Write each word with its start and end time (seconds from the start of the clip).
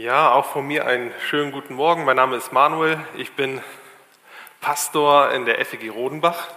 Ja, 0.00 0.32
auch 0.32 0.46
von 0.46 0.66
mir 0.66 0.86
einen 0.86 1.12
schönen 1.28 1.52
guten 1.52 1.74
Morgen. 1.74 2.06
Mein 2.06 2.16
Name 2.16 2.34
ist 2.36 2.54
Manuel. 2.54 2.98
Ich 3.18 3.32
bin 3.32 3.60
Pastor 4.62 5.30
in 5.32 5.44
der 5.44 5.62
FEG 5.62 5.92
Rodenbach. 5.92 6.48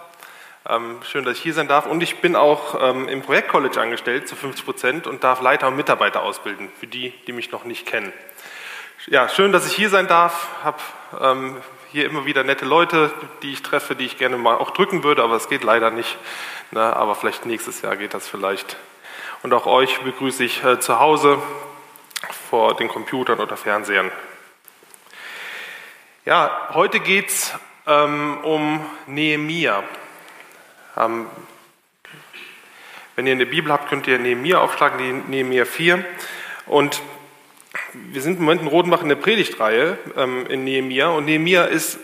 Ähm, 0.66 0.96
schön, 1.02 1.26
dass 1.26 1.36
ich 1.36 1.42
hier 1.42 1.52
sein 1.52 1.68
darf. 1.68 1.84
Und 1.84 2.02
ich 2.02 2.22
bin 2.22 2.36
auch 2.36 2.74
ähm, 2.80 3.06
im 3.06 3.20
Projektcollege 3.20 3.78
angestellt 3.78 4.26
zu 4.28 4.34
50 4.34 4.64
Prozent 4.64 5.06
und 5.06 5.24
darf 5.24 5.42
Leiter 5.42 5.68
und 5.68 5.76
Mitarbeiter 5.76 6.22
ausbilden, 6.22 6.70
für 6.80 6.86
die, 6.86 7.12
die 7.26 7.32
mich 7.32 7.52
noch 7.52 7.64
nicht 7.64 7.84
kennen. 7.84 8.14
Ja, 9.08 9.28
schön, 9.28 9.52
dass 9.52 9.66
ich 9.66 9.74
hier 9.74 9.90
sein 9.90 10.06
darf. 10.06 10.48
Habe 10.64 10.78
ähm, 11.20 11.58
hier 11.92 12.06
immer 12.06 12.24
wieder 12.24 12.44
nette 12.44 12.64
Leute, 12.64 13.12
die 13.42 13.52
ich 13.52 13.62
treffe, 13.62 13.94
die 13.94 14.06
ich 14.06 14.16
gerne 14.16 14.38
mal 14.38 14.54
auch 14.54 14.70
drücken 14.70 15.04
würde, 15.04 15.22
aber 15.22 15.36
es 15.36 15.50
geht 15.50 15.64
leider 15.64 15.90
nicht. 15.90 16.16
Ne? 16.70 16.80
Aber 16.80 17.14
vielleicht 17.14 17.44
nächstes 17.44 17.82
Jahr 17.82 17.96
geht 17.96 18.14
das 18.14 18.26
vielleicht. 18.26 18.78
Und 19.42 19.52
auch 19.52 19.66
euch 19.66 20.00
begrüße 20.00 20.42
ich 20.44 20.64
äh, 20.64 20.80
zu 20.80 20.98
Hause 20.98 21.42
vor 22.32 22.76
den 22.76 22.88
Computern 22.88 23.40
oder 23.40 23.56
Fernsehern. 23.56 24.10
Ja, 26.24 26.68
heute 26.72 27.00
geht 27.00 27.28
es 27.28 27.52
ähm, 27.86 28.38
um 28.42 28.86
Nehemia. 29.06 29.84
Ähm, 30.96 31.26
wenn 33.16 33.26
ihr 33.26 33.32
eine 33.32 33.46
Bibel 33.46 33.70
habt, 33.70 33.88
könnt 33.88 34.06
ihr 34.06 34.18
Nehemia 34.18 34.58
aufschlagen, 34.58 35.28
Nehemia 35.28 35.64
4. 35.64 36.04
Und 36.66 37.02
wir 37.92 38.22
sind 38.22 38.38
im 38.38 38.44
Moment 38.44 38.62
in 38.62 38.68
Rodenbach 38.68 39.02
in 39.02 39.08
der 39.08 39.16
Predigtreihe 39.16 39.98
ähm, 40.16 40.46
in 40.46 40.64
Nehemia. 40.64 41.08
Und 41.08 41.26
Nehemia 41.26 41.64
ist 41.64 41.98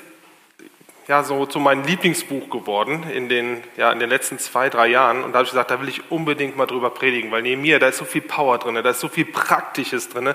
ja, 1.11 1.25
so 1.25 1.45
zu 1.45 1.59
meinem 1.59 1.83
Lieblingsbuch 1.83 2.51
geworden 2.51 3.03
in 3.13 3.29
den, 3.29 3.65
ja, 3.77 3.91
in 3.91 3.99
den 3.99 4.09
letzten 4.09 4.39
zwei, 4.39 4.71
drei 4.71 4.87
Jahren. 4.87 5.25
Und 5.25 5.33
da 5.33 5.39
habe 5.39 5.45
ich 5.45 5.51
gesagt, 5.51 5.73
da 5.73 5.81
will 5.81 5.89
ich 5.89 6.09
unbedingt 6.09 6.57
mal 6.57 6.67
drüber 6.67 6.91
predigen, 6.91 7.33
weil 7.33 7.43
neben 7.43 7.63
mir, 7.63 7.81
da 7.81 7.89
ist 7.89 7.99
so 7.99 8.05
viel 8.05 8.21
Power 8.21 8.59
drin, 8.59 8.77
da 8.77 8.91
ist 8.91 9.01
so 9.01 9.09
viel 9.09 9.25
Praktisches 9.25 10.09
drin, 10.09 10.33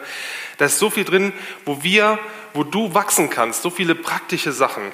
da 0.57 0.65
ist 0.65 0.77
so 0.77 0.89
viel 0.89 1.05
drin, 1.05 1.31
wo 1.63 1.81
wir, 1.81 2.19
wo 2.53 2.65
du 2.65 2.93
wachsen 2.93 3.29
kannst, 3.29 3.61
so 3.61 3.69
viele 3.69 3.95
praktische 3.95 4.51
Sachen. 4.51 4.91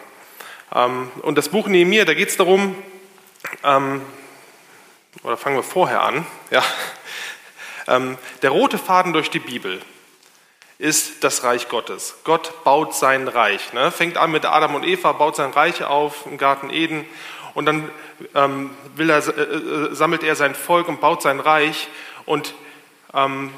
Ähm, 0.71 1.09
und 1.23 1.35
das 1.35 1.49
Buch 1.49 1.67
neben 1.67 1.89
mir, 1.89 2.05
da 2.05 2.13
geht 2.13 2.29
es 2.29 2.37
darum, 2.37 2.75
ähm, 3.63 4.03
oder 5.23 5.35
fangen 5.35 5.55
wir 5.55 5.63
vorher 5.63 6.03
an, 6.03 6.27
ja, 6.51 6.63
ähm, 7.87 8.19
der 8.43 8.51
rote 8.51 8.77
Faden 8.77 9.13
durch 9.13 9.31
die 9.31 9.39
Bibel 9.39 9.81
ist 10.81 11.23
das 11.23 11.43
Reich 11.43 11.69
Gottes. 11.69 12.15
Gott 12.23 12.63
baut 12.63 12.95
sein 12.95 13.27
Reich. 13.27 13.71
Ne? 13.71 13.91
Fängt 13.91 14.17
an 14.17 14.31
mit 14.31 14.45
Adam 14.45 14.73
und 14.73 14.83
Eva, 14.83 15.11
baut 15.11 15.35
sein 15.35 15.51
Reich 15.51 15.83
auf 15.83 16.25
im 16.25 16.39
Garten 16.39 16.71
Eden 16.71 17.05
und 17.53 17.67
dann 17.67 17.89
ähm, 18.33 18.71
er, 18.97 19.27
äh, 19.27 19.41
äh, 19.41 19.93
sammelt 19.93 20.23
er 20.23 20.35
sein 20.35 20.55
Volk 20.55 20.87
und 20.87 20.99
baut 20.99 21.21
sein 21.21 21.39
Reich. 21.39 21.87
Und 22.25 22.55
ähm, 23.13 23.53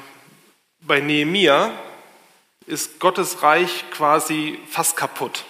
bei 0.80 1.00
Nehemia 1.00 1.70
ist 2.66 3.00
Gottes 3.00 3.42
Reich 3.42 3.84
quasi 3.90 4.58
fast 4.70 4.94
kaputt. 4.96 5.44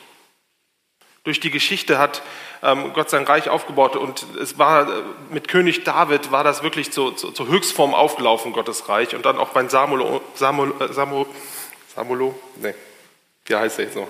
Durch 1.24 1.40
die 1.40 1.50
Geschichte 1.50 1.98
hat 1.98 2.22
ähm, 2.62 2.92
Gott 2.92 3.10
sein 3.10 3.24
Reich 3.24 3.48
aufgebaut 3.48 3.96
und 3.96 4.26
es 4.40 4.58
war 4.58 4.88
äh, 4.88 5.02
mit 5.30 5.48
König 5.48 5.82
David 5.82 6.30
war 6.30 6.44
das 6.44 6.62
wirklich 6.62 6.92
zur, 6.92 7.16
zur, 7.16 7.34
zur 7.34 7.48
Höchstform 7.48 7.94
aufgelaufen, 7.94 8.52
Gottes 8.52 8.88
Reich. 8.88 9.16
Und 9.16 9.26
dann 9.26 9.38
auch 9.38 9.50
bei 9.50 9.66
Samuel, 9.68 10.20
Samuel, 10.34 10.72
Samuel 10.92 11.26
Samulo? 11.94 12.38
Nee. 12.56 12.74
Wie 13.46 13.54
heißt 13.54 13.78
er 13.78 13.84
jetzt 13.84 13.96
noch? 13.96 14.08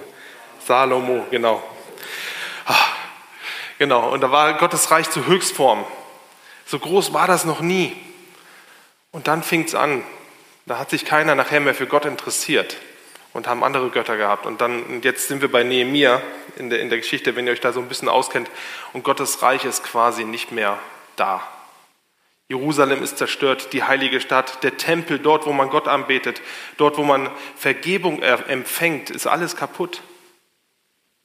Salomo, 0.64 1.26
genau. 1.30 1.62
Ach, 2.66 2.96
genau, 3.78 4.10
und 4.10 4.20
da 4.20 4.30
war 4.30 4.54
Gottes 4.54 4.90
Reich 4.90 5.10
zur 5.10 5.26
Höchstform. 5.26 5.84
So 6.66 6.78
groß 6.78 7.12
war 7.12 7.26
das 7.26 7.44
noch 7.44 7.60
nie. 7.60 7.94
Und 9.12 9.28
dann 9.28 9.42
fing 9.42 9.64
es 9.64 9.74
an. 9.74 10.02
Da 10.66 10.78
hat 10.78 10.90
sich 10.90 11.04
keiner 11.04 11.34
nachher 11.34 11.60
mehr 11.60 11.74
für 11.74 11.86
Gott 11.86 12.06
interessiert 12.06 12.76
und 13.34 13.46
haben 13.46 13.62
andere 13.62 13.90
Götter 13.90 14.16
gehabt. 14.16 14.46
Und 14.46 14.60
dann, 14.60 14.82
und 14.84 15.04
jetzt 15.04 15.28
sind 15.28 15.42
wir 15.42 15.52
bei 15.52 15.62
Nehemia 15.62 16.22
in 16.56 16.70
der, 16.70 16.80
in 16.80 16.88
der 16.88 16.98
Geschichte, 16.98 17.36
wenn 17.36 17.46
ihr 17.46 17.52
euch 17.52 17.60
da 17.60 17.72
so 17.72 17.80
ein 17.80 17.88
bisschen 17.88 18.08
auskennt. 18.08 18.48
Und 18.94 19.04
Gottes 19.04 19.42
Reich 19.42 19.64
ist 19.64 19.84
quasi 19.84 20.24
nicht 20.24 20.52
mehr 20.52 20.78
da. 21.16 21.42
Jerusalem 22.54 23.02
ist 23.02 23.18
zerstört, 23.18 23.72
die 23.72 23.82
heilige 23.82 24.20
Stadt, 24.20 24.62
der 24.62 24.76
Tempel, 24.76 25.18
dort, 25.18 25.44
wo 25.44 25.52
man 25.52 25.70
Gott 25.70 25.88
anbetet, 25.88 26.40
dort, 26.76 26.96
wo 26.98 27.02
man 27.02 27.28
Vergebung 27.56 28.22
empfängt, 28.22 29.10
ist 29.10 29.26
alles 29.26 29.56
kaputt. 29.56 30.02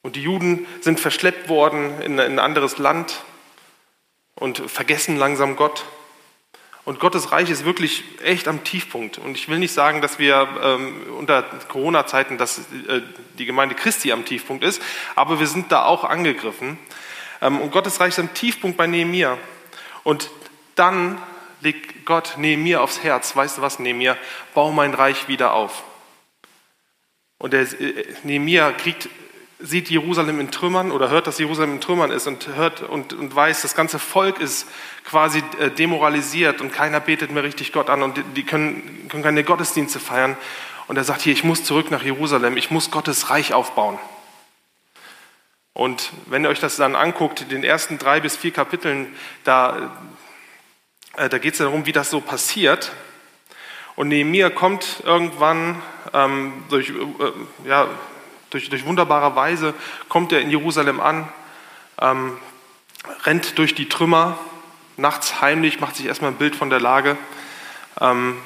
Und 0.02 0.16
die 0.16 0.24
Juden 0.24 0.66
sind 0.82 1.00
verschleppt 1.00 1.50
worden 1.50 2.02
in 2.02 2.20
ein 2.20 2.40
anderes 2.40 2.80
Land 2.80 3.22
und 4.36 4.58
vergessen 4.72 5.18
langsam 5.18 5.56
Gott. 5.56 5.86
Und 6.84 7.00
Gottes 7.00 7.32
Reich 7.32 7.52
ist 7.52 7.64
wirklich 7.64 8.04
echt 8.24 8.48
am 8.48 8.64
Tiefpunkt. 8.64 9.20
Und 9.20 9.36
ich 9.36 9.48
will 9.50 9.60
nicht 9.60 9.74
sagen, 9.74 10.02
dass 10.02 10.18
wir 10.18 10.48
ähm, 10.64 11.04
unter 11.16 11.44
Corona-Zeiten, 11.44 12.40
dass 12.40 12.58
äh, 12.58 13.02
die 13.38 13.46
Gemeinde 13.46 13.76
Christi 13.76 14.12
am 14.12 14.26
Tiefpunkt 14.26 14.64
ist, 14.64 14.82
aber 15.14 15.40
wir 15.40 15.46
sind 15.46 15.72
da 15.72 15.86
auch 15.86 16.04
angegriffen. 16.04 16.80
Ähm, 17.42 17.62
und 17.62 17.72
Gottes 17.72 18.00
Reich 18.00 18.10
ist 18.10 18.20
am 18.20 18.34
Tiefpunkt 18.34 18.78
bei 18.78 18.88
Nehemiah. 18.88 19.38
Und 20.04 20.32
dann 20.80 21.22
legt 21.62 22.06
Gott 22.06 22.36
Nehemiah 22.38 22.80
aufs 22.80 23.04
Herz, 23.04 23.36
weißt 23.36 23.58
du 23.58 23.62
was, 23.62 23.80
Nehemiah, 23.80 24.18
bau 24.54 24.72
mein 24.72 24.94
Reich 24.94 25.28
wieder 25.28 25.54
auf. 25.54 25.84
Und 27.38 27.54
der 27.54 27.62
äh, 27.62 28.06
Nehemiah 28.24 28.72
kriegt, 28.72 29.10
sieht 29.60 29.90
Jerusalem 29.90 30.40
in 30.40 30.52
Trümmern 30.52 30.92
oder 30.92 31.10
hört, 31.10 31.28
dass 31.28 31.38
Jerusalem 31.38 31.74
in 31.74 31.82
Trümmern 31.82 32.12
ist 32.12 32.28
und 32.28 32.48
hört 32.48 32.82
und, 32.82 33.12
und 33.12 33.36
weiß, 33.36 33.62
das 33.62 33.76
ganze 33.76 34.00
Volk 34.00 34.40
ist 34.40 34.68
quasi 35.04 35.44
äh, 35.60 35.70
demoralisiert 35.70 36.62
und 36.62 36.72
keiner 36.72 37.02
betet 37.02 37.32
mehr 37.32 37.44
richtig 37.44 37.74
Gott 37.74 37.90
an 37.90 38.02
und 38.02 38.24
die 38.36 38.44
können, 38.44 39.08
können 39.10 39.24
keine 39.24 39.44
Gottesdienste 39.44 40.00
feiern. 40.00 40.38
Und 40.88 40.98
er 40.98 41.04
sagt 41.04 41.22
hier, 41.22 41.34
ich 41.34 41.44
muss 41.44 41.64
zurück 41.66 41.92
nach 41.92 42.04
Jerusalem, 42.04 42.58
ich 42.58 42.72
muss 42.72 42.90
Gottes 42.90 43.30
Reich 43.30 43.54
aufbauen. 43.54 44.00
Und 45.74 46.12
wenn 46.26 46.44
ihr 46.44 46.50
euch 46.50 46.60
das 46.60 46.78
dann 46.78 46.96
anguckt, 46.96 47.52
den 47.52 47.64
ersten 47.64 47.98
drei 47.98 48.20
bis 48.20 48.36
vier 48.36 48.52
Kapiteln, 48.52 49.14
da 49.44 49.92
da 51.28 51.38
geht 51.38 51.54
es 51.54 51.58
darum, 51.58 51.86
wie 51.86 51.92
das 51.92 52.10
so 52.10 52.22
passiert. 52.22 52.94
Und 53.98 54.08
Nehemiah 54.08 54.50
kommt 54.50 55.02
irgendwann 55.04 55.82
ähm, 56.14 56.64
durch, 56.70 56.90
äh, 56.90 57.68
ja, 57.68 57.90
durch, 58.50 58.70
durch 58.70 58.86
wunderbare 58.86 59.36
Weise, 59.36 59.74
kommt 60.08 60.32
er 60.32 60.40
in 60.40 60.50
Jerusalem 60.50 61.02
an, 61.02 61.28
ähm, 62.00 62.38
rennt 63.26 63.58
durch 63.58 63.76
die 63.76 63.90
Trümmer, 63.90 64.40
nachts 64.96 65.42
heimlich, 65.42 65.82
macht 65.82 65.98
sich 65.98 66.06
erstmal 66.06 66.32
ein 66.32 66.38
Bild 66.38 66.56
von 66.56 66.70
der 66.70 66.80
Lage 66.80 67.18
ähm, 68.00 68.38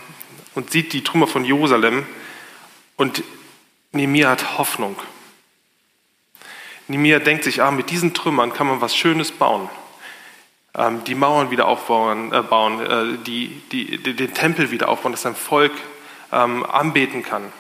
und 0.56 0.72
sieht 0.72 0.94
die 0.94 1.04
Trümmer 1.04 1.28
von 1.28 1.46
Jerusalem. 1.46 2.08
Und 2.96 3.24
Nehemiah 3.92 4.32
hat 4.32 4.58
Hoffnung. 4.58 4.96
Nehemiah 6.88 7.20
denkt 7.20 7.44
sich, 7.44 7.62
ah, 7.62 7.70
mit 7.70 7.92
diesen 7.92 8.16
Trümmern 8.16 8.54
kann 8.54 8.66
man 8.66 8.82
was 8.82 8.96
Schönes 8.96 9.32
bauen. 9.32 9.70
Ähm, 10.76 11.04
die 11.04 11.16
Mauern 11.16 11.52
wieder 11.52 11.68
aufbauen, 11.68 12.34
äh, 12.34 12.42
bauen, 12.42 12.80
äh, 12.80 13.18
die, 13.26 13.62
die, 13.72 13.98
die, 13.98 14.16
den 14.16 14.34
Tempel 14.34 14.72
wieder 14.72 14.90
aufbauen, 14.90 15.12
dass 15.12 15.22
sein 15.22 15.36
Volk 15.36 15.72
ähm, 16.32 16.66
anbeten 16.66 17.24
kann. 17.24 17.52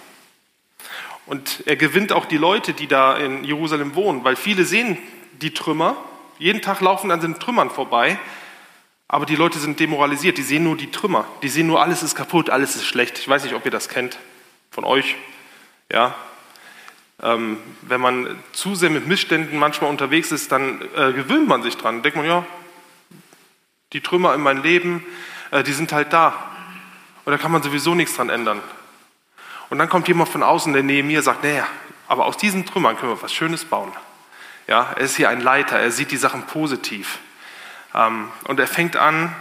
Und 1.25 1.63
er 1.65 1.75
gewinnt 1.75 2.11
auch 2.11 2.25
die 2.25 2.37
Leute, 2.37 2.73
die 2.73 2.87
da 2.87 3.15
in 3.15 3.43
Jerusalem 3.43 3.95
wohnen, 3.95 4.23
weil 4.23 4.35
viele 4.35 4.65
sehen 4.65 4.97
die 5.41 5.53
Trümmer, 5.53 5.95
jeden 6.39 6.61
Tag 6.61 6.81
laufen 6.81 7.11
an 7.11 7.21
den 7.21 7.39
Trümmern 7.39 7.69
vorbei, 7.69 8.19
aber 9.07 9.25
die 9.25 9.35
Leute 9.35 9.59
sind 9.59 9.79
demoralisiert, 9.79 10.37
die 10.37 10.43
sehen 10.43 10.63
nur 10.63 10.75
die 10.75 10.89
Trümmer, 10.89 11.25
die 11.43 11.49
sehen 11.49 11.67
nur, 11.67 11.81
alles 11.81 12.01
ist 12.01 12.15
kaputt, 12.15 12.49
alles 12.49 12.75
ist 12.75 12.85
schlecht. 12.85 13.19
Ich 13.19 13.27
weiß 13.27 13.43
nicht, 13.43 13.53
ob 13.53 13.63
ihr 13.63 13.71
das 13.71 13.87
kennt 13.87 14.17
von 14.71 14.83
euch. 14.83 15.15
Ja, 15.91 16.15
ähm, 17.21 17.59
wenn 17.83 18.01
man 18.01 18.39
zu 18.53 18.73
sehr 18.73 18.89
mit 18.89 19.07
Missständen 19.07 19.59
manchmal 19.59 19.91
unterwegs 19.91 20.31
ist, 20.31 20.51
dann 20.51 20.81
äh, 20.95 21.13
gewöhnt 21.13 21.47
man 21.47 21.61
sich 21.61 21.77
dran. 21.77 22.01
Denkt 22.01 22.17
man, 22.17 22.25
ja, 22.25 22.43
die 23.93 24.01
Trümmer 24.01 24.33
in 24.33 24.41
meinem 24.41 24.63
Leben, 24.63 25.05
äh, 25.51 25.63
die 25.63 25.73
sind 25.73 25.93
halt 25.93 26.11
da. 26.13 26.33
Und 27.25 27.31
da 27.31 27.37
kann 27.37 27.51
man 27.51 27.63
sowieso 27.63 27.95
nichts 27.95 28.15
dran 28.15 28.29
ändern. 28.29 28.61
Und 29.69 29.77
dann 29.79 29.89
kommt 29.89 30.07
jemand 30.07 30.29
von 30.29 30.43
außen, 30.43 30.73
der 30.73 30.83
neben 30.83 31.07
mir 31.07 31.21
sagt, 31.21 31.43
naja, 31.43 31.67
aber 32.07 32.25
aus 32.25 32.37
diesen 32.37 32.65
Trümmern 32.65 32.97
können 32.97 33.13
wir 33.13 33.21
was 33.21 33.33
Schönes 33.33 33.65
bauen. 33.65 33.91
Ja, 34.67 34.93
er 34.95 35.01
ist 35.01 35.15
hier 35.15 35.29
ein 35.29 35.41
Leiter, 35.41 35.79
er 35.79 35.91
sieht 35.91 36.11
die 36.11 36.17
Sachen 36.17 36.43
positiv. 36.43 37.19
Ähm, 37.93 38.29
und 38.45 38.59
er 38.59 38.67
fängt 38.67 38.97
an, 38.97 39.33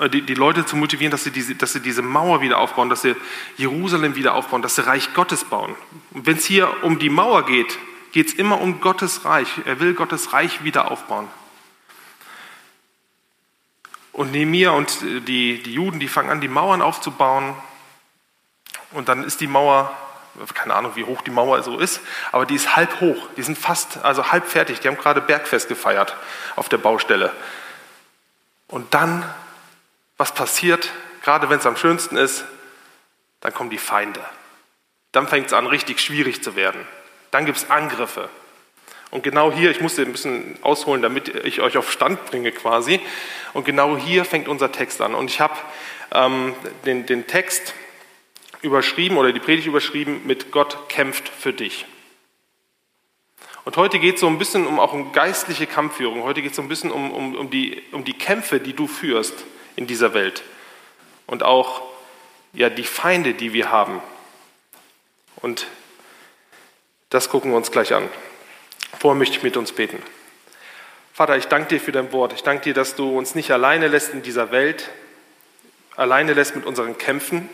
äh, 0.00 0.08
die, 0.08 0.34
Leute 0.34 0.66
zu 0.66 0.76
motivieren, 0.76 1.10
dass 1.10 1.24
sie, 1.24 1.30
diese, 1.30 1.54
dass 1.54 1.72
sie 1.72 1.80
diese 1.80 2.02
Mauer 2.02 2.40
wieder 2.40 2.58
aufbauen, 2.58 2.88
dass 2.88 3.02
sie 3.02 3.16
Jerusalem 3.56 4.14
wieder 4.16 4.34
aufbauen, 4.34 4.62
dass 4.62 4.74
sie 4.74 4.86
Reich 4.86 5.14
Gottes 5.14 5.44
bauen. 5.44 5.74
Und 6.12 6.26
wenn 6.26 6.36
es 6.36 6.44
hier 6.44 6.82
um 6.82 6.98
die 6.98 7.10
Mauer 7.10 7.44
geht, 7.46 7.78
geht 8.12 8.28
es 8.28 8.34
immer 8.34 8.60
um 8.60 8.80
Gottes 8.80 9.24
Reich. 9.24 9.48
Er 9.64 9.80
will 9.80 9.94
Gottes 9.94 10.32
Reich 10.32 10.64
wieder 10.64 10.90
aufbauen. 10.90 11.28
Und 14.18 14.32
Nehemiah 14.32 14.72
und 14.72 15.00
die, 15.28 15.62
die 15.62 15.72
Juden, 15.72 16.00
die 16.00 16.08
fangen 16.08 16.28
an, 16.28 16.40
die 16.40 16.48
Mauern 16.48 16.82
aufzubauen. 16.82 17.54
Und 18.90 19.08
dann 19.08 19.22
ist 19.22 19.40
die 19.40 19.46
Mauer, 19.46 19.96
keine 20.54 20.74
Ahnung, 20.74 20.96
wie 20.96 21.04
hoch 21.04 21.22
die 21.22 21.30
Mauer 21.30 21.62
so 21.62 21.78
ist, 21.78 22.00
aber 22.32 22.44
die 22.44 22.56
ist 22.56 22.74
halb 22.74 23.00
hoch. 23.00 23.28
Die 23.36 23.42
sind 23.42 23.56
fast, 23.56 23.98
also 24.04 24.32
halb 24.32 24.48
fertig. 24.48 24.80
Die 24.80 24.88
haben 24.88 24.96
gerade 24.96 25.20
Bergfest 25.20 25.68
gefeiert 25.68 26.16
auf 26.56 26.68
der 26.68 26.78
Baustelle. 26.78 27.32
Und 28.66 28.92
dann, 28.92 29.24
was 30.16 30.34
passiert, 30.34 30.90
gerade 31.22 31.48
wenn 31.48 31.60
es 31.60 31.66
am 31.66 31.76
schönsten 31.76 32.16
ist, 32.16 32.44
dann 33.40 33.54
kommen 33.54 33.70
die 33.70 33.78
Feinde. 33.78 34.20
dann 35.12 35.28
fängt 35.28 35.46
es 35.46 35.52
an, 35.52 35.68
richtig 35.68 36.00
schwierig 36.00 36.42
zu 36.42 36.56
werden. 36.56 36.84
Dann 37.30 37.46
gibt 37.46 37.58
es 37.58 37.70
Angriffe. 37.70 38.28
Und 39.10 39.22
genau 39.22 39.52
hier, 39.52 39.70
ich 39.70 39.80
musste 39.80 40.02
ein 40.02 40.12
bisschen 40.12 40.58
ausholen, 40.62 41.02
damit 41.02 41.28
ich 41.28 41.60
euch 41.60 41.78
auf 41.78 41.90
Stand 41.90 42.26
bringe 42.26 42.50
quasi. 42.52 43.00
Und 43.52 43.64
genau 43.64 43.96
hier 43.96 44.24
fängt 44.24 44.48
unser 44.48 44.72
Text 44.72 45.00
an. 45.00 45.14
Und 45.14 45.30
ich 45.30 45.40
habe 45.40 45.54
ähm, 46.12 46.54
den, 46.84 47.06
den 47.06 47.26
Text 47.26 47.74
überschrieben 48.62 49.16
oder 49.16 49.32
die 49.32 49.40
Predigt 49.40 49.66
überschrieben 49.66 50.22
mit 50.26 50.50
Gott 50.50 50.88
kämpft 50.88 51.28
für 51.28 51.52
dich. 51.52 51.86
Und 53.64 53.76
heute 53.76 53.98
geht 53.98 54.14
es 54.14 54.20
so 54.20 54.28
ein 54.28 54.38
bisschen 54.38 54.66
um 54.66 54.80
auch 54.80 54.92
um 54.92 55.12
geistliche 55.12 55.66
Kampfführung. 55.66 56.22
Heute 56.22 56.40
geht 56.40 56.52
es 56.52 56.56
so 56.56 56.62
ein 56.62 56.68
bisschen 56.68 56.90
um, 56.90 57.10
um, 57.10 57.36
um, 57.36 57.50
die, 57.50 57.82
um 57.92 58.04
die 58.04 58.14
Kämpfe, 58.14 58.60
die 58.60 58.72
du 58.72 58.86
führst 58.86 59.44
in 59.76 59.86
dieser 59.86 60.14
Welt. 60.14 60.42
Und 61.26 61.42
auch 61.42 61.82
ja, 62.54 62.70
die 62.70 62.84
Feinde, 62.84 63.34
die 63.34 63.52
wir 63.52 63.70
haben. 63.70 64.00
Und 65.36 65.66
das 67.10 67.28
gucken 67.28 67.50
wir 67.50 67.56
uns 67.56 67.70
gleich 67.70 67.94
an. 67.94 68.08
Vorher 68.98 69.18
möchte 69.18 69.36
ich 69.36 69.42
mit 69.42 69.56
uns 69.56 69.72
beten. 69.72 70.02
Vater, 71.18 71.36
ich 71.36 71.48
danke 71.48 71.70
dir 71.70 71.80
für 71.80 71.90
dein 71.90 72.12
Wort. 72.12 72.32
Ich 72.32 72.44
danke 72.44 72.62
dir, 72.62 72.74
dass 72.74 72.94
du 72.94 73.18
uns 73.18 73.34
nicht 73.34 73.50
alleine 73.50 73.88
lässt 73.88 74.14
in 74.14 74.22
dieser 74.22 74.52
Welt, 74.52 74.88
alleine 75.96 76.32
lässt 76.32 76.54
mit 76.54 76.64
unseren 76.64 76.96
Kämpfen, 76.96 77.48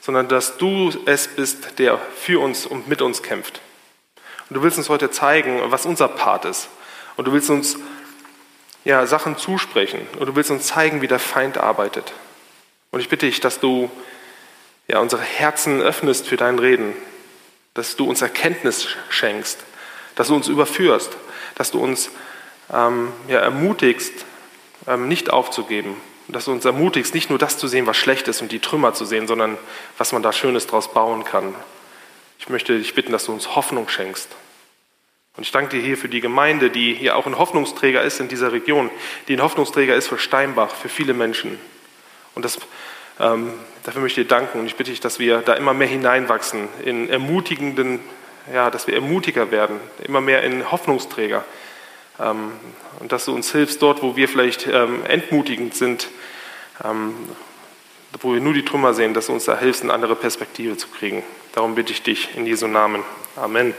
sondern 0.00 0.26
dass 0.26 0.56
du 0.56 0.92
es 1.06 1.28
bist, 1.28 1.78
der 1.78 2.00
für 2.16 2.40
uns 2.40 2.66
und 2.66 2.88
mit 2.88 3.00
uns 3.00 3.22
kämpft. 3.22 3.60
Und 4.50 4.56
du 4.56 4.62
willst 4.64 4.76
uns 4.76 4.88
heute 4.88 5.12
zeigen, 5.12 5.62
was 5.70 5.86
unser 5.86 6.08
Part 6.08 6.46
ist. 6.46 6.68
Und 7.14 7.28
du 7.28 7.32
willst 7.32 7.48
uns 7.48 7.76
ja, 8.84 9.06
Sachen 9.06 9.38
zusprechen. 9.38 10.04
Und 10.18 10.26
du 10.26 10.34
willst 10.34 10.50
uns 10.50 10.66
zeigen, 10.66 11.00
wie 11.00 11.06
der 11.06 11.20
Feind 11.20 11.58
arbeitet. 11.58 12.12
Und 12.90 12.98
ich 12.98 13.08
bitte 13.08 13.26
dich, 13.26 13.38
dass 13.38 13.60
du 13.60 13.88
ja, 14.88 14.98
unsere 14.98 15.22
Herzen 15.22 15.80
öffnest 15.80 16.26
für 16.26 16.36
dein 16.36 16.58
Reden, 16.58 16.92
dass 17.74 17.94
du 17.94 18.10
uns 18.10 18.20
Erkenntnis 18.20 18.88
schenkst, 19.10 19.60
dass 20.16 20.26
du 20.26 20.34
uns 20.34 20.48
überführst, 20.48 21.16
dass 21.54 21.70
du 21.70 21.78
uns 21.78 22.10
ähm, 22.72 23.12
ja, 23.28 23.40
ermutigst, 23.40 24.24
ähm, 24.86 25.08
nicht 25.08 25.30
aufzugeben, 25.30 25.96
dass 26.28 26.46
du 26.46 26.52
uns 26.52 26.64
ermutigst, 26.64 27.14
nicht 27.14 27.30
nur 27.30 27.38
das 27.38 27.58
zu 27.58 27.68
sehen, 27.68 27.86
was 27.86 27.96
schlecht 27.96 28.28
ist 28.28 28.40
und 28.42 28.52
die 28.52 28.60
Trümmer 28.60 28.94
zu 28.94 29.04
sehen, 29.04 29.26
sondern 29.26 29.58
was 29.98 30.12
man 30.12 30.22
da 30.22 30.32
Schönes 30.32 30.66
draus 30.66 30.92
bauen 30.92 31.24
kann. 31.24 31.54
Ich 32.38 32.48
möchte 32.48 32.76
dich 32.76 32.94
bitten, 32.94 33.12
dass 33.12 33.26
du 33.26 33.32
uns 33.32 33.54
Hoffnung 33.54 33.88
schenkst. 33.88 34.28
Und 35.36 35.42
ich 35.42 35.50
danke 35.50 35.76
dir 35.76 35.82
hier 35.82 35.96
für 35.96 36.08
die 36.08 36.20
Gemeinde, 36.20 36.70
die 36.70 36.94
hier 36.94 37.16
auch 37.16 37.26
ein 37.26 37.38
Hoffnungsträger 37.38 38.02
ist 38.02 38.20
in 38.20 38.28
dieser 38.28 38.52
Region, 38.52 38.90
die 39.26 39.34
ein 39.34 39.42
Hoffnungsträger 39.42 39.94
ist 39.94 40.08
für 40.08 40.18
Steinbach, 40.18 40.74
für 40.74 40.88
viele 40.88 41.12
Menschen. 41.12 41.58
Und 42.34 42.44
das, 42.44 42.58
ähm, 43.18 43.52
dafür 43.82 44.00
möchte 44.00 44.20
ich 44.20 44.28
dir 44.28 44.34
danken 44.34 44.60
und 44.60 44.66
ich 44.66 44.76
bitte 44.76 44.90
dich, 44.90 45.00
dass 45.00 45.18
wir 45.18 45.38
da 45.38 45.54
immer 45.54 45.74
mehr 45.74 45.88
hineinwachsen 45.88 46.68
in 46.84 47.08
ermutigenden, 47.08 48.00
ja, 48.52 48.70
dass 48.70 48.86
wir 48.86 48.94
ermutiger 48.94 49.50
werden, 49.50 49.80
immer 50.04 50.20
mehr 50.20 50.42
in 50.42 50.70
Hoffnungsträger. 50.70 51.44
Ähm, 52.18 52.52
und 53.00 53.12
dass 53.12 53.24
du 53.24 53.34
uns 53.34 53.50
hilfst 53.52 53.82
dort, 53.82 54.02
wo 54.02 54.16
wir 54.16 54.28
vielleicht 54.28 54.66
ähm, 54.66 55.04
entmutigend 55.06 55.74
sind, 55.74 56.08
ähm, 56.84 57.14
wo 58.20 58.32
wir 58.32 58.40
nur 58.40 58.54
die 58.54 58.64
Trümmer 58.64 58.94
sehen, 58.94 59.14
dass 59.14 59.26
du 59.26 59.32
uns 59.32 59.44
da 59.44 59.58
hilfst, 59.58 59.82
eine 59.82 59.92
andere 59.92 60.14
Perspektive 60.14 60.76
zu 60.76 60.88
kriegen. 60.88 61.24
Darum 61.52 61.74
bitte 61.74 61.92
ich 61.92 62.02
dich 62.02 62.36
in 62.36 62.46
Jesu 62.46 62.66
Namen. 62.66 63.02
Amen. 63.36 63.74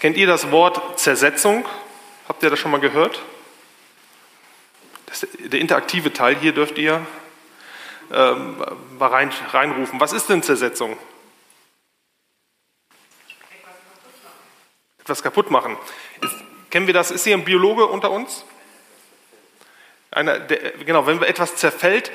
Kennt 0.00 0.16
ihr 0.16 0.26
das 0.26 0.50
Wort 0.50 0.98
Zersetzung? 0.98 1.64
Habt 2.26 2.42
ihr 2.42 2.50
das 2.50 2.58
schon 2.58 2.72
mal 2.72 2.80
gehört? 2.80 3.22
Der 5.38 5.60
interaktive 5.60 6.12
Teil 6.12 6.36
hier 6.36 6.52
dürft 6.52 6.78
ihr 6.78 7.06
ähm, 8.12 8.56
mal 8.98 9.08
rein, 9.08 9.30
reinrufen. 9.52 10.00
Was 10.00 10.12
ist 10.12 10.28
denn 10.28 10.42
Zersetzung? 10.42 10.96
Etwas 15.02 15.22
kaputt 15.22 15.50
machen. 15.50 15.76
Ist, 16.20 16.34
kennen 16.70 16.86
wir 16.86 16.94
das? 16.94 17.10
Ist 17.10 17.24
hier 17.24 17.36
ein 17.36 17.44
Biologe 17.44 17.86
unter 17.86 18.10
uns? 18.10 18.44
Einer, 20.10 20.38
der, 20.38 20.72
genau, 20.84 21.06
wenn 21.06 21.22
etwas 21.22 21.56
zerfällt, 21.56 22.12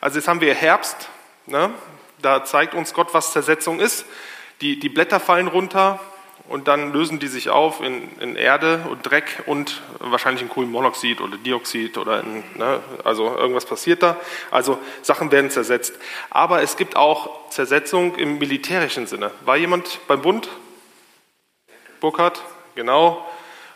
also 0.00 0.18
jetzt 0.18 0.28
haben 0.28 0.40
wir 0.40 0.54
Herbst, 0.54 1.08
ne, 1.46 1.72
da 2.20 2.44
zeigt 2.44 2.74
uns 2.74 2.92
Gott, 2.92 3.14
was 3.14 3.32
Zersetzung 3.32 3.80
ist. 3.80 4.04
Die, 4.60 4.78
die 4.78 4.88
Blätter 4.88 5.20
fallen 5.20 5.48
runter 5.48 6.00
und 6.48 6.68
dann 6.68 6.92
lösen 6.92 7.18
die 7.18 7.26
sich 7.26 7.50
auf 7.50 7.80
in, 7.80 8.08
in 8.20 8.36
Erde 8.36 8.86
und 8.90 9.02
Dreck 9.02 9.42
und 9.46 9.82
wahrscheinlich 9.98 10.42
in 10.42 10.48
Kohlenmonoxid 10.48 11.20
oder 11.20 11.36
Dioxid 11.36 11.98
oder 11.98 12.20
in, 12.20 12.44
ne, 12.54 12.80
also 13.04 13.34
irgendwas 13.36 13.64
passiert 13.66 14.02
da. 14.02 14.16
Also 14.50 14.78
Sachen 15.02 15.30
werden 15.32 15.50
zersetzt. 15.50 15.94
Aber 16.30 16.62
es 16.62 16.76
gibt 16.76 16.96
auch 16.96 17.48
Zersetzung 17.50 18.16
im 18.16 18.38
militärischen 18.38 19.06
Sinne. 19.06 19.30
War 19.44 19.56
jemand 19.56 20.00
beim 20.06 20.22
Bund? 20.22 20.48
Burkhardt, 22.00 22.42
genau. 22.74 23.26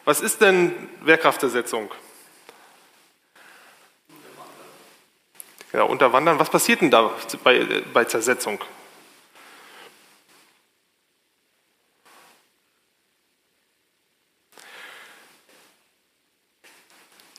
Was 0.05 0.21
ist 0.21 0.41
denn 0.41 0.89
Wehrkraftzersetzung? 1.03 1.91
Ja, 5.73 5.83
unterwandern. 5.85 6.39
Was 6.39 6.51
passiert 6.51 6.81
denn 6.81 6.91
da 6.91 7.13
bei, 7.45 7.83
bei 7.93 8.05
Zersetzung? 8.05 8.61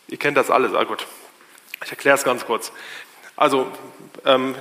Ihr 0.07 0.17
kennt 0.17 0.37
das 0.37 0.49
alles, 0.49 0.73
ah 0.73 0.83
gut. 0.83 1.07
Ich 1.83 1.89
erkläre 1.89 2.17
es 2.17 2.23
ganz 2.23 2.45
kurz. 2.45 2.71
Also 3.35 3.71
ähm, 4.25 4.55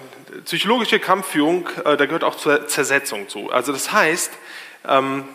psychologische 0.45 1.01
Kampfführung, 1.01 1.69
äh, 1.85 1.97
da 1.97 2.07
gehört 2.07 2.25
auch 2.25 2.37
zur 2.37 2.67
Zersetzung 2.67 3.29
zu. 3.29 3.51
Also 3.51 3.73
das 3.73 3.93
heißt, 3.93 4.33
ähm, 4.89 5.29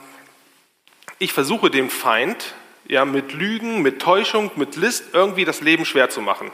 ich 1.19 1.33
versuche 1.33 1.69
dem 1.69 1.89
Feind 1.89 2.53
ja, 2.87 3.05
mit 3.05 3.33
Lügen, 3.33 3.81
mit 3.81 4.01
Täuschung, 4.01 4.51
mit 4.55 4.75
List 4.75 5.05
irgendwie 5.13 5.45
das 5.45 5.61
Leben 5.61 5.85
schwer 5.85 6.09
zu 6.09 6.21
machen. 6.21 6.51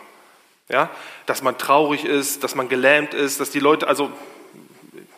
Ja? 0.70 0.90
Dass 1.26 1.42
man 1.42 1.58
traurig 1.58 2.06
ist, 2.06 2.44
dass 2.44 2.56
man 2.56 2.70
gelähmt 2.70 3.14
ist, 3.14 3.40
dass 3.40 3.50
die 3.50 3.60
Leute, 3.60 3.88
also 3.88 4.12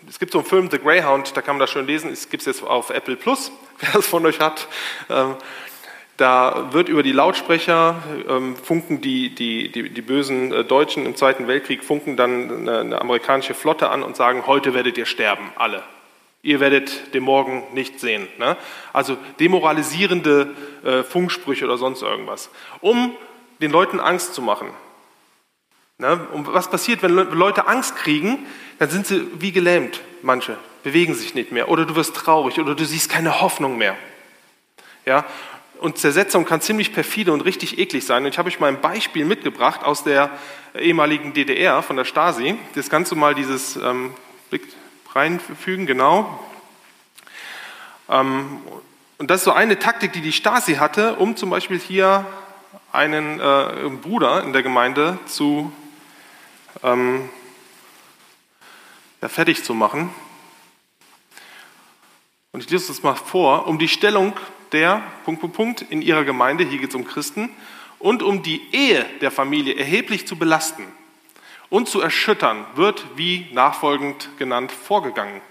es 0.09 0.19
gibt 0.19 0.31
so 0.31 0.39
einen 0.39 0.47
Film, 0.47 0.69
The 0.69 0.79
Greyhound, 0.79 1.35
da 1.35 1.41
kann 1.41 1.55
man 1.55 1.59
das 1.59 1.71
schön 1.71 1.87
lesen, 1.87 2.11
es 2.11 2.29
gibt 2.29 2.41
es 2.41 2.47
jetzt 2.47 2.63
auf 2.63 2.89
Apple 2.89 3.15
Plus, 3.15 3.51
wer 3.79 3.91
das 3.93 4.07
von 4.07 4.25
euch 4.25 4.39
hat. 4.39 4.67
Ähm, 5.09 5.35
da 6.17 6.71
wird 6.71 6.89
über 6.89 7.01
die 7.01 7.11
Lautsprecher, 7.11 8.03
ähm, 8.29 8.55
funken 8.55 9.01
die, 9.01 9.33
die, 9.33 9.71
die, 9.71 9.89
die 9.89 10.01
bösen 10.01 10.51
äh, 10.51 10.63
Deutschen 10.63 11.05
im 11.07 11.15
Zweiten 11.15 11.47
Weltkrieg, 11.47 11.83
funken 11.83 12.15
dann 12.15 12.51
eine, 12.51 12.79
eine 12.79 13.01
amerikanische 13.01 13.55
Flotte 13.55 13.89
an 13.89 14.03
und 14.03 14.15
sagen, 14.15 14.45
heute 14.45 14.73
werdet 14.75 14.97
ihr 14.97 15.07
sterben, 15.07 15.51
alle. 15.55 15.83
Ihr 16.45 16.59
werdet 16.59 17.13
den 17.13 17.23
Morgen 17.23 17.63
nicht 17.73 18.01
sehen. 18.01 18.27
Ne? 18.37 18.57
Also 18.91 19.17
demoralisierende 19.39 20.53
äh, 20.83 21.03
Funksprüche 21.03 21.63
oder 21.63 21.77
sonst 21.77 22.01
irgendwas, 22.01 22.49
um 22.81 23.15
den 23.61 23.71
Leuten 23.71 24.01
Angst 24.01 24.33
zu 24.33 24.41
machen. 24.41 24.67
Ne? 25.97 26.27
Und 26.33 26.53
was 26.53 26.69
passiert, 26.69 27.01
wenn 27.01 27.13
Leute 27.13 27.65
Angst 27.67 27.95
kriegen? 27.95 28.45
Dann 28.77 28.89
sind 28.89 29.07
sie 29.07 29.25
wie 29.39 29.53
gelähmt, 29.53 30.01
manche, 30.21 30.57
bewegen 30.83 31.13
sich 31.13 31.33
nicht 31.33 31.53
mehr. 31.53 31.69
Oder 31.69 31.85
du 31.85 31.95
wirst 31.95 32.13
traurig 32.13 32.59
oder 32.59 32.75
du 32.75 32.83
siehst 32.83 33.09
keine 33.09 33.39
Hoffnung 33.39 33.77
mehr. 33.77 33.95
Ja? 35.05 35.25
Und 35.79 35.97
Zersetzung 35.97 36.43
kann 36.43 36.59
ziemlich 36.59 36.93
perfide 36.93 37.31
und 37.31 37.41
richtig 37.41 37.79
eklig 37.79 38.05
sein. 38.05 38.25
Und 38.25 38.31
ich 38.31 38.37
habe 38.37 38.49
euch 38.49 38.59
mal 38.59 38.67
ein 38.67 38.81
Beispiel 38.81 39.23
mitgebracht 39.23 39.85
aus 39.85 40.03
der 40.03 40.29
ehemaligen 40.77 41.33
DDR, 41.33 41.81
von 41.81 41.95
der 41.95 42.05
Stasi. 42.05 42.57
Das 42.75 42.89
du 43.11 43.15
mal 43.15 43.33
dieses 43.33 43.77
ähm, 43.77 44.13
reinfügen, 45.15 45.85
genau. 45.85 46.39
Ähm, 48.09 48.61
und 49.17 49.29
das 49.29 49.41
ist 49.41 49.45
so 49.45 49.51
eine 49.51 49.79
Taktik, 49.79 50.13
die 50.13 50.21
die 50.21 50.33
Stasi 50.33 50.75
hatte, 50.75 51.15
um 51.15 51.35
zum 51.35 51.49
Beispiel 51.49 51.79
hier 51.79 52.25
einen 52.91 53.39
äh, 53.39 53.89
Bruder 54.01 54.43
in 54.43 54.53
der 54.53 54.63
Gemeinde 54.63 55.17
zu 55.25 55.71
ähm, 56.83 57.29
ja, 59.21 59.29
fertig 59.29 59.63
zu 59.63 59.73
machen. 59.73 60.09
Und 62.51 62.63
ich 62.63 62.69
lese 62.69 62.87
das 62.87 63.01
mal 63.01 63.15
vor, 63.15 63.67
um 63.67 63.79
die 63.79 63.87
Stellung 63.87 64.33
der 64.71 65.01
Punkt, 65.25 65.41
Punkt, 65.41 65.55
Punkt 65.55 65.81
in 65.81 66.01
ihrer 66.01 66.23
Gemeinde, 66.23 66.63
hier 66.63 66.79
geht 66.79 66.89
es 66.89 66.95
um 66.95 67.05
Christen, 67.05 67.49
und 67.99 68.21
um 68.21 68.43
die 68.43 68.61
Ehe 68.73 69.05
der 69.21 69.31
Familie 69.31 69.75
erheblich 69.75 70.27
zu 70.27 70.35
belasten 70.35 70.85
und 71.73 71.89
zu 71.89 72.01
erschüttern, 72.01 72.67
wird 72.75 73.03
wie 73.15 73.47
nachfolgend 73.51 74.29
genannt 74.37 74.71
vorgegangen. 74.71 75.41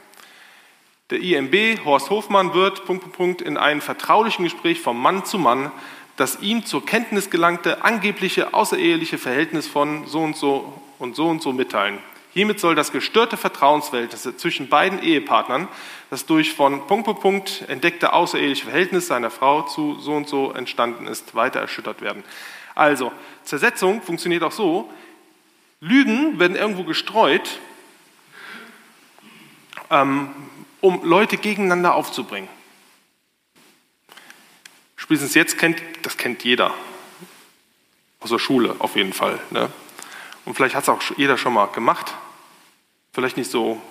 Der 1.11 1.21
IMB, 1.21 1.85
Horst 1.85 2.11
Hofmann, 2.11 2.55
wird 2.55 2.83
in 3.43 3.57
einem 3.57 3.81
vertraulichen 3.81 4.45
Gespräch 4.45 4.81
vom 4.81 5.03
Mann 5.03 5.25
zu 5.25 5.37
Mann 5.37 5.73
das 6.17 6.39
ihm 6.41 6.65
zur 6.65 6.87
Kenntnis 6.87 7.31
gelangte 7.31 7.83
angebliche 7.83 8.55
außereheliche 8.55 9.19
Verhältnis 9.19 9.67
von 9.67 10.07
so 10.07 10.21
und 10.21 10.37
so 10.37 10.81
und 11.01 11.17
so 11.17 11.27
und 11.27 11.43
so 11.43 11.53
mitteilen. 11.53 11.99
Hiermit 12.35 12.61
soll 12.61 12.77
das 12.77 12.93
gestörte 12.93 13.37
Vertrauensverhältnis 13.37 14.29
zwischen 14.37 14.69
beiden 14.69 15.03
Ehepartnern, 15.03 15.67
das 16.11 16.25
durch 16.25 16.53
von 16.53 16.87
Punkt 16.87 17.07
Punkt 17.07 17.21
Punkt 17.21 17.65
entdeckte 17.69 18.13
außereheliche 18.13 18.67
Verhältnis 18.67 19.09
seiner 19.09 19.31
Frau 19.31 19.63
zu 19.63 19.99
so 19.99 20.13
und 20.13 20.29
so 20.29 20.53
entstanden 20.53 21.09
ist, 21.09 21.35
weiter 21.35 21.59
erschüttert 21.59 22.01
werden. 22.01 22.23
Also, 22.77 23.11
Zersetzung 23.43 24.01
funktioniert 24.03 24.45
auch 24.45 24.53
so, 24.53 24.89
Lügen 25.83 26.39
werden 26.39 26.57
irgendwo 26.57 26.85
gestreut 26.85 27.59
ähm, 29.91 30.31
um 30.81 31.05
Leute 31.05 31.37
gegeneinander 31.37 31.97
aufzubringen. 31.97 32.49
Spätestens 34.95 35.35
jetzt 35.35 35.59
kennt, 35.59 35.83
das 36.03 36.17
kennt 36.17 36.45
jeder. 36.45 36.73
Aus 38.21 38.31
der 38.31 38.39
Schule 38.39 38.77
auf 38.79 38.95
jeden 38.95 39.13
Fall. 39.13 39.41
Ne? 39.51 39.71
Und 40.45 40.55
vielleicht 40.55 40.77
hat 40.77 40.85
es 40.85 40.89
auch 40.89 41.03
jeder 41.17 41.37
schon 41.37 41.53
mal 41.53 41.67
gemacht. 41.67 42.15
Vielleicht 43.13 43.37
nicht 43.37 43.51
so 43.51 43.83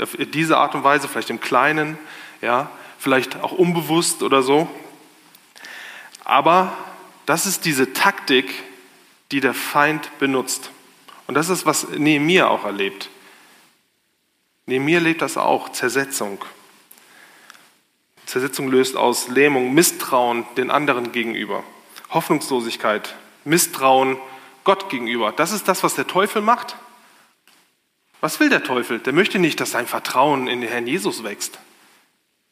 auf 0.00 0.16
diese 0.18 0.56
Art 0.56 0.74
und 0.74 0.82
Weise, 0.82 1.08
vielleicht 1.08 1.28
im 1.28 1.42
Kleinen, 1.42 1.98
ja, 2.40 2.70
vielleicht 2.98 3.36
auch 3.42 3.52
unbewusst 3.52 4.22
oder 4.22 4.42
so. 4.42 4.66
Aber 6.24 6.72
das 7.26 7.44
ist 7.44 7.66
diese 7.66 7.92
Taktik, 7.92 8.50
die 9.30 9.40
der 9.40 9.52
Feind 9.52 10.18
benutzt. 10.18 10.70
Und 11.32 11.36
das 11.36 11.48
ist, 11.48 11.64
was 11.64 11.88
Nehemiah 11.88 12.48
auch 12.48 12.66
erlebt. 12.66 13.08
Nehemiah 14.66 14.98
lebt 14.98 15.22
das 15.22 15.38
auch, 15.38 15.70
Zersetzung. 15.70 16.44
Zersetzung 18.26 18.68
löst 18.68 18.98
aus 18.98 19.28
Lähmung, 19.28 19.72
Misstrauen 19.72 20.44
den 20.58 20.70
anderen 20.70 21.10
gegenüber, 21.10 21.64
Hoffnungslosigkeit, 22.10 23.16
Misstrauen 23.46 24.18
Gott 24.64 24.90
gegenüber. 24.90 25.32
Das 25.32 25.52
ist 25.52 25.68
das, 25.68 25.82
was 25.82 25.94
der 25.94 26.06
Teufel 26.06 26.42
macht. 26.42 26.76
Was 28.20 28.38
will 28.38 28.50
der 28.50 28.62
Teufel? 28.62 28.98
Der 28.98 29.14
möchte 29.14 29.38
nicht, 29.38 29.58
dass 29.58 29.70
dein 29.70 29.86
Vertrauen 29.86 30.48
in 30.48 30.60
den 30.60 30.68
Herrn 30.68 30.86
Jesus 30.86 31.24
wächst. 31.24 31.60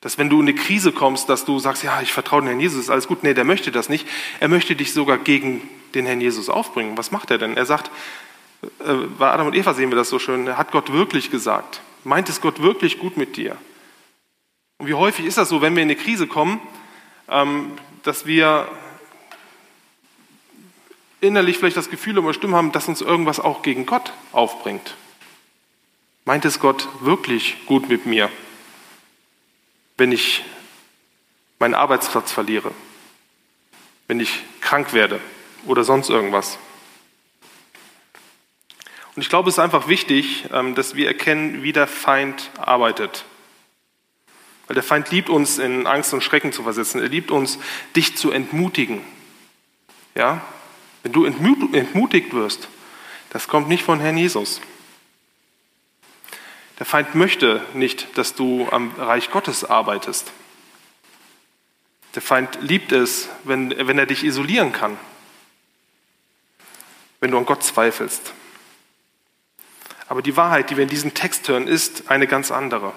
Dass 0.00 0.16
wenn 0.16 0.30
du 0.30 0.40
in 0.40 0.48
eine 0.48 0.54
Krise 0.54 0.92
kommst, 0.92 1.28
dass 1.28 1.44
du 1.44 1.58
sagst, 1.58 1.82
ja, 1.82 2.00
ich 2.00 2.14
vertraue 2.14 2.40
den 2.40 2.46
Herrn 2.46 2.60
Jesus, 2.60 2.84
ist 2.84 2.90
alles 2.90 3.08
gut. 3.08 3.24
Nee, 3.24 3.34
der 3.34 3.44
möchte 3.44 3.72
das 3.72 3.90
nicht. 3.90 4.08
Er 4.40 4.48
möchte 4.48 4.74
dich 4.74 4.94
sogar 4.94 5.18
gegen 5.18 5.68
den 5.94 6.06
Herrn 6.06 6.22
Jesus 6.22 6.48
aufbringen. 6.48 6.96
Was 6.96 7.10
macht 7.10 7.30
er 7.30 7.36
denn? 7.36 7.58
Er 7.58 7.66
sagt, 7.66 7.90
bei 9.18 9.30
Adam 9.30 9.46
und 9.46 9.56
Eva 9.56 9.74
sehen 9.74 9.90
wir 9.90 9.96
das 9.96 10.10
so 10.10 10.18
schön, 10.18 10.56
hat 10.56 10.70
Gott 10.70 10.92
wirklich 10.92 11.30
gesagt? 11.30 11.80
Meint 12.04 12.28
es 12.28 12.40
Gott 12.40 12.62
wirklich 12.62 12.98
gut 12.98 13.16
mit 13.16 13.36
dir? 13.36 13.56
Und 14.78 14.86
wie 14.86 14.94
häufig 14.94 15.26
ist 15.26 15.38
das 15.38 15.48
so, 15.48 15.60
wenn 15.60 15.76
wir 15.76 15.82
in 15.82 15.90
eine 15.90 15.96
Krise 15.96 16.26
kommen, 16.26 16.60
ähm, 17.28 17.72
dass 18.02 18.26
wir 18.26 18.68
innerlich 21.20 21.58
vielleicht 21.58 21.76
das 21.76 21.90
Gefühl 21.90 22.18
oder 22.18 22.32
Stimme 22.32 22.56
haben, 22.56 22.72
dass 22.72 22.88
uns 22.88 23.00
irgendwas 23.00 23.40
auch 23.40 23.62
gegen 23.62 23.86
Gott 23.86 24.12
aufbringt? 24.32 24.94
Meint 26.24 26.44
es 26.44 26.60
Gott 26.60 26.88
wirklich 27.00 27.66
gut 27.66 27.88
mit 27.88 28.06
mir, 28.06 28.30
wenn 29.96 30.12
ich 30.12 30.44
meinen 31.58 31.74
Arbeitsplatz 31.74 32.32
verliere, 32.32 32.72
wenn 34.06 34.20
ich 34.20 34.42
krank 34.60 34.92
werde 34.92 35.20
oder 35.66 35.84
sonst 35.84 36.08
irgendwas? 36.08 36.58
Und 39.16 39.22
ich 39.22 39.28
glaube, 39.28 39.48
es 39.48 39.56
ist 39.56 39.58
einfach 39.58 39.88
wichtig, 39.88 40.44
ähm, 40.52 40.74
dass 40.74 40.94
wir 40.94 41.06
erkennen, 41.06 41.62
wie 41.62 41.72
der 41.72 41.86
Feind 41.86 42.50
arbeitet. 42.58 43.24
Weil 44.66 44.74
der 44.74 44.84
Feind 44.84 45.10
liebt 45.10 45.28
uns, 45.28 45.58
in 45.58 45.86
Angst 45.86 46.14
und 46.14 46.22
Schrecken 46.22 46.52
zu 46.52 46.62
versetzen. 46.62 47.00
Er 47.00 47.08
liebt 47.08 47.30
uns, 47.30 47.58
dich 47.96 48.16
zu 48.16 48.30
entmutigen. 48.30 49.02
Ja? 50.14 50.42
Wenn 51.02 51.12
du 51.12 51.24
entmutigt 51.24 52.32
wirst, 52.32 52.68
das 53.30 53.48
kommt 53.48 53.68
nicht 53.68 53.82
von 53.82 54.00
Herrn 54.00 54.16
Jesus. 54.16 54.60
Der 56.78 56.86
Feind 56.86 57.14
möchte 57.14 57.64
nicht, 57.74 58.16
dass 58.16 58.34
du 58.34 58.68
am 58.70 58.92
Reich 58.96 59.30
Gottes 59.30 59.64
arbeitest. 59.64 60.32
Der 62.14 62.22
Feind 62.22 62.58
liebt 62.60 62.92
es, 62.92 63.28
wenn, 63.44 63.70
wenn 63.86 63.98
er 63.98 64.06
dich 64.06 64.24
isolieren 64.24 64.72
kann, 64.72 64.96
wenn 67.20 67.30
du 67.30 67.38
an 67.38 67.44
Gott 67.44 67.62
zweifelst. 67.62 68.32
Aber 70.10 70.22
die 70.22 70.36
Wahrheit, 70.36 70.70
die 70.70 70.76
wir 70.76 70.82
in 70.82 70.88
diesem 70.88 71.14
Text 71.14 71.46
hören, 71.46 71.68
ist 71.68 72.10
eine 72.10 72.26
ganz 72.26 72.50
andere. 72.50 72.92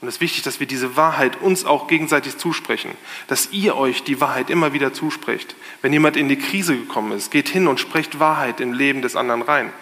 Und 0.00 0.08
es 0.08 0.14
ist 0.14 0.20
wichtig, 0.22 0.42
dass 0.42 0.60
wir 0.60 0.66
diese 0.66 0.96
Wahrheit 0.96 1.42
uns 1.42 1.66
auch 1.66 1.88
gegenseitig 1.88 2.38
zusprechen, 2.38 2.90
dass 3.26 3.52
ihr 3.52 3.76
euch 3.76 4.02
die 4.02 4.18
Wahrheit 4.18 4.48
immer 4.48 4.72
wieder 4.72 4.94
zusprecht. 4.94 5.54
Wenn 5.82 5.92
jemand 5.92 6.16
in 6.16 6.30
die 6.30 6.38
Krise 6.38 6.74
gekommen 6.74 7.12
ist, 7.12 7.30
geht 7.30 7.50
hin 7.50 7.68
und 7.68 7.80
sprecht 7.80 8.18
Wahrheit 8.18 8.62
im 8.62 8.72
Leben 8.72 9.02
des 9.02 9.14
anderen 9.14 9.42
rein. 9.42 9.74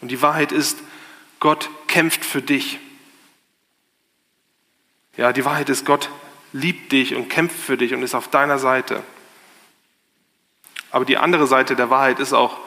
Und 0.00 0.10
die 0.10 0.20
Wahrheit 0.20 0.50
ist, 0.50 0.80
Gott 1.38 1.70
kämpft 1.86 2.24
für 2.24 2.42
dich. 2.42 2.80
Ja, 5.16 5.32
die 5.32 5.44
Wahrheit 5.44 5.68
ist, 5.68 5.86
Gott 5.86 6.10
liebt 6.52 6.90
dich 6.90 7.14
und 7.14 7.28
kämpft 7.28 7.56
für 7.56 7.76
dich 7.76 7.94
und 7.94 8.02
ist 8.02 8.16
auf 8.16 8.26
deiner 8.26 8.58
Seite. 8.58 9.04
Aber 10.90 11.04
die 11.04 11.18
andere 11.18 11.46
Seite 11.46 11.76
der 11.76 11.88
Wahrheit 11.88 12.18
ist 12.18 12.32
auch, 12.32 12.58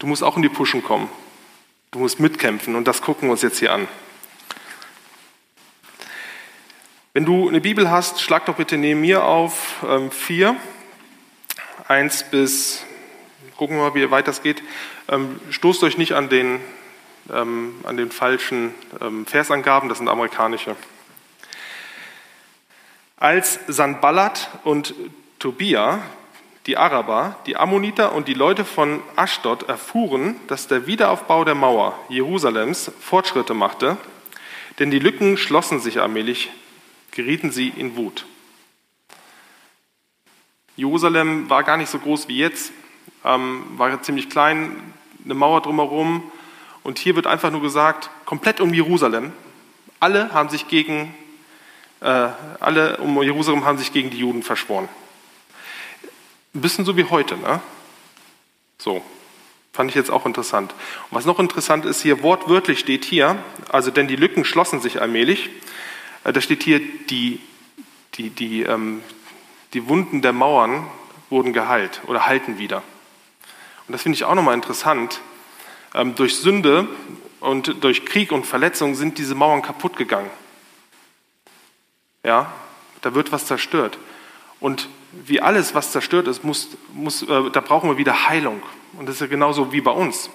du 0.00 0.08
musst 0.08 0.24
auch 0.24 0.34
in 0.34 0.42
die 0.42 0.48
Puschen 0.48 0.82
kommen. 0.82 1.08
Du 1.92 1.98
musst 1.98 2.20
mitkämpfen 2.20 2.74
und 2.74 2.88
das 2.88 3.02
gucken 3.02 3.28
wir 3.28 3.32
uns 3.32 3.42
jetzt 3.42 3.58
hier 3.58 3.70
an. 3.70 3.86
Wenn 7.12 7.26
du 7.26 7.48
eine 7.50 7.60
Bibel 7.60 7.90
hast, 7.90 8.22
schlag 8.22 8.46
doch 8.46 8.56
bitte 8.56 8.78
neben 8.78 9.02
mir 9.02 9.24
auf 9.24 9.84
4, 10.10 10.48
ähm, 10.48 10.56
1 11.88 12.30
bis, 12.30 12.82
gucken 13.58 13.76
wir 13.76 13.90
mal, 13.90 13.94
wie 13.94 14.10
weit 14.10 14.26
das 14.26 14.42
geht. 14.42 14.62
Ähm, 15.08 15.38
stoßt 15.50 15.82
euch 15.84 15.98
nicht 15.98 16.14
an 16.14 16.30
den 16.30 16.60
ähm, 17.30 17.74
an 17.84 17.98
den 17.98 18.10
falschen 18.10 18.74
ähm, 19.02 19.26
Versangaben, 19.26 19.90
das 19.90 19.98
sind 19.98 20.08
amerikanische. 20.08 20.76
Als 23.18 23.60
Sanballat 23.68 24.48
und 24.64 24.94
Tobia, 25.38 26.00
die 26.66 26.76
Araber, 26.76 27.36
die 27.46 27.56
Ammoniter 27.56 28.12
und 28.12 28.28
die 28.28 28.34
Leute 28.34 28.64
von 28.64 29.00
Aschdod 29.16 29.68
erfuhren, 29.68 30.36
dass 30.46 30.68
der 30.68 30.86
Wiederaufbau 30.86 31.44
der 31.44 31.54
Mauer 31.54 31.98
Jerusalems 32.08 32.92
Fortschritte 33.00 33.54
machte, 33.54 33.96
denn 34.78 34.90
die 34.90 34.98
Lücken 34.98 35.36
schlossen 35.36 35.80
sich 35.80 36.00
allmählich, 36.00 36.50
gerieten 37.10 37.50
sie 37.50 37.68
in 37.68 37.96
Wut. 37.96 38.26
Jerusalem 40.76 41.50
war 41.50 41.64
gar 41.64 41.76
nicht 41.76 41.90
so 41.90 41.98
groß 41.98 42.28
wie 42.28 42.38
jetzt, 42.38 42.72
ähm, 43.24 43.64
war 43.76 44.00
ziemlich 44.02 44.30
klein, 44.30 44.94
eine 45.24 45.34
Mauer 45.34 45.60
drumherum, 45.60 46.32
und 46.82 46.98
hier 46.98 47.14
wird 47.14 47.26
einfach 47.26 47.50
nur 47.50 47.62
gesagt, 47.62 48.10
komplett 48.24 48.60
um 48.60 48.74
Jerusalem. 48.74 49.32
Alle 50.00 50.32
haben 50.32 50.48
sich 50.48 50.66
gegen, 50.68 51.14
äh, 52.00 52.28
alle 52.58 52.96
um 52.96 53.22
Jerusalem 53.22 53.64
haben 53.64 53.78
sich 53.78 53.92
gegen 53.92 54.10
die 54.10 54.18
Juden 54.18 54.42
verschworen. 54.42 54.88
Ein 56.54 56.60
bisschen 56.60 56.84
so 56.84 56.96
wie 56.96 57.04
heute, 57.04 57.36
ne? 57.36 57.60
So. 58.78 59.02
Fand 59.72 59.88
ich 59.88 59.94
jetzt 59.94 60.10
auch 60.10 60.26
interessant. 60.26 60.74
Und 61.08 61.16
was 61.16 61.24
noch 61.24 61.38
interessant 61.38 61.86
ist, 61.86 62.02
hier 62.02 62.22
wortwörtlich 62.22 62.78
steht 62.78 63.06
hier, 63.06 63.42
also 63.70 63.90
denn 63.90 64.06
die 64.06 64.16
Lücken 64.16 64.44
schlossen 64.44 64.82
sich 64.82 65.00
allmählich. 65.00 65.48
Äh, 66.24 66.34
da 66.34 66.42
steht 66.42 66.62
hier, 66.62 66.78
die, 67.08 67.40
die, 68.14 68.28
die, 68.28 68.62
ähm, 68.64 69.00
die 69.72 69.88
Wunden 69.88 70.20
der 70.20 70.34
Mauern 70.34 70.86
wurden 71.30 71.54
geheilt 71.54 72.02
oder 72.06 72.26
halten 72.26 72.58
wieder. 72.58 72.82
Und 73.86 73.92
das 73.92 74.02
finde 74.02 74.16
ich 74.16 74.24
auch 74.24 74.34
nochmal 74.34 74.54
interessant. 74.54 75.20
Ähm, 75.94 76.14
durch 76.14 76.36
Sünde 76.36 76.86
und 77.40 77.82
durch 77.82 78.04
Krieg 78.04 78.30
und 78.30 78.44
Verletzung 78.44 78.94
sind 78.94 79.16
diese 79.16 79.34
Mauern 79.34 79.62
kaputt 79.62 79.96
gegangen. 79.96 80.30
Ja, 82.24 82.52
da 83.00 83.14
wird 83.14 83.32
was 83.32 83.46
zerstört. 83.46 83.96
Und 84.62 84.88
wie 85.26 85.40
alles, 85.40 85.74
was 85.74 85.92
zerstört 85.92 86.28
ist, 86.28 86.44
muss, 86.44 86.68
muss, 86.94 87.22
äh, 87.22 87.50
da 87.50 87.60
brauchen 87.60 87.90
wir 87.90 87.98
wieder 87.98 88.28
Heilung. 88.28 88.62
Und 88.96 89.06
das 89.06 89.16
ist 89.16 89.20
ja 89.20 89.26
genauso 89.26 89.72
wie 89.72 89.80
bei 89.80 89.90
uns. 89.90 90.30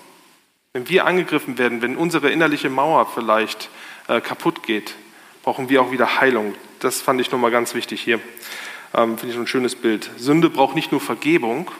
Wenn 0.73 0.89
wir 0.89 1.05
angegriffen 1.05 1.57
werden, 1.57 1.81
wenn 1.81 1.95
unsere 1.95 2.29
innerliche 2.29 2.69
Mauer 2.69 3.07
vielleicht 3.07 3.69
äh, 4.09 4.19
kaputt 4.19 4.63
geht, 4.63 4.95
brauchen 5.43 5.69
wir 5.69 5.81
auch 5.81 5.91
wieder 5.91 6.19
Heilung. 6.19 6.55
Das 6.79 7.01
fand 7.01 7.21
ich 7.21 7.31
nochmal 7.31 7.51
ganz 7.51 7.73
wichtig 7.73 8.01
hier. 8.01 8.19
Ähm, 8.93 9.17
Finde 9.17 9.33
ich 9.33 9.39
ein 9.39 9.47
schönes 9.47 9.75
Bild. 9.75 10.11
Sünde 10.17 10.49
braucht 10.49 10.75
nicht 10.75 10.91
nur 10.91 10.99
Vergebung, 11.01 11.71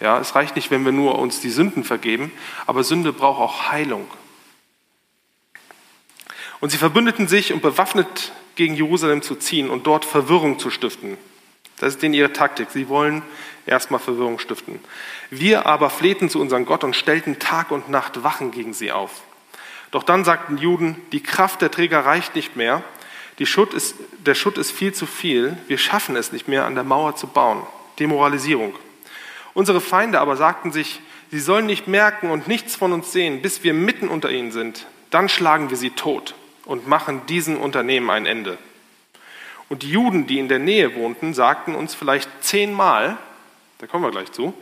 ja, 0.00 0.18
es 0.20 0.34
reicht 0.34 0.56
nicht, 0.56 0.70
wenn 0.70 0.84
wir 0.84 0.92
nur 0.92 1.18
uns 1.18 1.40
die 1.40 1.50
Sünden 1.50 1.82
vergeben, 1.82 2.30
aber 2.66 2.84
Sünde 2.84 3.12
braucht 3.12 3.40
auch 3.40 3.70
Heilung. 3.70 4.06
Und 6.60 6.70
sie 6.70 6.76
verbündeten 6.76 7.28
sich, 7.28 7.52
um 7.52 7.60
bewaffnet 7.60 8.32
gegen 8.54 8.74
Jerusalem 8.74 9.22
zu 9.22 9.36
ziehen 9.36 9.70
und 9.70 9.86
dort 9.86 10.04
Verwirrung 10.04 10.58
zu 10.58 10.70
stiften. 10.70 11.16
Das 11.80 11.94
ist 11.94 12.02
denen 12.02 12.14
ihre 12.14 12.32
Taktik. 12.32 12.70
Sie 12.70 12.88
wollen 12.88 13.22
erstmal 13.66 14.00
Verwirrung 14.00 14.38
stiften. 14.38 14.80
Wir 15.30 15.66
aber 15.66 15.90
flehten 15.90 16.28
zu 16.28 16.40
unserem 16.40 16.66
Gott 16.66 16.84
und 16.84 16.96
stellten 16.96 17.38
Tag 17.38 17.70
und 17.70 17.88
Nacht 17.88 18.22
Wachen 18.22 18.50
gegen 18.50 18.72
sie 18.72 18.92
auf. 18.92 19.22
Doch 19.90 20.02
dann 20.02 20.24
sagten 20.24 20.58
Juden, 20.58 21.00
die 21.12 21.22
Kraft 21.22 21.62
der 21.62 21.70
Träger 21.70 22.04
reicht 22.04 22.34
nicht 22.34 22.56
mehr, 22.56 22.82
Schutt 23.46 23.72
ist, 23.72 23.94
der 24.26 24.34
Schutt 24.34 24.58
ist 24.58 24.72
viel 24.72 24.92
zu 24.92 25.06
viel, 25.06 25.56
wir 25.68 25.78
schaffen 25.78 26.16
es 26.16 26.32
nicht 26.32 26.48
mehr, 26.48 26.64
an 26.64 26.74
der 26.74 26.84
Mauer 26.84 27.14
zu 27.16 27.28
bauen. 27.28 27.62
Demoralisierung. 27.98 28.74
Unsere 29.54 29.80
Feinde 29.80 30.20
aber 30.20 30.36
sagten 30.36 30.72
sich, 30.72 31.00
sie 31.30 31.40
sollen 31.40 31.66
nicht 31.66 31.88
merken 31.88 32.30
und 32.30 32.48
nichts 32.48 32.76
von 32.76 32.92
uns 32.92 33.12
sehen, 33.12 33.42
bis 33.42 33.62
wir 33.62 33.74
mitten 33.74 34.08
unter 34.08 34.30
ihnen 34.30 34.52
sind. 34.52 34.86
Dann 35.10 35.28
schlagen 35.28 35.70
wir 35.70 35.76
sie 35.76 35.90
tot 35.90 36.34
und 36.64 36.86
machen 36.86 37.22
diesen 37.28 37.56
Unternehmen 37.56 38.10
ein 38.10 38.26
Ende. 38.26 38.58
Und 39.68 39.82
die 39.82 39.90
Juden, 39.90 40.26
die 40.26 40.38
in 40.38 40.48
der 40.48 40.58
Nähe 40.58 40.94
wohnten, 40.94 41.34
sagten 41.34 41.74
uns 41.74 41.94
vielleicht 41.94 42.30
zehnmal, 42.40 43.18
da 43.78 43.86
kommen 43.86 44.04
wir 44.04 44.10
gleich 44.10 44.32
zu, 44.32 44.54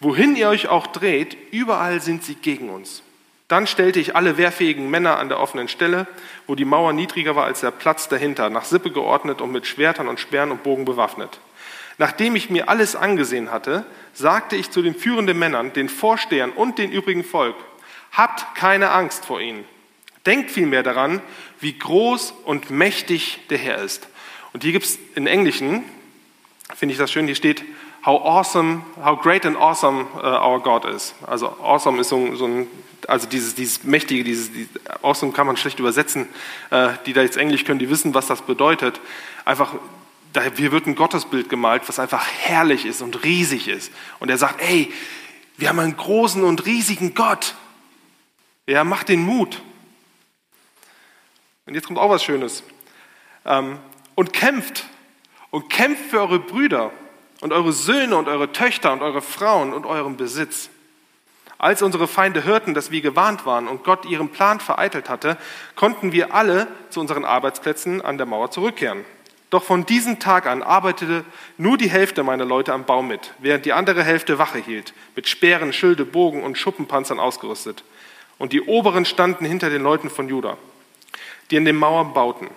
wohin 0.00 0.36
ihr 0.36 0.48
euch 0.48 0.68
auch 0.68 0.86
dreht, 0.86 1.36
überall 1.50 2.00
sind 2.00 2.24
sie 2.24 2.34
gegen 2.34 2.70
uns. 2.70 3.02
Dann 3.48 3.66
stellte 3.66 3.98
ich 3.98 4.14
alle 4.14 4.36
wehrfähigen 4.36 4.90
Männer 4.90 5.18
an 5.18 5.30
der 5.30 5.40
offenen 5.40 5.68
Stelle, 5.68 6.06
wo 6.46 6.54
die 6.54 6.66
Mauer 6.66 6.92
niedriger 6.92 7.34
war 7.34 7.46
als 7.46 7.60
der 7.60 7.70
Platz 7.70 8.08
dahinter, 8.08 8.50
nach 8.50 8.64
Sippe 8.64 8.90
geordnet 8.90 9.40
und 9.40 9.52
mit 9.52 9.66
Schwertern 9.66 10.08
und 10.08 10.20
Sperren 10.20 10.50
und 10.50 10.62
Bogen 10.62 10.84
bewaffnet. 10.84 11.40
Nachdem 11.96 12.36
ich 12.36 12.50
mir 12.50 12.68
alles 12.68 12.94
angesehen 12.94 13.50
hatte, 13.50 13.84
sagte 14.12 14.54
ich 14.54 14.70
zu 14.70 14.82
den 14.82 14.94
führenden 14.94 15.38
Männern, 15.38 15.72
den 15.72 15.88
Vorstehern 15.88 16.50
und 16.50 16.78
den 16.78 16.92
übrigen 16.92 17.24
Volk, 17.24 17.56
habt 18.12 18.54
keine 18.54 18.90
Angst 18.90 19.24
vor 19.24 19.40
ihnen. 19.40 19.64
Denkt 20.26 20.50
vielmehr 20.50 20.82
daran, 20.82 21.22
wie 21.60 21.76
groß 21.76 22.34
und 22.44 22.70
mächtig 22.70 23.40
der 23.48 23.58
Herr 23.58 23.78
ist. 23.78 24.08
Und 24.52 24.62
hier 24.62 24.72
gibt 24.72 24.86
es 24.86 24.98
in 25.14 25.26
Englischen, 25.26 25.84
finde 26.74 26.92
ich 26.92 26.98
das 26.98 27.10
schön, 27.10 27.26
hier 27.26 27.34
steht, 27.34 27.64
how 28.04 28.20
awesome, 28.24 28.82
how 29.04 29.20
great 29.20 29.44
and 29.44 29.56
awesome 29.56 30.06
uh, 30.16 30.44
our 30.44 30.60
God 30.60 30.84
is. 30.84 31.14
Also 31.26 31.48
awesome 31.62 32.00
ist 32.00 32.08
so, 32.08 32.34
so 32.36 32.46
ein, 32.46 32.66
also 33.06 33.26
dieses, 33.26 33.54
dieses 33.54 33.84
mächtige, 33.84 34.24
dieses, 34.24 34.52
dieses, 34.52 34.70
awesome 35.02 35.32
kann 35.32 35.46
man 35.46 35.56
schlecht 35.56 35.78
übersetzen. 35.78 36.28
Uh, 36.70 36.90
die 37.06 37.12
da 37.12 37.22
jetzt 37.22 37.36
Englisch 37.36 37.64
können, 37.64 37.78
die 37.78 37.90
wissen, 37.90 38.14
was 38.14 38.26
das 38.26 38.42
bedeutet. 38.42 39.00
Einfach, 39.44 39.74
da, 40.32 40.42
hier 40.42 40.72
wird 40.72 40.86
ein 40.86 40.94
Gottesbild 40.94 41.48
gemalt, 41.48 41.82
was 41.86 41.98
einfach 41.98 42.26
herrlich 42.26 42.86
ist 42.86 43.02
und 43.02 43.24
riesig 43.24 43.68
ist. 43.68 43.92
Und 44.20 44.30
er 44.30 44.38
sagt, 44.38 44.60
ey, 44.62 44.92
wir 45.56 45.68
haben 45.68 45.78
einen 45.78 45.96
großen 45.96 46.44
und 46.44 46.66
riesigen 46.66 47.14
Gott. 47.14 47.54
Er 48.66 48.84
macht 48.84 49.08
den 49.08 49.22
Mut. 49.22 49.60
Und 51.66 51.74
jetzt 51.74 51.86
kommt 51.86 51.98
auch 51.98 52.10
was 52.10 52.22
Schönes. 52.22 52.62
Ähm, 53.44 53.78
und 54.18 54.32
kämpft. 54.32 54.84
Und 55.50 55.70
kämpft 55.70 56.10
für 56.10 56.18
eure 56.18 56.40
Brüder 56.40 56.90
und 57.40 57.52
eure 57.52 57.72
Söhne 57.72 58.16
und 58.16 58.26
eure 58.26 58.50
Töchter 58.50 58.92
und 58.92 59.00
eure 59.00 59.22
Frauen 59.22 59.72
und 59.72 59.86
euren 59.86 60.16
Besitz. 60.16 60.70
Als 61.56 61.82
unsere 61.82 62.08
Feinde 62.08 62.42
hörten, 62.42 62.74
dass 62.74 62.90
wir 62.90 63.00
gewarnt 63.00 63.46
waren 63.46 63.68
und 63.68 63.84
Gott 63.84 64.06
ihren 64.06 64.30
Plan 64.30 64.58
vereitelt 64.58 65.08
hatte, 65.08 65.38
konnten 65.76 66.10
wir 66.10 66.34
alle 66.34 66.66
zu 66.90 66.98
unseren 66.98 67.24
Arbeitsplätzen 67.24 68.02
an 68.02 68.18
der 68.18 68.26
Mauer 68.26 68.50
zurückkehren. 68.50 69.04
Doch 69.50 69.62
von 69.62 69.86
diesem 69.86 70.18
Tag 70.18 70.48
an 70.48 70.64
arbeitete 70.64 71.24
nur 71.56 71.78
die 71.78 71.88
Hälfte 71.88 72.24
meiner 72.24 72.44
Leute 72.44 72.72
am 72.72 72.86
Bau 72.86 73.02
mit, 73.02 73.34
während 73.38 73.66
die 73.66 73.72
andere 73.72 74.02
Hälfte 74.02 74.36
Wache 74.36 74.58
hielt, 74.58 74.94
mit 75.14 75.28
Speeren, 75.28 75.72
Schilde, 75.72 76.04
Bogen 76.04 76.42
und 76.42 76.58
Schuppenpanzern 76.58 77.20
ausgerüstet. 77.20 77.84
Und 78.36 78.52
die 78.52 78.62
Oberen 78.62 79.04
standen 79.04 79.44
hinter 79.44 79.70
den 79.70 79.84
Leuten 79.84 80.10
von 80.10 80.28
Juda, 80.28 80.58
die 81.52 81.56
an 81.56 81.64
den 81.64 81.76
Mauern 81.76 82.14
bauten. 82.14 82.48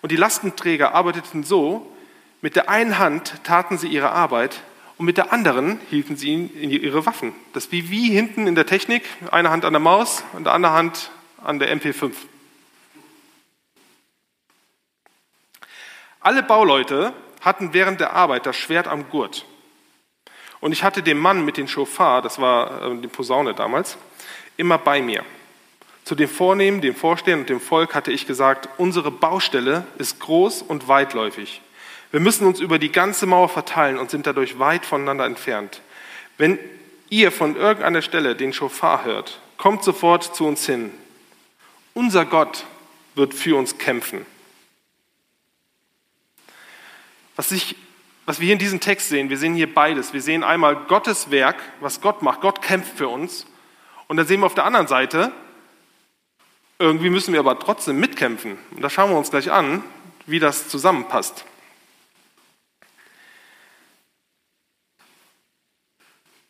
Und 0.00 0.12
die 0.12 0.16
Lastenträger 0.16 0.94
arbeiteten 0.94 1.44
so, 1.44 1.92
mit 2.40 2.56
der 2.56 2.68
einen 2.68 2.98
Hand 2.98 3.42
taten 3.44 3.78
sie 3.78 3.88
ihre 3.88 4.12
Arbeit 4.12 4.62
und 4.96 5.06
mit 5.06 5.16
der 5.16 5.32
anderen 5.32 5.80
hielten 5.90 6.16
sie 6.16 6.46
ihre 6.46 7.04
Waffen. 7.06 7.32
Das 7.52 7.72
wie, 7.72 7.90
wie 7.90 8.10
hinten 8.10 8.46
in 8.46 8.54
der 8.54 8.66
Technik, 8.66 9.04
eine 9.30 9.50
Hand 9.50 9.64
an 9.64 9.72
der 9.72 9.80
Maus 9.80 10.22
und 10.34 10.44
der 10.44 10.54
andere 10.54 10.72
Hand 10.72 11.10
an 11.42 11.58
der 11.58 11.74
MP5. 11.76 12.12
Alle 16.20 16.42
Bauleute 16.42 17.12
hatten 17.40 17.72
während 17.72 18.00
der 18.00 18.12
Arbeit 18.12 18.46
das 18.46 18.56
Schwert 18.56 18.88
am 18.88 19.08
Gurt. 19.08 19.46
Und 20.60 20.72
ich 20.72 20.82
hatte 20.82 21.02
den 21.02 21.18
Mann 21.18 21.44
mit 21.44 21.56
dem 21.56 21.68
Schofar, 21.68 22.22
das 22.22 22.40
war 22.40 22.82
äh, 22.82 23.00
die 23.00 23.08
Posaune 23.08 23.54
damals, 23.54 23.96
immer 24.56 24.78
bei 24.78 25.00
mir. 25.00 25.24
Zu 26.08 26.14
den 26.14 26.26
Vornehmen, 26.26 26.80
dem 26.80 26.94
Vorstehen 26.94 27.40
und 27.40 27.50
dem 27.50 27.60
Volk 27.60 27.94
hatte 27.94 28.10
ich 28.10 28.26
gesagt, 28.26 28.70
unsere 28.78 29.10
Baustelle 29.10 29.86
ist 29.98 30.18
groß 30.20 30.62
und 30.62 30.88
weitläufig. 30.88 31.60
Wir 32.12 32.20
müssen 32.20 32.46
uns 32.46 32.60
über 32.60 32.78
die 32.78 32.90
ganze 32.90 33.26
Mauer 33.26 33.50
verteilen 33.50 33.98
und 33.98 34.10
sind 34.10 34.26
dadurch 34.26 34.58
weit 34.58 34.86
voneinander 34.86 35.26
entfernt. 35.26 35.82
Wenn 36.38 36.58
ihr 37.10 37.30
von 37.30 37.56
irgendeiner 37.56 38.00
Stelle 38.00 38.34
den 38.34 38.54
Schofar 38.54 39.04
hört, 39.04 39.42
kommt 39.58 39.84
sofort 39.84 40.34
zu 40.34 40.46
uns 40.46 40.64
hin. 40.64 40.92
Unser 41.92 42.24
Gott 42.24 42.64
wird 43.14 43.34
für 43.34 43.58
uns 43.58 43.76
kämpfen. 43.76 44.24
Was, 47.36 47.52
ich, 47.52 47.76
was 48.24 48.40
wir 48.40 48.46
hier 48.46 48.54
in 48.54 48.58
diesem 48.58 48.80
Text 48.80 49.10
sehen, 49.10 49.28
wir 49.28 49.36
sehen 49.36 49.54
hier 49.54 49.74
beides. 49.74 50.14
Wir 50.14 50.22
sehen 50.22 50.42
einmal 50.42 50.74
Gottes 50.74 51.30
Werk, 51.30 51.56
was 51.80 52.00
Gott 52.00 52.22
macht. 52.22 52.40
Gott 52.40 52.62
kämpft 52.62 52.96
für 52.96 53.08
uns. 53.08 53.44
Und 54.06 54.16
dann 54.16 54.26
sehen 54.26 54.40
wir 54.40 54.46
auf 54.46 54.54
der 54.54 54.64
anderen 54.64 54.86
Seite, 54.86 55.32
irgendwie 56.78 57.10
müssen 57.10 57.32
wir 57.32 57.40
aber 57.40 57.58
trotzdem 57.58 57.98
mitkämpfen. 57.98 58.58
Und 58.70 58.82
da 58.82 58.90
schauen 58.90 59.10
wir 59.10 59.18
uns 59.18 59.30
gleich 59.30 59.50
an, 59.50 59.82
wie 60.26 60.38
das 60.38 60.68
zusammenpasst. 60.68 61.44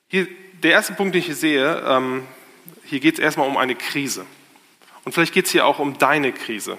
Hier, 0.09 0.27
der 0.63 0.73
erste 0.73 0.95
Punkt, 0.95 1.15
den 1.15 1.21
ich 1.21 1.27
hier 1.27 1.35
sehe, 1.35 1.83
ähm, 1.87 2.27
hier 2.85 3.01
geht 3.01 3.15
es 3.15 3.21
erstmal 3.21 3.47
um 3.47 3.57
eine 3.57 3.75
Krise. 3.75 4.27
Und 5.05 5.13
vielleicht 5.13 5.35
geht 5.35 5.47
es 5.47 5.53
hier 5.53 5.67
auch 5.67 5.79
um 5.79 5.99
deine 5.99 6.33
Krise. 6.33 6.79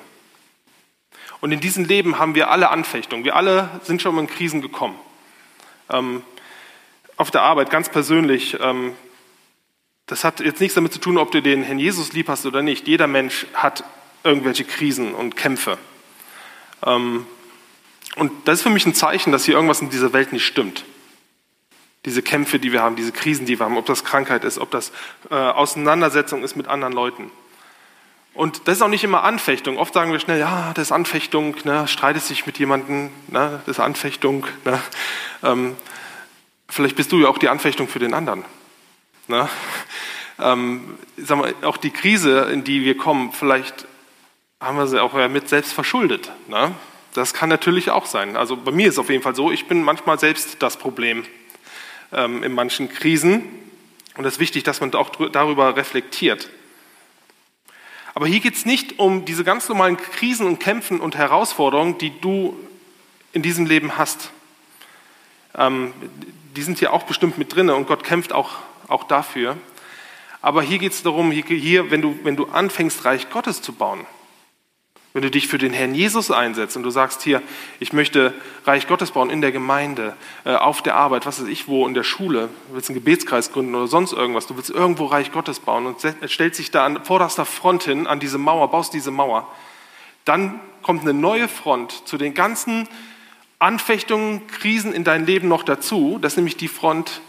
Und 1.42 1.52
in 1.52 1.60
diesem 1.60 1.86
Leben 1.86 2.20
haben 2.20 2.36
wir 2.36 2.52
alle 2.52 2.70
Anfechtungen. 2.70 3.24
Wir 3.24 3.36
alle 3.36 3.80
sind 3.84 4.02
schon 4.02 4.16
mal 4.16 4.22
in 4.22 4.28
Krisen 4.28 4.62
gekommen. 4.62 5.00
Ähm, 5.90 6.24
auf 7.18 7.32
der 7.32 7.42
Arbeit, 7.42 7.70
ganz 7.70 7.90
persönlich, 7.90 8.58
ähm, 8.60 8.94
das 10.10 10.24
hat 10.24 10.42
jetzt 10.42 10.60
nichts 10.60 10.76
damit 10.76 10.92
zu 10.92 11.00
tun, 11.00 11.18
ob 11.18 11.32
du 11.32 11.42
den 11.42 11.64
Herrn 11.64 11.80
Jesus 11.80 12.14
lieb 12.14 12.28
hast 12.28 12.46
oder 12.46 12.62
nicht. 12.62 12.88
Jeder 12.88 13.08
Mensch 13.08 13.46
hat 13.54 13.84
irgendwelche 14.24 14.66
Krisen 14.66 15.14
und 15.14 15.36
Kämpfe. 15.38 15.78
Ähm, 16.86 17.26
und 18.16 18.32
das 18.46 18.60
ist 18.60 18.64
für 18.64 18.70
mich 18.70 18.86
ein 18.86 18.94
Zeichen, 18.94 19.32
dass 19.32 19.46
hier 19.46 19.54
irgendwas 19.54 19.82
in 19.82 19.90
dieser 19.90 20.12
Welt 20.12 20.34
nicht 20.34 20.46
stimmt 20.46 20.84
diese 22.06 22.22
Kämpfe, 22.22 22.60
die 22.60 22.72
wir 22.72 22.82
haben, 22.82 22.96
diese 22.96 23.12
Krisen, 23.12 23.46
die 23.46 23.60
wir 23.60 23.66
haben, 23.66 23.78
ob 23.78 23.86
das 23.86 24.04
Krankheit 24.04 24.44
ist, 24.44 24.58
ob 24.58 24.72
das 24.72 24.92
äh, 25.30 25.36
Auseinandersetzung 25.36 26.44
ist 26.44 26.56
mit 26.56 26.68
anderen 26.68 26.94
Leuten. 26.94 27.30
Und 28.34 28.68
das 28.68 28.78
ist 28.78 28.82
auch 28.82 28.90
nicht 28.90 29.04
immer 29.04 29.24
Anfechtung. 29.24 29.78
Oft 29.78 29.94
sagen 29.94 30.12
wir 30.12 30.20
schnell, 30.20 30.40
ja, 30.40 30.72
das 30.74 30.88
ist 30.88 30.92
Anfechtung, 30.92 31.56
ne, 31.66 31.88
streitet 31.88 32.24
sich 32.24 32.46
mit 32.46 32.58
jemandem, 32.58 33.10
ne, 33.28 33.62
das 33.66 33.78
ist 33.78 33.80
Anfechtung. 33.80 34.48
Ne. 34.64 34.82
Ähm, 35.44 35.76
vielleicht 36.70 36.96
bist 36.96 37.12
du 37.12 37.20
ja 37.22 37.28
auch 37.28 37.38
die 37.38 37.50
Anfechtung 37.50 37.88
für 37.88 38.00
den 38.00 38.14
anderen. 38.14 38.46
Ne. 39.30 39.48
Ähm, 40.40 40.98
wir, 41.16 41.54
auch 41.62 41.78
die 41.78 41.92
Krise, 41.92 42.50
in 42.52 42.64
die 42.64 42.84
wir 42.84 42.98
kommen, 42.98 43.32
vielleicht 43.32 43.86
haben 44.60 44.78
wir 44.78 44.88
sie 44.88 45.02
auch 45.02 45.14
mit 45.30 45.48
selbst 45.48 45.72
verschuldet. 45.72 46.32
Ne. 46.48 46.74
Das 47.14 47.36
kann 47.36 47.48
natürlich 47.48 47.92
auch 47.92 48.08
sein. 48.08 48.36
Also 48.36 48.58
bei 48.58 48.72
mir 48.72 48.88
ist 48.88 48.96
es 48.96 49.00
auf 49.00 49.10
jeden 49.10 49.22
Fall 49.22 49.36
so, 49.36 49.52
ich 49.52 49.68
bin 49.68 49.84
manchmal 49.84 50.20
selbst 50.20 50.64
das 50.64 50.78
Problem 50.78 51.26
ähm, 52.12 52.44
in 52.44 52.54
manchen 52.54 52.90
Krisen. 52.90 53.44
Und 54.18 54.26
es 54.26 54.34
ist 54.34 54.40
wichtig, 54.40 54.64
dass 54.64 54.82
man 54.82 54.94
auch 54.96 55.12
darüber 55.32 55.76
reflektiert. 55.76 56.50
Aber 58.16 58.26
hier 58.26 58.40
geht 58.40 58.56
es 58.56 58.66
nicht 58.66 58.98
um 58.98 59.26
diese 59.26 59.44
ganz 59.44 59.70
normalen 59.70 59.98
Krisen 59.98 60.48
und 60.48 60.60
Kämpfen 60.60 61.00
und 61.00 61.16
Herausforderungen, 61.16 62.00
die 62.00 62.20
du 62.20 62.58
in 63.32 63.44
diesem 63.44 63.68
Leben 63.68 63.96
hast. 63.96 64.32
Ähm, 65.56 65.94
die 66.56 66.64
sind 66.64 66.80
hier 66.80 66.94
auch 66.94 67.04
bestimmt 67.04 67.38
mit 67.38 67.54
drin 67.54 67.70
und 67.70 67.88
Gott 67.88 68.04
kämpft 68.04 68.34
auch, 68.34 68.58
auch 68.90 69.04
dafür. 69.04 69.58
Aber 70.42 70.62
hier 70.62 70.80
geht 70.80 70.94
es 70.94 71.04
darum, 71.04 71.32
hier, 71.32 71.92
wenn, 71.92 72.02
du, 72.02 72.18
wenn 72.24 72.36
du 72.36 72.46
anfängst, 72.46 73.06
Reich 73.06 73.30
Gottes 73.30 73.62
zu 73.62 73.74
bauen, 73.74 74.06
wenn 75.14 75.24
du 75.24 75.32
dich 75.32 75.48
für 75.48 75.58
den 75.58 75.74
Herrn 75.74 75.96
Jesus 75.96 76.32
einsetzt 76.32 76.78
und 76.78 76.84
du 76.84 76.92
sagst 76.92 77.24
hier, 77.24 77.42
ich 77.80 77.94
möchte 77.94 78.34
Reich 78.66 78.88
Gottes 78.88 79.12
bauen 79.12 79.30
in 79.30 79.42
der 79.42 79.52
Gemeinde, 79.52 80.16
äh, 80.46 80.54
auf 80.54 80.82
der 80.82 80.96
Arbeit, 80.96 81.26
was 81.26 81.42
weiß 81.42 81.48
ich 81.48 81.68
wo, 81.68 81.88
in 81.88 81.94
der 81.94 82.04
Schule, 82.04 82.50
du 82.70 82.76
willst 82.76 82.90
einen 82.90 82.96
Gebetskreis 82.96 83.52
gründen 83.52 83.74
oder 83.76 83.88
sonst 83.88 84.14
irgendwas, 84.14 84.48
du 84.48 84.56
willst 84.56 84.70
irgendwo 84.70 85.06
Reich 85.06 85.32
Gottes 85.32 85.60
bauen 85.60 85.88
und 85.88 85.98
stellst 86.28 86.60
dich 86.60 86.72
da 86.72 86.86
an 86.86 87.04
vorderster 87.04 87.46
Front 87.46 87.84
hin, 87.84 88.08
an 88.08 88.20
diese 88.20 88.38
Mauer, 88.38 88.70
baust 88.70 88.94
diese 88.94 89.12
Mauer, 89.12 89.48
dann 90.26 90.60
kommt 90.84 91.02
eine 91.02 91.14
neue 91.14 91.48
Front 91.48 92.08
zu 92.08 92.18
den 92.18 92.34
ganzen 92.34 92.88
Anfechtungen, 93.58 94.48
Krisen 94.48 94.94
in 94.94 95.04
dein 95.04 95.26
Leben 95.26 95.48
noch 95.48 95.64
dazu. 95.64 96.18
Das 96.22 96.34
ist 96.34 96.38
nämlich 96.38 96.56
die 96.56 96.68
Front, 96.68 97.22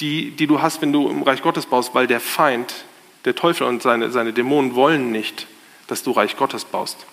die, 0.00 0.30
die 0.32 0.46
du 0.46 0.60
hast, 0.60 0.82
wenn 0.82 0.92
du 0.92 1.08
im 1.08 1.22
Reich 1.22 1.42
Gottes 1.42 1.66
baust, 1.66 1.94
weil 1.94 2.06
der 2.06 2.20
Feind, 2.20 2.84
der 3.24 3.34
Teufel 3.34 3.66
und 3.66 3.82
seine, 3.82 4.10
seine 4.10 4.32
Dämonen 4.32 4.74
wollen 4.74 5.12
nicht, 5.12 5.46
dass 5.86 6.02
du 6.02 6.10
Reich 6.10 6.36
Gottes 6.36 6.64
baust. 6.64 7.06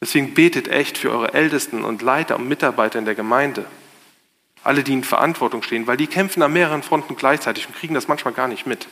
Deswegen 0.00 0.34
betet 0.34 0.66
echt 0.66 0.98
für 0.98 1.10
eure 1.10 1.32
Ältesten 1.32 1.84
und 1.84 2.02
Leiter 2.02 2.36
und 2.36 2.48
Mitarbeiter 2.48 2.98
in 2.98 3.04
der 3.04 3.14
Gemeinde. 3.14 3.66
Alle, 4.64 4.82
die 4.82 4.92
in 4.92 5.04
Verantwortung 5.04 5.62
stehen, 5.62 5.86
weil 5.86 5.96
die 5.96 6.08
kämpfen 6.08 6.42
an 6.42 6.52
mehreren 6.52 6.82
Fronten 6.82 7.14
gleichzeitig 7.14 7.66
und 7.68 7.76
kriegen 7.76 7.94
das 7.94 8.08
manchmal 8.08 8.34
gar 8.34 8.48
nicht 8.48 8.66
mit. 8.66 8.88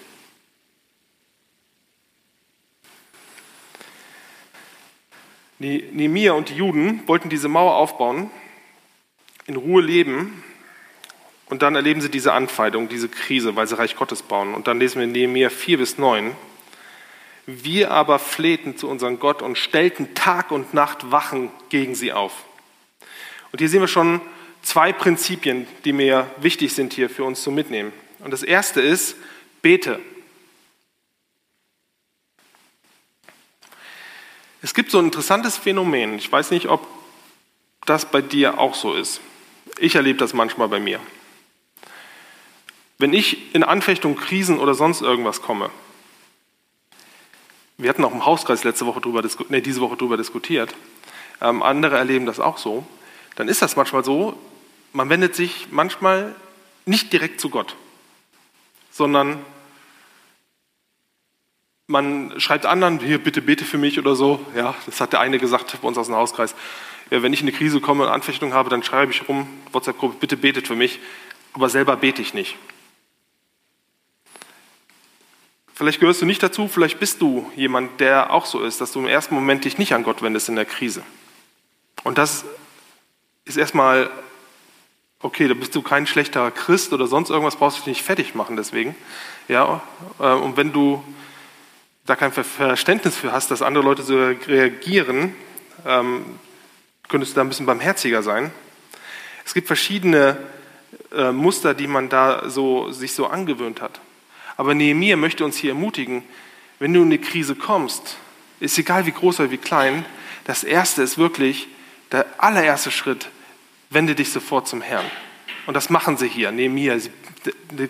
Nehemiah 5.59 6.33
und 6.33 6.49
die 6.49 6.55
Juden 6.55 7.07
wollten 7.07 7.29
diese 7.29 7.49
Mauer 7.49 7.75
aufbauen, 7.75 8.31
in 9.47 9.57
Ruhe 9.57 9.83
leben 9.83 10.43
und 11.51 11.63
dann 11.63 11.75
erleben 11.75 12.01
sie 12.01 12.11
diese 12.11 12.33
Anfeindung, 12.33 12.89
diese 12.89 13.09
Krise, 13.09 13.57
weil 13.57 13.67
sie 13.67 13.77
Reich 13.77 13.97
Gottes 13.97 14.23
bauen. 14.23 14.55
Und 14.55 14.69
dann 14.69 14.79
lesen 14.79 14.97
wir 14.97 15.05
in 15.05 15.13
Nehemiah 15.13 15.51
4 15.51 15.79
bis 15.79 15.99
9. 15.99 16.37
Wir 17.47 17.91
aber 17.91 18.21
flehten 18.21 18.77
zu 18.77 18.89
unserem 18.89 19.19
Gott 19.19 19.43
und 19.43 19.59
stellten 19.59 20.15
Tag 20.15 20.53
und 20.53 20.75
Nacht 20.75 21.11
Wachen 21.11 21.51
gegen 21.69 21.97
sie 21.97 22.13
auf. 22.13 22.45
Und 23.51 23.59
hier 23.59 23.69
sehen 23.69 23.81
wir 23.81 23.89
schon 23.89 24.21
zwei 24.63 24.93
Prinzipien, 24.93 25.67
die 25.85 25.93
mir 25.93 26.31
wichtig 26.41 26.73
sind 26.73 26.93
hier 26.93 27.11
für 27.11 27.25
uns 27.25 27.43
zu 27.43 27.51
mitnehmen. 27.51 27.93
Und 28.21 28.31
das 28.31 28.45
erste 28.45 28.81
ist, 28.81 29.17
Bete. 29.61 29.99
Es 34.63 34.73
gibt 34.73 34.93
so 34.93 35.01
ein 35.01 35.07
interessantes 35.07 35.57
Phänomen. 35.57 36.15
Ich 36.15 36.31
weiß 36.31 36.53
nicht, 36.53 36.69
ob 36.69 36.87
das 37.87 38.09
bei 38.09 38.23
dir 38.23 38.61
auch 38.61 38.77
so 38.77 38.95
ist. 38.95 39.21
Ich 39.81 39.97
erlebe 39.97 40.19
das 40.21 40.33
manchmal 40.33 40.69
bei 40.69 40.79
mir. 40.79 41.01
Wenn 43.01 43.15
ich 43.15 43.55
in 43.55 43.65
Anfechtung, 43.65 44.15
Krisen 44.15 44.59
oder 44.59 44.75
sonst 44.75 45.01
irgendwas 45.01 45.41
komme, 45.41 45.71
wir 47.79 47.89
hatten 47.89 48.05
auch 48.05 48.13
im 48.13 48.27
Hauskreis 48.27 48.63
letzte 48.63 48.85
Woche 48.85 49.01
drüber, 49.01 49.23
nee, 49.49 49.63
diese 49.63 49.81
Woche 49.81 49.97
darüber 49.97 50.19
diskutiert, 50.19 50.75
ähm, 51.41 51.63
andere 51.63 51.97
erleben 51.97 52.27
das 52.27 52.41
auch 52.41 52.59
so, 52.59 52.87
dann 53.37 53.49
ist 53.49 53.63
das 53.63 53.75
manchmal 53.75 54.05
so, 54.05 54.39
man 54.93 55.09
wendet 55.09 55.35
sich 55.35 55.69
manchmal 55.71 56.35
nicht 56.85 57.11
direkt 57.11 57.41
zu 57.41 57.49
Gott, 57.49 57.75
sondern 58.91 59.39
man 61.87 62.39
schreibt 62.39 62.67
anderen, 62.67 63.01
hier 63.01 63.17
bitte 63.17 63.41
bete 63.41 63.65
für 63.65 63.79
mich 63.79 63.99
oder 63.99 64.15
so. 64.15 64.45
Ja, 64.55 64.75
das 64.85 65.01
hat 65.01 65.15
der 65.15 65.21
eine 65.21 65.39
gesagt 65.39 65.79
bei 65.81 65.89
uns 65.89 65.97
aus 65.97 66.09
dem 66.09 66.17
Hauskreis. 66.17 66.55
Ja, 67.11 67.23
wenn 67.23 67.33
ich 67.33 67.41
in 67.41 67.49
eine 67.49 67.57
Krise 67.57 67.81
komme 67.81 68.05
und 68.05 68.11
Anfechtung 68.11 68.53
habe, 68.53 68.69
dann 68.69 68.83
schreibe 68.83 69.11
ich 69.11 69.27
rum, 69.27 69.49
WhatsApp-Gruppe, 69.73 70.17
bitte 70.21 70.37
betet 70.37 70.69
für 70.69 70.77
mich. 70.77 71.01
Aber 71.55 71.71
selber 71.71 71.97
bete 71.97 72.21
ich 72.21 72.35
nicht. 72.35 72.59
Vielleicht 75.81 76.01
gehörst 76.01 76.21
du 76.21 76.27
nicht 76.27 76.43
dazu, 76.43 76.69
vielleicht 76.69 77.01
bist 77.01 77.23
du 77.23 77.51
jemand, 77.57 78.01
der 78.01 78.35
auch 78.35 78.45
so 78.45 78.63
ist, 78.63 78.83
dass 78.83 78.93
du 78.93 78.99
im 78.99 79.07
ersten 79.07 79.35
Moment 79.35 79.65
dich 79.65 79.79
nicht 79.79 79.95
an 79.95 80.03
Gott 80.03 80.21
wendest 80.21 80.51
in 80.51 80.57
der 80.57 80.67
Krise. 80.67 81.03
Und 82.05 82.19
das 82.19 82.45
ist 83.47 83.57
erstmal 83.57 84.11
okay, 85.21 85.49
da 85.49 85.55
bist 85.55 85.75
du 85.75 85.81
kein 85.81 86.07
schlechter 86.07 86.51
Christ 86.51 86.93
oder 86.93 87.07
sonst 87.07 87.31
irgendwas, 87.31 87.57
brauchst 87.57 87.79
du 87.79 87.81
dich 87.81 87.87
nicht 87.87 88.03
fertig 88.03 88.35
machen 88.35 88.57
deswegen. 88.57 88.95
Ja, 89.49 89.81
äh, 90.19 90.25
und 90.25 90.59
wenn 90.59 90.71
du 90.75 91.03
da 92.05 92.15
kein 92.15 92.33
Verständnis 92.33 93.17
für 93.17 93.33
hast, 93.33 93.51
dass 93.51 93.63
andere 93.63 93.83
Leute 93.83 94.03
so 94.03 94.19
reagieren, 94.19 95.35
ähm, 95.87 96.27
könntest 97.09 97.33
du 97.33 97.37
da 97.37 97.41
ein 97.41 97.49
bisschen 97.49 97.65
barmherziger 97.65 98.23
sein. 98.23 98.51
Es 99.47 99.55
gibt 99.55 99.67
verschiedene 99.67 100.37
äh, 101.11 101.33
Muster, 101.33 101.73
die 101.73 101.87
man 101.87 102.11
da 102.11 102.51
so, 102.51 102.93
sich 102.93 103.15
so 103.15 103.29
angewöhnt 103.29 103.81
hat. 103.81 103.99
Aber 104.61 104.75
Nehemiah 104.75 105.17
möchte 105.17 105.43
uns 105.43 105.57
hier 105.57 105.71
ermutigen, 105.71 106.23
wenn 106.81 106.93
du 106.93 107.01
in 107.01 107.07
eine 107.07 107.17
Krise 107.17 107.55
kommst, 107.55 108.19
ist 108.61 108.79
egal 108.79 109.07
wie 109.07 109.11
groß 109.11 109.41
oder 109.41 109.51
wie 109.51 109.57
klein, 109.57 110.05
das 110.45 110.65
Erste 110.65 111.01
ist 111.01 111.17
wirklich, 111.17 111.69
der 112.13 112.27
allererste 112.37 112.91
Schritt, 112.91 113.31
wende 113.89 114.15
dich 114.15 114.31
sofort 114.31 114.69
zum 114.69 114.83
Herrn. 114.83 115.07
Und 115.65 115.73
das 115.73 115.89
machen 115.89 116.19
sie 116.19 116.29
hier, 116.29 116.51
Nehemiah. 116.51 116.99
Sie 116.99 117.11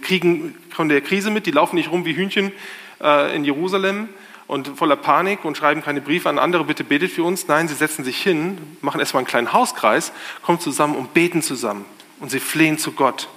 kriegen 0.01 0.57
von 0.71 0.89
der 0.89 1.01
Krise 1.01 1.33
mit, 1.33 1.47
die 1.47 1.51
laufen 1.51 1.75
nicht 1.75 1.91
rum 1.91 2.05
wie 2.05 2.15
Hühnchen 2.15 2.53
äh, 3.01 3.35
in 3.35 3.45
Jerusalem 3.45 4.09
und 4.47 4.69
voller 4.69 4.95
Panik 4.95 5.45
und 5.45 5.57
schreiben 5.57 5.83
keine 5.83 6.01
Briefe 6.01 6.29
an 6.29 6.39
andere, 6.39 6.63
bitte 6.63 6.85
betet 6.85 7.11
für 7.11 7.25
uns. 7.25 7.49
Nein, 7.49 7.67
sie 7.67 7.75
setzen 7.75 8.05
sich 8.05 8.23
hin, 8.23 8.59
machen 8.81 9.01
erstmal 9.01 9.23
einen 9.23 9.27
kleinen 9.27 9.53
Hauskreis, 9.53 10.13
kommen 10.43 10.61
zusammen 10.61 10.95
und 10.95 11.15
beten 11.15 11.43
zusammen. 11.43 11.85
Und 12.21 12.31
sie 12.31 12.39
flehen 12.39 12.79
zu 12.79 12.93
Gott. 12.93 13.29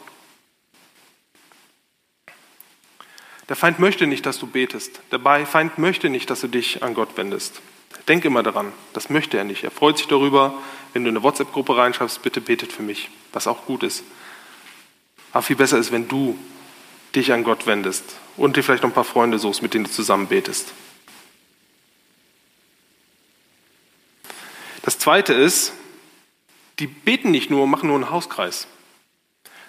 Der 3.50 3.56
Feind 3.56 3.80
möchte 3.80 4.08
nicht, 4.08 4.26
dass 4.26 4.40
du 4.40 4.48
betest. 4.48 5.02
Der 5.12 5.20
Feind 5.46 5.78
möchte 5.78 6.10
nicht, 6.10 6.30
dass 6.30 6.42
du 6.42 6.48
dich 6.48 6.82
an 6.84 6.94
Gott 6.94 7.18
wendest. 7.18 7.62
Denk 8.08 8.26
immer 8.26 8.44
daran, 8.44 8.74
das 8.94 9.10
möchte 9.10 9.38
er 9.38 9.44
nicht. 9.44 9.64
Er 9.64 9.72
freut 9.72 9.98
sich 9.98 10.08
darüber, 10.08 10.54
wenn 10.92 11.04
du 11.04 11.10
in 11.10 11.18
eine 11.18 11.24
WhatsApp-Gruppe 11.24 11.78
reinschreibst, 11.78 12.22
bitte 12.22 12.42
betet 12.42 12.74
für 12.74 12.84
mich, 12.84 13.10
was 13.32 13.48
auch 13.48 13.66
gut 13.66 13.84
ist. 13.84 14.04
Aber 15.32 15.42
viel 15.42 15.56
besser 15.56 15.78
ist, 15.78 15.92
wenn 15.92 16.08
du 16.08 16.38
dich 17.16 17.32
an 17.32 17.44
Gott 17.44 17.66
wendest 17.66 18.04
und 18.36 18.58
dir 18.58 18.64
vielleicht 18.64 18.84
noch 18.84 18.90
ein 18.90 18.96
paar 18.96 19.04
Freunde 19.04 19.40
suchst, 19.40 19.62
mit 19.62 19.74
denen 19.74 19.86
du 19.86 19.92
zusammen 19.92 20.28
betest. 20.28 20.74
Das 24.82 25.00
zweite 25.00 25.34
ist, 25.34 25.74
die 26.80 26.88
beten 26.88 27.32
nicht 27.32 27.50
nur 27.50 27.64
und 27.64 27.70
machen 27.70 27.88
nur 27.88 27.96
einen 27.96 28.10
Hauskreis, 28.10 28.68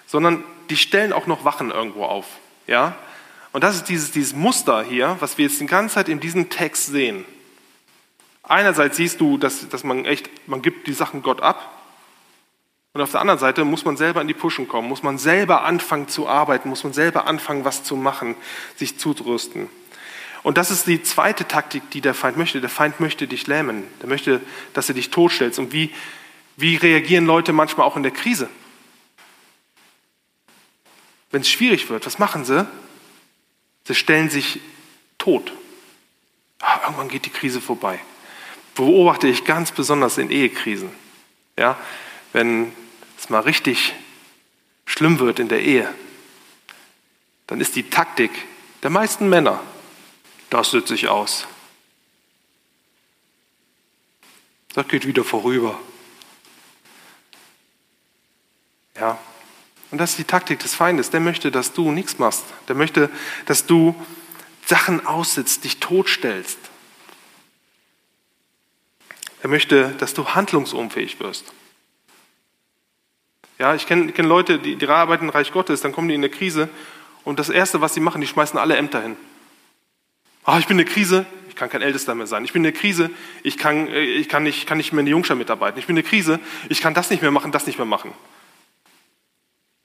sondern 0.05 0.43
die 0.69 0.77
stellen 0.77 1.13
auch 1.13 1.27
noch 1.27 1.45
Wachen 1.45 1.71
irgendwo 1.71 2.03
auf. 2.03 2.25
Ja? 2.67 2.97
Und 3.55 3.63
das 3.63 3.77
ist 3.77 3.85
dieses, 3.85 4.11
dieses 4.11 4.33
Muster 4.33 4.83
hier, 4.83 5.15
was 5.21 5.37
wir 5.37 5.45
jetzt 5.45 5.61
die 5.61 5.65
ganze 5.65 5.95
Zeit 5.95 6.09
in 6.09 6.19
diesem 6.19 6.49
Text 6.49 6.87
sehen. 6.87 7.23
Einerseits 8.43 8.97
siehst 8.97 9.21
du, 9.21 9.37
dass, 9.37 9.69
dass 9.69 9.85
man 9.85 10.03
echt, 10.03 10.29
man 10.45 10.61
gibt 10.61 10.87
die 10.87 10.91
Sachen 10.91 11.21
Gott 11.21 11.39
ab. 11.39 11.71
Und 12.91 12.99
auf 12.99 13.11
der 13.11 13.21
anderen 13.21 13.39
Seite 13.39 13.63
muss 13.63 13.85
man 13.85 13.95
selber 13.95 14.19
in 14.19 14.27
die 14.27 14.33
Puschen 14.33 14.67
kommen, 14.67 14.89
muss 14.89 15.03
man 15.03 15.17
selber 15.17 15.63
anfangen 15.63 16.09
zu 16.09 16.27
arbeiten, 16.27 16.67
muss 16.67 16.83
man 16.83 16.91
selber 16.91 17.27
anfangen, 17.27 17.63
was 17.63 17.85
zu 17.85 17.95
machen, 17.95 18.35
sich 18.75 18.99
zurüsten. 18.99 19.69
Und 20.43 20.57
das 20.57 20.69
ist 20.69 20.85
die 20.85 21.01
zweite 21.01 21.47
Taktik, 21.47 21.89
die 21.91 22.01
der 22.01 22.13
Feind 22.13 22.35
möchte. 22.35 22.59
Der 22.59 22.69
Feind 22.69 22.99
möchte 22.99 23.25
dich 23.25 23.47
lähmen. 23.47 23.85
Der 24.01 24.09
möchte, 24.09 24.41
dass 24.73 24.87
du 24.87 24.93
dich 24.93 25.11
totstellst. 25.11 25.59
Und 25.59 25.71
wie, 25.71 25.93
wie 26.57 26.75
reagieren 26.75 27.25
Leute 27.25 27.53
manchmal 27.53 27.87
auch 27.87 27.95
in 27.95 28.03
der 28.03 28.11
Krise? 28.11 28.49
Wenn 31.31 31.39
es 31.39 31.49
schwierig 31.49 31.89
wird, 31.89 32.05
was 32.05 32.19
machen 32.19 32.43
sie? 32.43 32.67
Sie 33.85 33.95
stellen 33.95 34.29
sich 34.29 34.59
tot. 35.17 35.53
Ah, 36.59 36.81
irgendwann 36.83 37.07
geht 37.07 37.25
die 37.25 37.31
Krise 37.31 37.61
vorbei 37.61 37.99
beobachte 38.75 39.27
ich 39.27 39.45
ganz 39.45 39.71
besonders 39.71 40.17
in 40.17 40.29
Ehekrisen. 40.29 40.91
Ja, 41.57 41.79
wenn 42.33 42.73
es 43.17 43.29
mal 43.29 43.39
richtig 43.39 43.93
schlimm 44.85 45.19
wird 45.19 45.39
in 45.39 45.47
der 45.47 45.61
Ehe, 45.61 45.91
dann 47.47 47.61
ist 47.61 47.75
die 47.75 47.89
Taktik 47.89 48.31
der 48.83 48.89
meisten 48.89 49.29
Männer, 49.29 49.63
das 50.49 50.71
sitzt 50.71 50.89
sich 50.89 51.07
aus. 51.07 51.47
Das 54.73 54.87
geht 54.89 55.07
wieder 55.07 55.23
vorüber. 55.23 55.79
Ja, 58.99 59.17
und 59.91 59.97
das 59.97 60.11
ist 60.11 60.19
die 60.19 60.23
Taktik 60.23 60.59
des 60.59 60.73
Feindes. 60.73 61.09
Der 61.09 61.19
möchte, 61.19 61.51
dass 61.51 61.73
du 61.73 61.91
nichts 61.91 62.17
machst. 62.17 62.43
Der 62.67 62.75
möchte, 62.75 63.09
dass 63.45 63.65
du 63.65 63.95
Sachen 64.65 65.05
aussitzt, 65.05 65.63
dich 65.63 65.79
totstellst. 65.79 66.57
Er 69.41 69.49
möchte, 69.49 69.89
dass 69.99 70.13
du 70.13 70.27
handlungsunfähig 70.27 71.19
wirst. 71.19 71.53
Ja, 73.59 73.75
ich 73.75 73.85
kenne 73.85 74.11
kenn 74.11 74.25
Leute, 74.25 74.59
die, 74.59 74.75
die 74.75 74.87
arbeiten 74.87 75.25
im 75.25 75.29
Reich 75.29 75.51
Gottes, 75.51 75.81
dann 75.81 75.91
kommen 75.91 76.07
die 76.07 76.15
in 76.15 76.21
eine 76.21 76.29
Krise 76.29 76.67
und 77.23 77.39
das 77.39 77.49
Erste, 77.49 77.79
was 77.79 77.93
sie 77.93 77.99
machen, 77.99 78.19
die 78.19 78.27
schmeißen 78.27 78.59
alle 78.59 78.75
Ämter 78.75 79.01
hin. 79.01 79.15
Ah, 80.43 80.59
ich 80.59 80.67
bin 80.67 80.77
in 80.77 80.85
der 80.85 80.93
Krise, 80.93 81.25
ich 81.47 81.55
kann 81.55 81.69
kein 81.69 81.81
Ältester 81.81 82.15
mehr 82.15 82.27
sein. 82.27 82.43
Ich 82.43 82.53
bin 82.53 82.65
in 82.65 82.71
der 82.71 82.79
Krise, 82.79 83.11
ich 83.43 83.57
kann, 83.57 83.87
äh, 83.87 84.01
ich 84.01 84.27
kann, 84.27 84.43
nicht, 84.43 84.67
kann 84.67 84.77
nicht 84.77 84.91
mehr 84.91 84.99
in 84.99 85.05
der 85.05 85.11
Jungschar 85.11 85.37
mitarbeiten. 85.37 85.79
Ich 85.79 85.87
bin 85.87 85.95
in 85.95 86.03
der 86.03 86.09
Krise, 86.09 86.39
ich 86.67 86.81
kann 86.81 86.93
das 86.93 87.09
nicht 87.09 87.21
mehr 87.21 87.31
machen, 87.31 87.51
das 87.51 87.65
nicht 87.65 87.77
mehr 87.77 87.85
machen. 87.85 88.11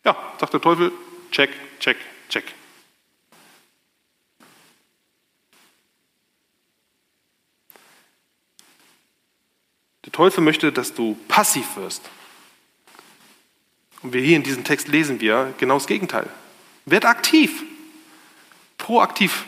Ja, 0.04 0.16
sagt 0.38 0.52
der 0.52 0.60
Teufel, 0.60 0.92
check, 1.30 1.50
check, 1.78 1.96
check. 2.28 2.44
Der 10.04 10.12
Teufel 10.12 10.42
möchte, 10.42 10.72
dass 10.72 10.94
du 10.94 11.18
passiv 11.28 11.76
wirst. 11.76 12.08
Und 14.02 14.12
wir 14.14 14.22
hier 14.22 14.36
in 14.36 14.42
diesem 14.42 14.64
Text 14.64 14.88
lesen 14.88 15.20
wir 15.20 15.54
genau 15.58 15.74
das 15.74 15.86
Gegenteil. 15.86 16.28
Werd 16.86 17.04
aktiv, 17.04 17.62
proaktiv. 18.78 19.44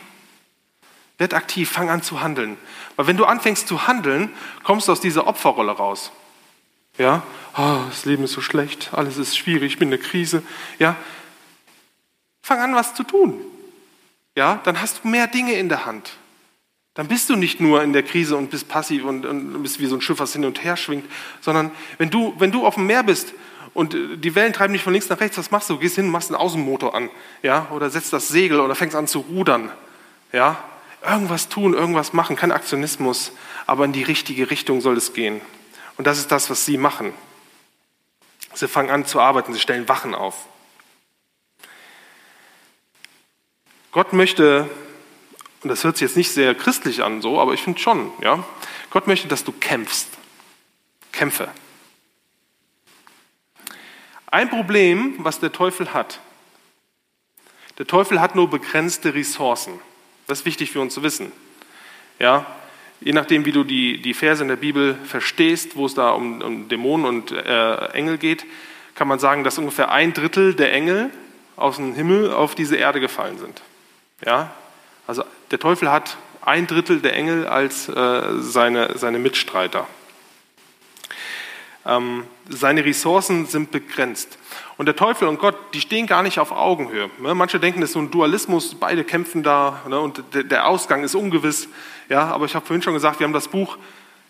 Werd 1.17 1.35
aktiv, 1.35 1.71
fang 1.71 1.89
an 1.89 2.03
zu 2.03 2.21
handeln. 2.21 2.59
Weil 2.97 3.07
wenn 3.07 3.17
du 3.17 3.25
anfängst 3.25 3.67
zu 3.67 3.87
handeln, 3.87 4.35
kommst 4.65 4.89
du 4.89 4.93
aus 4.93 5.01
dieser 5.01 5.27
Opferrolle 5.27 5.73
raus. 5.73 6.13
Ja, 6.99 7.23
oh, 7.57 7.79
das 7.89 8.05
Leben 8.05 8.25
ist 8.25 8.33
so 8.33 8.41
schlecht, 8.41 8.91
alles 8.93 9.17
ist 9.17 9.37
schwierig, 9.37 9.73
ich 9.73 9.79
bin 9.79 9.91
in 9.91 9.99
der 9.99 10.09
Krise. 10.09 10.43
Ja, 10.79 10.97
fang 12.43 12.61
an, 12.61 12.75
was 12.75 12.95
zu 12.95 13.03
tun. 13.03 13.41
Ja, 14.35 14.61
dann 14.65 14.81
hast 14.81 15.03
du 15.03 15.09
mehr 15.09 15.27
Dinge 15.27 15.55
in 15.55 15.69
der 15.69 15.87
Hand. 15.87 16.13
Dann 16.95 17.09
bist 17.09 17.31
du 17.31 17.37
nicht 17.37 17.61
nur 17.61 17.83
in 17.83 17.95
der 17.95 18.03
Krise 18.03 18.37
und 18.37 18.51
bist 18.51 18.69
passiv 18.69 19.05
und, 19.05 19.25
und 19.25 19.63
bist 19.63 19.81
wie 19.81 19.87
so 19.87 19.97
ein 19.97 20.03
Schiff, 20.03 20.19
was 20.19 20.35
hin 20.35 20.45
und 20.45 20.63
her 20.63 20.77
schwingt, 20.77 21.07
sondern 21.41 21.71
wenn 21.97 22.11
du, 22.11 22.35
wenn 22.39 22.53
du 22.53 22.67
auf 22.67 22.75
dem 22.75 22.87
Meer 22.87 23.03
bist 23.03 23.33
und 23.73 23.95
die 23.95 24.35
Wellen 24.35 24.53
treiben 24.53 24.75
dich 24.75 24.83
von 24.83 24.93
links 24.93 25.09
nach 25.09 25.21
rechts, 25.21 25.39
was 25.39 25.51
machst 25.51 25.71
du? 25.71 25.79
Gehst 25.79 25.97
hin, 25.97 26.11
machst 26.11 26.31
einen 26.31 26.41
Außenmotor 26.41 26.95
an, 26.95 27.09
ja, 27.43 27.69
oder 27.71 27.89
setzt 27.89 28.13
das 28.13 28.29
Segel 28.29 28.61
oder 28.61 28.75
fängst 28.75 28.95
an 28.95 29.07
zu 29.07 29.21
rudern, 29.21 29.71
ja. 30.33 30.63
Irgendwas 31.05 31.49
tun, 31.49 31.75
irgendwas 31.75 32.13
machen, 32.13 32.37
kein 32.37 32.53
Aktionismus, 32.53 33.33
aber 33.67 33.85
in 33.87 33.93
die 33.93 34.05
richtige 34.05 34.51
Richtung 34.51 34.81
soll 34.81 34.97
es 34.97 35.15
gehen. 35.15 35.41
Und 36.03 36.07
das 36.09 36.19
ist 36.19 36.33
das, 36.33 36.51
was 36.51 36.65
sie 36.65 36.79
machen. 36.79 37.15
Sie 38.55 38.67
fangen 38.67 38.91
an 38.91 39.07
zu 39.07 39.21
arbeiten, 39.21 39.55
sie 39.55 39.61
stellen 39.61 39.89
Wachen 39.89 40.17
auf. 40.17 40.49
Gott 43.93 44.13
möchte 44.13 44.69
und 45.63 45.69
das 45.69 45.85
hört 45.85 45.97
sich 45.97 46.09
jetzt 46.09 46.17
nicht 46.17 46.33
sehr 46.33 46.57
christlich 46.57 47.05
an, 47.05 47.23
so, 47.23 47.41
aber 47.41 47.55
ich 47.55 47.63
finde 47.63 47.79
schon, 47.79 48.11
ja. 48.21 48.45
Gott 48.91 49.07
möchte, 49.07 49.29
dass 49.29 49.45
du 49.45 49.53
kämpfst. 49.53 50.09
Kämpfe. 51.13 51.49
Ein 54.27 54.51
Problem, 54.51 55.15
was 55.19 55.39
der 55.39 55.53
Teufel 55.53 55.95
hat, 55.95 56.19
Der 57.79 57.87
Teufel 57.87 58.21
hat 58.21 58.35
nur 58.35 58.51
begrenzte 58.51 59.15
Ressourcen. 59.15 59.79
Das 60.27 60.41
ist 60.41 60.47
wichtig 60.47 60.73
für 60.73 60.81
uns 60.81 60.95
zu 60.95 61.05
wissen. 61.05 61.31
Ja, 62.19 62.45
je 63.05 63.13
nachdem, 63.13 63.45
wie 63.45 63.53
du 63.53 63.65
die, 63.65 64.01
die 64.01 64.15
Verse 64.15 64.43
in 64.43 64.49
der 64.49 64.57
Bibel 64.57 64.97
verstehst, 65.05 65.77
wo 65.77 65.87
es 65.87 65.95
da 65.95 66.11
um, 66.11 66.41
um 66.41 66.69
Dämonen 66.69 67.07
und 67.07 67.33
äh, 67.33 67.87
Engel 67.93 68.19
geht, 68.19 68.45
kann 68.95 69.09
man 69.09 69.19
sagen, 69.19 69.45
dass 69.45 69.59
ungefähr 69.59 69.91
ein 69.91 70.13
Drittel 70.13 70.55
der 70.55 70.73
Engel 70.73 71.11
aus 71.57 71.77
dem 71.77 71.95
Himmel 71.95 72.33
auf 72.33 72.55
diese 72.55 72.77
Erde 72.77 73.01
gefallen 73.01 73.39
sind. 73.39 73.63
Ja, 74.25 74.53
also 75.07 75.25
der 75.51 75.59
Teufel 75.59 75.91
hat 75.91 76.17
ein 76.43 76.67
Drittel 76.67 77.01
der 77.01 77.15
Engel 77.15 77.47
als 77.47 77.89
äh, 77.89 78.23
seine, 78.41 78.97
seine 78.99 79.19
Mitstreiter. 79.19 79.87
Ähm, 81.85 82.25
seine 82.49 82.85
Ressourcen 82.85 83.47
sind 83.47 83.73
begrenzt. 83.73 84.39
Und 84.77 84.87
der 84.87 84.97
Teufel 84.97 85.29
und 85.29 85.39
Gott, 85.39 85.57
die 85.75 85.81
stehen 85.81 86.07
gar 86.07 86.23
nicht 86.23 86.39
auf 86.39 86.53
Augenhöhe. 86.53 87.11
Ne? 87.19 87.35
Manche 87.35 87.59
denken, 87.59 87.81
das 87.81 87.91
ist 87.91 87.95
so 87.95 88.01
ein 88.01 88.11
Dualismus, 88.11 88.75
beide 88.75 89.05
kämpfen 89.05 89.43
da 89.43 89.83
ne? 89.89 89.99
und 89.99 90.23
der 90.33 90.67
Ausgang 90.67 91.03
ist 91.03 91.15
ungewiss. 91.15 91.69
Ja, 92.13 92.27
aber 92.27 92.45
ich 92.45 92.55
habe 92.55 92.67
vorhin 92.67 92.83
schon 92.83 92.93
gesagt, 92.93 93.21
wir 93.21 93.25
haben 93.25 93.33
das 93.33 93.49
Buch 93.49 93.79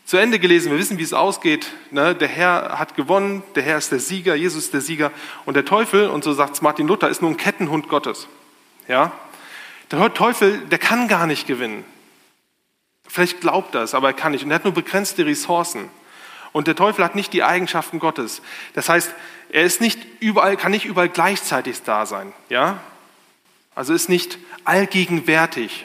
zu 0.05 0.17
Ende 0.17 0.39
gelesen, 0.39 0.71
wir 0.71 0.79
wissen, 0.79 0.99
wie 0.99 1.03
es 1.03 1.13
ausgeht. 1.13 1.73
Ne? 1.91 2.15
Der 2.15 2.29
Herr 2.29 2.79
hat 2.79 2.95
gewonnen, 2.95 3.43
der 3.57 3.65
Herr 3.65 3.77
ist 3.77 3.91
der 3.91 3.99
Sieger, 3.99 4.37
Jesus 4.37 4.67
ist 4.67 4.73
der 4.73 4.81
Sieger. 4.81 5.11
Und 5.47 5.55
der 5.55 5.65
Teufel, 5.65 6.07
und 6.07 6.23
so 6.23 6.33
sagt 6.33 6.55
es 6.55 6.63
Martin 6.63 6.87
Luther, 6.87 7.09
ist 7.09 7.23
nur 7.23 7.31
ein 7.33 7.37
Kettenhund 7.37 7.89
Gottes. 7.89 8.29
Ja? 8.87 9.11
Der 9.91 10.15
Teufel, 10.15 10.59
der 10.59 10.79
kann 10.79 11.09
gar 11.09 11.27
nicht 11.27 11.49
gewinnen. 11.49 11.85
Vielleicht 13.09 13.41
glaubt 13.41 13.75
er 13.75 13.83
es, 13.83 13.95
aber 13.95 14.11
er 14.11 14.15
kann 14.15 14.31
nicht. 14.31 14.45
Und 14.45 14.53
er 14.53 14.55
hat 14.55 14.65
nur 14.65 14.75
begrenzte 14.75 15.27
Ressourcen. 15.27 15.91
Und 16.53 16.69
der 16.69 16.77
Teufel 16.77 17.05
hat 17.05 17.17
nicht 17.17 17.33
die 17.33 17.43
Eigenschaften 17.43 17.99
Gottes. 17.99 18.43
Das 18.75 18.89
heißt, 18.89 19.13
er 19.51 19.65
ist 19.65 19.81
nicht 19.81 19.99
überall, 20.21 20.57
kann 20.57 20.71
nicht 20.71 20.85
überall 20.85 21.09
gleichzeitig 21.09 21.83
da 21.83 22.07
sein. 22.07 22.33
Ja? 22.49 22.79
Also 23.75 23.93
ist 23.93 24.09
nicht 24.09 24.39
allgegenwärtig. 24.63 25.85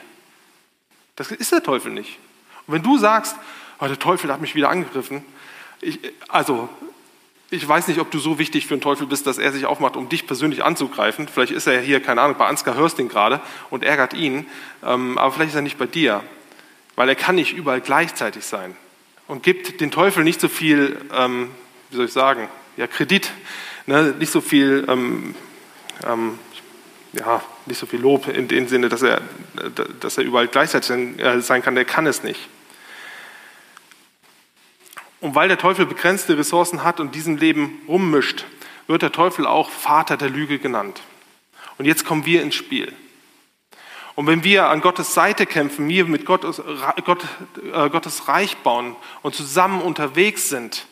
Das 1.17 1.31
ist 1.31 1.51
der 1.51 1.61
Teufel 1.61 1.91
nicht. 1.91 2.17
Und 2.65 2.75
wenn 2.75 2.83
du 2.83 2.97
sagst, 2.97 3.35
oh, 3.79 3.87
der 3.87 3.99
Teufel 3.99 4.31
hat 4.31 4.39
mich 4.39 4.55
wieder 4.55 4.69
angegriffen, 4.69 5.25
ich, 5.81 5.99
also 6.29 6.69
ich 7.49 7.67
weiß 7.67 7.87
nicht, 7.87 7.99
ob 7.99 8.11
du 8.11 8.19
so 8.19 8.39
wichtig 8.39 8.67
für 8.67 8.75
den 8.75 8.81
Teufel 8.81 9.07
bist, 9.07 9.25
dass 9.25 9.37
er 9.37 9.51
sich 9.51 9.65
aufmacht, 9.65 9.95
um 9.95 10.09
dich 10.09 10.27
persönlich 10.27 10.63
anzugreifen. 10.63 11.27
Vielleicht 11.27 11.53
ist 11.53 11.67
er 11.67 11.79
hier, 11.79 12.01
keine 12.01 12.21
Ahnung, 12.21 12.37
bei 12.37 12.45
Ansgar 12.45 12.75
Hörsting 12.75 13.07
gerade 13.07 13.39
und 13.69 13.83
ärgert 13.83 14.13
ihn, 14.13 14.45
ähm, 14.83 15.17
aber 15.17 15.31
vielleicht 15.31 15.49
ist 15.49 15.55
er 15.55 15.61
nicht 15.61 15.77
bei 15.77 15.85
dir, 15.85 16.23
weil 16.95 17.07
er 17.09 17.15
kann 17.15 17.35
nicht 17.35 17.55
überall 17.55 17.81
gleichzeitig 17.81 18.45
sein 18.45 18.75
und 19.27 19.43
gibt 19.43 19.79
den 19.79 19.91
Teufel 19.91 20.23
nicht 20.23 20.41
so 20.41 20.49
viel, 20.49 20.99
ähm, 21.13 21.49
wie 21.89 21.95
soll 21.95 22.05
ich 22.05 22.13
sagen, 22.13 22.49
ja, 22.75 22.85
Kredit, 22.87 23.31
ne, 23.85 24.13
nicht 24.19 24.31
so 24.31 24.41
viel, 24.41 24.85
ähm, 24.89 25.33
ähm, 26.05 26.37
ja, 27.13 27.41
nicht 27.65 27.77
so 27.77 27.85
viel 27.85 28.01
Lob 28.01 28.27
in 28.27 28.47
dem 28.47 28.67
Sinne, 28.67 28.89
dass 28.89 29.01
er, 29.01 29.21
dass 29.99 30.17
er 30.17 30.23
überall 30.23 30.47
gleichzeitig 30.47 30.87
sein 31.45 31.61
kann, 31.61 31.75
der 31.75 31.85
kann 31.85 32.05
es 32.05 32.23
nicht. 32.23 32.49
Und 35.19 35.35
weil 35.35 35.47
der 35.47 35.57
Teufel 35.57 35.85
begrenzte 35.85 36.37
Ressourcen 36.37 36.83
hat 36.83 36.99
und 36.99 37.15
diesem 37.15 37.37
Leben 37.37 37.81
rummischt, 37.87 38.45
wird 38.87 39.01
der 39.01 39.11
Teufel 39.11 39.45
auch 39.45 39.69
Vater 39.69 40.15
der 40.15 40.29
Lüge 40.29 40.59
genannt. 40.59 41.01
Und 41.77 41.85
jetzt 41.85 42.05
kommen 42.05 42.25
wir 42.25 42.41
ins 42.41 42.55
Spiel. 42.55 42.93
Und 44.15 44.25
wenn 44.25 44.43
wir 44.43 44.69
an 44.69 44.81
Gottes 44.81 45.13
Seite 45.13 45.45
kämpfen, 45.45 45.87
wir 45.87 46.05
mit 46.05 46.25
Gottes, 46.25 46.61
Gott, 47.05 47.23
äh, 47.71 47.89
Gottes 47.89 48.27
Reich 48.27 48.57
bauen 48.57 48.95
und 49.21 49.35
zusammen 49.35 49.81
unterwegs 49.81 50.49
sind, 50.49 50.87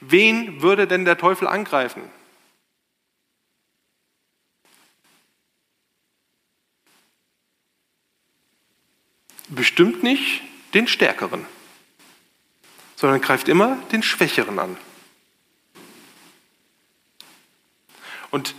wen 0.00 0.60
würde 0.60 0.86
denn 0.86 1.06
der 1.06 1.16
Teufel 1.16 1.48
angreifen? 1.48 2.02
Bestimmt 9.54 10.02
nicht 10.02 10.42
den 10.72 10.88
Stärkeren, 10.88 11.46
sondern 12.96 13.20
greift 13.20 13.48
immer 13.48 13.76
den 13.92 14.02
Schwächeren 14.02 14.58
an. 14.58 14.76
Und 18.30 18.54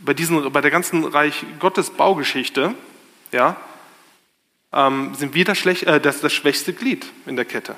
bei, 0.00 0.12
diesen, 0.12 0.52
bei 0.52 0.60
der 0.60 0.70
ganzen 0.70 1.04
Reich 1.04 1.44
Gottes 1.60 1.90
Baugeschichte 1.90 2.74
ja, 3.30 3.56
ähm, 4.72 5.14
sind 5.14 5.34
wir 5.34 5.44
das, 5.44 5.64
äh, 5.64 6.00
das, 6.00 6.20
das 6.20 6.32
schwächste 6.32 6.72
Glied 6.72 7.06
in 7.26 7.36
der 7.36 7.44
Kette. 7.44 7.76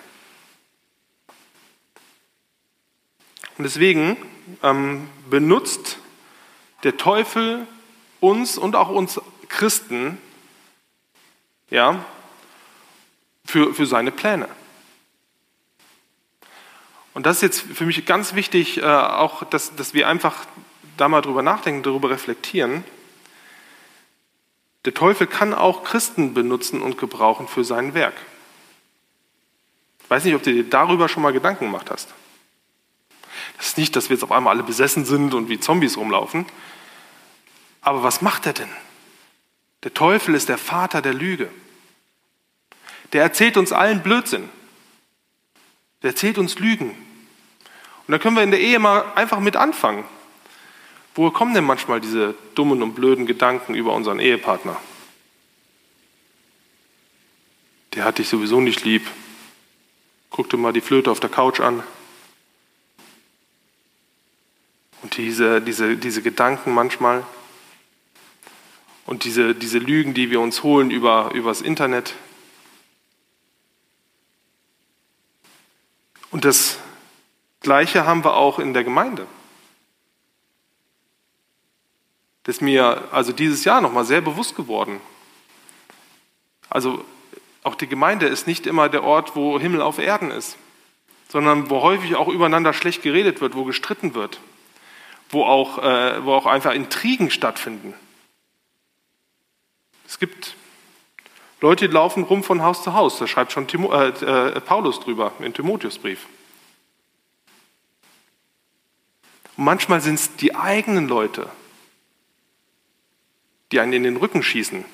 Und 3.59 3.64
deswegen 3.64 4.16
ähm, 4.62 5.09
benutzt 5.29 5.99
der 6.85 6.97
Teufel 6.97 7.66
uns 8.21 8.57
und 8.59 8.77
auch 8.77 8.88
uns 8.88 9.21
Christen 9.49 10.19
ja, 11.71 12.05
für, 13.47 13.75
für 13.75 13.87
seine 13.87 14.11
Pläne. 14.11 14.49
Und 17.15 17.25
das 17.25 17.37
ist 17.37 17.43
jetzt 17.43 17.61
für 17.61 17.87
mich 17.87 18.05
ganz 18.05 18.35
wichtig, 18.35 18.79
äh, 18.79 18.85
auch, 18.85 19.45
dass, 19.45 19.75
dass 19.75 19.95
wir 19.95 20.07
einfach 20.09 20.45
da 20.97 21.09
mal 21.09 21.23
drüber 21.23 21.43
nachdenken, 21.43 21.83
darüber 21.83 22.11
reflektieren. 22.11 22.85
Der 24.85 24.95
Teufel 24.95 25.27
kann 25.27 25.55
auch 25.55 25.83
Christen 25.83 26.35
benutzen 26.35 26.83
und 26.83 26.99
gebrauchen 26.99 27.49
für 27.49 27.65
sein 27.65 27.95
Werk. 27.95 28.15
Ich 30.05 30.11
weiß 30.11 30.25
nicht, 30.25 30.35
ob 30.35 30.43
du 30.43 30.53
dir 30.53 30.69
darüber 30.69 31.09
schon 31.09 31.23
mal 31.23 31.33
Gedanken 31.33 31.65
gemacht 31.65 31.91
hast. 31.91 32.15
Das 33.57 33.69
ist 33.69 33.79
nicht, 33.79 33.97
dass 33.97 34.09
wir 34.09 34.17
jetzt 34.17 34.23
auf 34.23 34.33
einmal 34.33 34.55
alle 34.55 34.63
besessen 34.63 35.05
sind 35.05 35.35
und 35.35 35.49
wie 35.49 35.59
Zombies 35.59 35.97
rumlaufen. 35.97 36.47
Aber 37.81 38.03
was 38.03 38.21
macht 38.21 38.47
er 38.47 38.53
denn? 38.53 38.69
Der 39.83 39.95
Teufel 39.95 40.35
ist 40.35 40.49
der 40.49 40.59
Vater 40.59 41.03
der 41.03 41.15
Lüge. 41.15 41.49
Der 43.12 43.23
erzählt 43.23 43.57
uns 43.57 43.73
allen 43.73 44.03
Blödsinn. 44.03 44.49
Der 46.03 46.11
erzählt 46.11 46.38
uns 46.38 46.59
Lügen. 46.59 46.90
Und 46.90 48.12
da 48.12 48.19
können 48.19 48.37
wir 48.37 48.42
in 48.42 48.51
der 48.51 48.61
Ehe 48.61 48.79
mal 48.79 49.05
einfach 49.14 49.40
mit 49.40 49.57
anfangen. 49.57 50.05
Woher 51.14 51.33
kommen 51.33 51.55
denn 51.55 51.64
manchmal 51.64 52.01
diese 52.01 52.35
dummen 52.55 52.83
und 52.83 52.95
blöden 52.95 53.27
Gedanken 53.27 53.75
über 53.75 53.95
unseren 53.95 54.21
Ehepartner? 54.21 54.77
Der 57.95 58.05
hat 58.05 58.19
dich 58.19 58.29
sowieso 58.29 58.61
nicht 58.61 58.85
lieb. 58.85 59.07
Guck 60.31 60.51
dir 60.51 60.59
mal 60.59 60.75
die 60.75 60.83
Flöte 60.83 61.11
auf 61.11 61.21
der 61.21 61.31
Couch 61.31 61.61
an. 61.61 61.83
Und 65.03 65.16
diese, 65.16 65.62
diese, 65.62 65.97
diese 65.97 66.21
Gedanken 66.21 66.75
manchmal 66.75 67.25
und 69.07 69.25
diese, 69.25 69.55
diese 69.55 69.79
Lügen, 69.79 70.12
die 70.12 70.31
wir 70.31 70.40
uns 70.40 70.62
holen 70.62 70.90
über, 70.90 71.31
übers 71.33 71.62
Internet. 71.62 72.14
Und 76.37 76.44
das 76.44 76.77
Gleiche 77.61 78.05
haben 78.05 78.22
wir 78.22 78.37
auch 78.37 78.59
in 78.59 78.75
der 78.75 78.85
Gemeinde. 78.85 79.27
Das 82.42 82.57
ist 82.57 82.61
mir 82.61 83.09
also 83.11 83.33
dieses 83.33 83.64
Jahr 83.64 83.81
nochmal 83.81 84.05
sehr 84.05 84.20
bewusst 84.20 84.55
geworden. 84.55 85.01
Also 86.68 87.03
auch 87.62 87.75
die 87.75 87.87
Gemeinde 87.87 88.27
ist 88.27 88.46
nicht 88.46 88.66
immer 88.66 88.90
der 88.90 89.03
Ort, 89.03 89.35
wo 89.35 89.59
Himmel 89.59 89.81
auf 89.81 89.96
Erden 89.96 90.31
ist, 90.31 90.59
sondern 91.31 91.70
wo 91.70 91.81
häufig 91.81 92.16
auch 92.16 92.29
übereinander 92.29 92.75
schlecht 92.75 93.01
geredet 93.01 93.40
wird, 93.40 93.55
wo 93.55 93.64
gestritten 93.64 94.12
wird, 94.12 94.38
wo 95.31 95.42
auch, 95.42 95.79
äh, 95.79 96.22
wo 96.22 96.35
auch 96.35 96.44
einfach 96.44 96.75
Intrigen 96.75 97.31
stattfinden. 97.31 97.94
Es 100.07 100.18
gibt 100.18 100.55
Leute, 101.61 101.87
laufen 101.87 102.25
rum 102.25 102.42
von 102.42 102.62
Haus 102.62 102.83
zu 102.83 102.92
Haus. 102.92 103.19
Da 103.19 103.27
schreibt 103.27 103.53
schon 103.53 103.66
Timo, 103.66 103.92
äh, 103.92 104.09
äh, 104.09 104.61
Paulus 104.61 105.01
drüber 105.01 105.33
im 105.38 105.55
Timotheusbrief. 105.55 106.27
Und 109.57 109.64
manchmal 109.64 110.01
sind 110.01 110.16
es 110.16 110.37
die 110.37 110.55
eigenen 110.55 111.09
Leute, 111.09 111.49
die 113.73 113.81
einen 113.81 113.95
in 113.95 114.03
den 114.03 114.16
Rücken 114.16 114.42
schießen. 114.42 114.85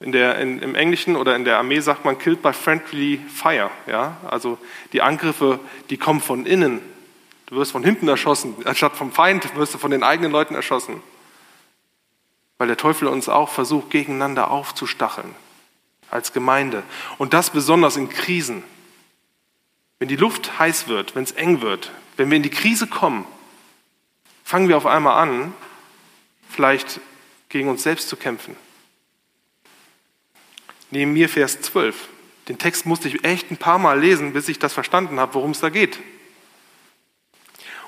In 0.00 0.12
der, 0.12 0.38
in, 0.38 0.58
Im 0.58 0.74
Englischen 0.74 1.16
oder 1.16 1.36
in 1.36 1.44
der 1.44 1.58
Armee 1.58 1.80
sagt 1.80 2.04
man 2.04 2.18
killed 2.18 2.42
by 2.42 2.52
friendly 2.52 3.18
fire. 3.32 3.70
Ja? 3.86 4.18
Also 4.28 4.58
die 4.92 5.00
Angriffe, 5.00 5.60
die 5.90 5.96
kommen 5.96 6.20
von 6.20 6.44
innen. 6.44 6.80
Du 7.46 7.56
wirst 7.56 7.72
von 7.72 7.84
hinten 7.84 8.08
erschossen. 8.08 8.56
Anstatt 8.64 8.96
vom 8.96 9.12
Feind 9.12 9.54
wirst 9.56 9.74
du 9.74 9.78
von 9.78 9.90
den 9.90 10.02
eigenen 10.02 10.32
Leuten 10.32 10.54
erschossen. 10.54 11.02
Weil 12.62 12.68
der 12.68 12.76
Teufel 12.76 13.08
uns 13.08 13.28
auch 13.28 13.48
versucht, 13.48 13.90
gegeneinander 13.90 14.52
aufzustacheln. 14.52 15.34
Als 16.12 16.32
Gemeinde. 16.32 16.84
Und 17.18 17.34
das 17.34 17.50
besonders 17.50 17.96
in 17.96 18.08
Krisen. 18.08 18.62
Wenn 19.98 20.06
die 20.06 20.14
Luft 20.14 20.60
heiß 20.60 20.86
wird, 20.86 21.16
wenn 21.16 21.24
es 21.24 21.32
eng 21.32 21.60
wird, 21.60 21.90
wenn 22.16 22.30
wir 22.30 22.36
in 22.36 22.44
die 22.44 22.50
Krise 22.50 22.86
kommen, 22.86 23.26
fangen 24.44 24.68
wir 24.68 24.76
auf 24.76 24.86
einmal 24.86 25.20
an, 25.20 25.52
vielleicht 26.48 27.00
gegen 27.48 27.68
uns 27.68 27.82
selbst 27.82 28.08
zu 28.08 28.16
kämpfen. 28.16 28.54
Neben 30.92 31.14
mir 31.14 31.28
Vers 31.28 31.62
12. 31.62 32.10
Den 32.46 32.58
Text 32.58 32.86
musste 32.86 33.08
ich 33.08 33.24
echt 33.24 33.50
ein 33.50 33.56
paar 33.56 33.80
Mal 33.80 33.98
lesen, 33.98 34.34
bis 34.34 34.48
ich 34.48 34.60
das 34.60 34.72
verstanden 34.72 35.18
habe, 35.18 35.34
worum 35.34 35.50
es 35.50 35.58
da 35.58 35.68
geht. 35.68 35.98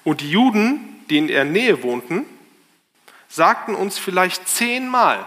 Und 0.03 0.21
die 0.21 0.33
Juden, 0.33 1.05
die 1.09 1.19
in 1.19 1.29
der 1.29 1.45
Nähe 1.45 1.85
wohnten, 1.85 2.27
sagten 3.35 3.75
uns 3.75 3.99
vielleicht 3.99 4.49
zehnmal, 4.49 5.27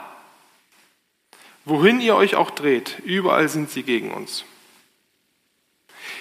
wohin 1.66 2.00
ihr 2.00 2.16
euch 2.16 2.36
auch 2.36 2.52
dreht, 2.52 3.00
überall 3.04 3.50
sind 3.50 3.70
sie 3.70 3.84
gegen 3.84 4.14
uns. 4.14 4.46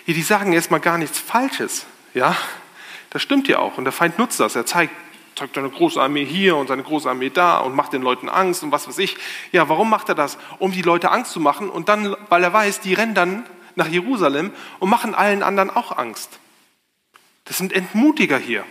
Hier, 0.05 0.15
die 0.15 0.23
sagen 0.23 0.53
erstmal 0.53 0.81
gar 0.81 0.99
nichts 0.99 1.21
Falsches, 1.21 1.87
ja, 2.13 2.37
das 3.11 3.23
stimmt 3.23 3.47
ja 3.47 3.61
auch 3.61 3.79
und 3.79 3.85
der 3.85 3.93
Feind 3.93 4.19
nutzt 4.19 4.41
das, 4.41 4.57
er 4.57 4.67
zeigt, 4.67 4.93
zeigt 5.37 5.55
seine 5.55 5.71
große 5.71 6.01
Armee 6.01 6.25
hier 6.25 6.57
und 6.57 6.67
seine 6.67 6.83
große 6.83 7.09
Armee 7.09 7.31
da 7.31 7.59
und 7.61 7.77
macht 7.77 7.93
den 7.93 8.03
Leuten 8.03 8.29
Angst 8.29 8.65
und 8.65 8.73
was 8.73 8.89
weiß 8.89 8.99
ich. 8.99 9.17
Ja, 9.53 9.69
warum 9.69 9.89
macht 9.89 10.09
er 10.09 10.17
das? 10.17 10.39
Um 10.59 10.73
die 10.73 10.83
Leute 10.83 11.13
Angst 11.13 11.31
zu 11.31 11.39
machen 11.39 11.71
und 11.71 11.89
dann, 11.89 12.17
weil 12.29 12.43
er 12.43 12.53
weiß, 12.53 12.81
die 12.81 12.95
rennen 12.95 13.15
dann 13.15 13.47
nach 13.77 13.87
Jerusalem 13.87 14.53
und 14.81 14.91
machen 14.91 15.15
allen 15.15 15.45
anderen 15.45 15.71
auch 15.71 15.97
Angst. 15.97 16.41
Das 17.45 17.59
sind 17.59 17.73
Entmutiger 17.73 18.39
hier. 18.39 18.65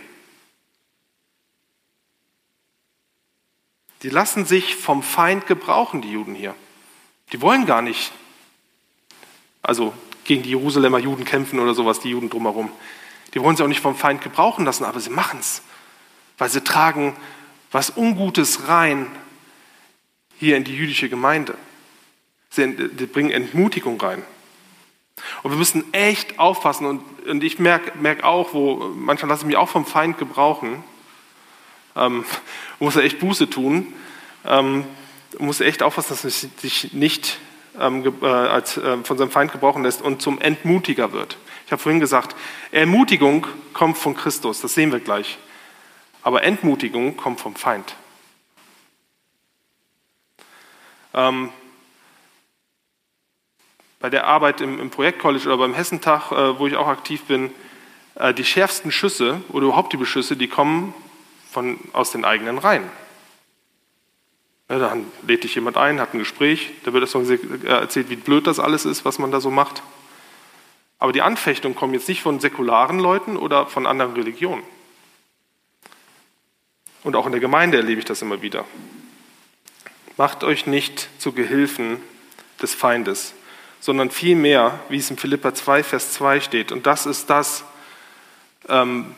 Die 4.02 4.10
lassen 4.10 4.44
sich 4.44 4.76
vom 4.76 5.02
Feind 5.02 5.46
gebrauchen, 5.46 6.02
die 6.02 6.12
Juden 6.12 6.34
hier. 6.34 6.54
Die 7.32 7.40
wollen 7.40 7.66
gar 7.66 7.82
nicht, 7.82 8.12
also 9.62 9.92
gegen 10.24 10.42
die 10.42 10.50
Jerusalemer 10.50 10.98
Juden 10.98 11.24
kämpfen 11.24 11.58
oder 11.58 11.74
sowas, 11.74 12.00
die 12.00 12.10
Juden 12.10 12.30
drumherum. 12.30 12.70
Die 13.34 13.40
wollen 13.40 13.56
sie 13.56 13.62
auch 13.62 13.68
nicht 13.68 13.80
vom 13.80 13.96
Feind 13.96 14.22
gebrauchen 14.22 14.64
lassen, 14.64 14.84
aber 14.84 15.00
sie 15.00 15.10
machen 15.10 15.40
es, 15.40 15.62
weil 16.38 16.48
sie 16.48 16.62
tragen 16.62 17.16
was 17.72 17.96
Ungutes 17.96 18.68
rein 18.68 19.06
hier 20.38 20.56
in 20.56 20.64
die 20.64 20.74
jüdische 20.74 21.08
Gemeinde. 21.08 21.56
Sie 22.50 22.66
bringen 22.66 23.30
Entmutigung 23.30 24.00
rein. 24.00 24.22
Und 25.42 25.50
wir 25.50 25.58
müssen 25.58 25.92
echt 25.92 26.38
aufpassen. 26.38 26.86
Und, 26.86 27.26
und 27.26 27.42
ich 27.42 27.58
merke 27.58 27.96
merk 27.98 28.24
auch, 28.24 28.54
wo 28.54 28.92
manchmal 28.94 29.30
lasse 29.30 29.42
ich 29.42 29.46
mich 29.46 29.56
auch 29.56 29.68
vom 29.68 29.86
Feind 29.86 30.18
gebrauchen. 30.18 30.82
Ähm, 31.96 32.24
muss 32.78 32.96
er 32.96 33.04
echt 33.04 33.18
Buße 33.18 33.48
tun. 33.48 33.92
Ähm, 34.44 34.84
muss 35.38 35.60
echt 35.60 35.82
aufpassen, 35.82 36.10
dass 36.10 36.24
er 36.24 36.30
sich 36.30 36.92
nicht 36.92 37.38
ähm, 37.80 38.04
äh, 38.22 38.26
als, 38.26 38.76
äh, 38.76 38.98
von 38.98 39.18
seinem 39.18 39.30
Feind 39.30 39.52
gebrauchen 39.52 39.82
lässt 39.82 40.02
und 40.02 40.22
zum 40.22 40.40
Entmutiger 40.40 41.12
wird. 41.12 41.36
Ich 41.66 41.72
habe 41.72 41.82
vorhin 41.82 42.00
gesagt, 42.00 42.36
Ermutigung 42.70 43.46
kommt 43.72 43.98
von 43.98 44.14
Christus, 44.14 44.60
das 44.60 44.74
sehen 44.74 44.92
wir 44.92 45.00
gleich. 45.00 45.38
Aber 46.22 46.42
Entmutigung 46.42 47.16
kommt 47.16 47.40
vom 47.40 47.54
Feind. 47.54 47.94
Ähm, 51.12 51.50
bei 54.00 54.10
der 54.10 54.26
Arbeit 54.26 54.60
im, 54.60 54.78
im 54.78 54.90
Projektcollege 54.90 55.46
oder 55.46 55.56
beim 55.56 55.74
Hessentag, 55.74 56.30
äh, 56.30 56.58
wo 56.58 56.66
ich 56.66 56.76
auch 56.76 56.88
aktiv 56.88 57.24
bin, 57.24 57.50
äh, 58.14 58.32
die 58.32 58.44
schärfsten 58.44 58.92
Schüsse 58.92 59.40
oder 59.48 59.66
überhaupt 59.66 59.92
die 59.92 59.96
Beschüsse, 59.96 60.36
die 60.36 60.48
kommen 60.48 60.94
von, 61.56 61.78
aus 61.94 62.10
den 62.10 62.26
eigenen 62.26 62.58
Reihen. 62.58 62.84
Ja, 64.68 64.78
dann 64.78 65.06
lädt 65.26 65.42
dich 65.42 65.54
jemand 65.54 65.78
ein, 65.78 66.00
hat 66.00 66.12
ein 66.12 66.18
Gespräch, 66.18 66.70
da 66.84 66.92
wird 66.92 67.02
erstmal 67.02 67.24
äh, 67.30 67.66
erzählt, 67.66 68.10
wie 68.10 68.16
blöd 68.16 68.46
das 68.46 68.60
alles 68.60 68.84
ist, 68.84 69.06
was 69.06 69.18
man 69.18 69.30
da 69.30 69.40
so 69.40 69.50
macht. 69.50 69.82
Aber 70.98 71.12
die 71.12 71.22
Anfechtungen 71.22 71.74
kommen 71.74 71.94
jetzt 71.94 72.08
nicht 72.08 72.20
von 72.20 72.40
säkularen 72.40 72.98
Leuten 72.98 73.38
oder 73.38 73.66
von 73.68 73.86
anderen 73.86 74.12
Religionen. 74.12 74.64
Und 77.04 77.16
auch 77.16 77.24
in 77.24 77.32
der 77.32 77.40
Gemeinde 77.40 77.78
erlebe 77.78 78.00
ich 78.00 78.04
das 78.04 78.20
immer 78.20 78.42
wieder. 78.42 78.66
Macht 80.18 80.44
euch 80.44 80.66
nicht 80.66 81.08
zu 81.18 81.32
Gehilfen 81.32 82.02
des 82.60 82.74
Feindes, 82.74 83.32
sondern 83.80 84.10
vielmehr, 84.10 84.78
wie 84.90 84.98
es 84.98 85.10
in 85.10 85.16
Philippa 85.16 85.54
2, 85.54 85.82
Vers 85.82 86.12
2 86.12 86.40
steht. 86.40 86.70
Und 86.70 86.86
das 86.86 87.06
ist 87.06 87.30
das, 87.30 87.64
ähm, 88.68 89.14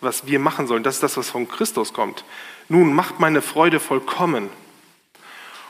was 0.00 0.26
wir 0.26 0.38
machen 0.38 0.66
sollen. 0.66 0.82
Das 0.82 0.96
ist 0.96 1.02
das, 1.02 1.16
was 1.16 1.30
von 1.30 1.48
Christus 1.48 1.92
kommt. 1.92 2.24
Nun, 2.68 2.92
macht 2.92 3.20
meine 3.20 3.42
Freude 3.42 3.80
vollkommen. 3.80 4.50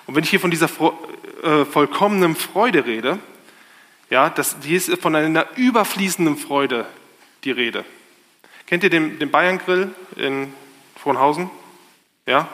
Und 0.06 0.14
wenn 0.14 0.24
ich 0.24 0.30
hier 0.30 0.40
von 0.40 0.50
dieser 0.50 0.68
äh, 1.42 1.64
vollkommenen 1.64 2.36
Freude 2.36 2.86
rede, 2.86 3.18
ja, 4.10 4.30
das, 4.30 4.60
die 4.60 4.74
ist 4.74 4.90
von 5.00 5.14
einer 5.14 5.46
überfließenden 5.56 6.36
Freude 6.36 6.86
die 7.44 7.50
Rede. 7.50 7.84
Kennt 8.66 8.84
ihr 8.84 8.90
den, 8.90 9.18
den 9.18 9.30
Bayern-Grill 9.30 9.94
in 10.16 10.52
Frohnhausen? 11.00 11.50
Ja? 12.24 12.48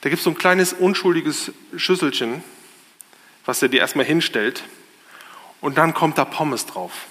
Da 0.00 0.08
gibt 0.08 0.18
es 0.18 0.24
so 0.24 0.30
ein 0.30 0.38
kleines 0.38 0.72
unschuldiges 0.72 1.52
Schüsselchen, 1.76 2.44
was 3.44 3.62
er 3.62 3.68
dir 3.68 3.80
erstmal 3.80 4.04
hinstellt. 4.04 4.64
Und 5.60 5.78
dann 5.78 5.94
kommt 5.94 6.18
da 6.18 6.24
Pommes 6.24 6.66
drauf. 6.66 7.06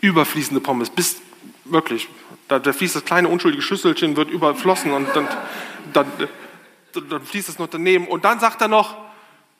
Überfließende 0.00 0.60
Pommes, 0.60 0.90
bis 0.90 1.20
wirklich, 1.64 2.08
da, 2.48 2.58
da 2.58 2.72
fließt 2.72 2.96
das 2.96 3.04
kleine 3.04 3.28
unschuldige 3.28 3.62
Schüsselchen, 3.62 4.16
wird 4.16 4.30
überflossen 4.30 4.92
und 4.92 5.08
dann, 5.14 5.28
dann, 5.92 6.06
dann 7.08 7.22
fließt 7.22 7.48
es 7.48 7.58
noch 7.58 7.68
daneben. 7.68 8.06
Und 8.06 8.24
dann 8.24 8.40
sagt 8.40 8.60
er 8.60 8.68
noch, 8.68 8.96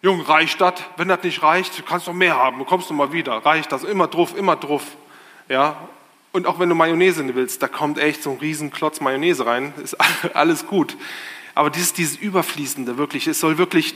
Jung, 0.03 0.20
reicht 0.20 0.61
das? 0.61 0.75
Wenn 0.96 1.09
das 1.09 1.22
nicht 1.22 1.42
reicht, 1.42 1.85
kannst 1.87 2.07
du 2.07 2.12
noch 2.12 2.18
mehr 2.18 2.37
haben, 2.37 2.64
kommst 2.66 2.90
du 2.90 2.94
mal 2.94 3.12
wieder. 3.12 3.33
Reicht 3.44 3.72
das? 3.72 3.83
Immer 3.83 4.07
drauf, 4.09 4.37
immer 4.37 4.57
drauf. 4.57 4.83
Ja? 5.49 5.77
Und 6.33 6.46
auch 6.46 6.59
wenn 6.59 6.68
du 6.68 6.75
Mayonnaise 6.75 7.35
willst, 7.35 7.62
da 7.62 7.68
kommt 7.68 7.99
echt 7.99 8.22
so 8.22 8.31
ein 8.31 8.38
riesen 8.38 8.70
Klotz 8.70 9.01
Mayonnaise 9.01 9.46
rein, 9.46 9.72
ist 9.83 9.94
alles 10.35 10.66
gut. 10.66 10.96
Aber 11.55 11.70
dieses, 11.70 11.94
dieses 11.94 12.16
Überfließende, 12.18 12.99
wirklich, 12.99 13.27
es 13.27 13.40
soll 13.40 13.57
wirklich 13.57 13.94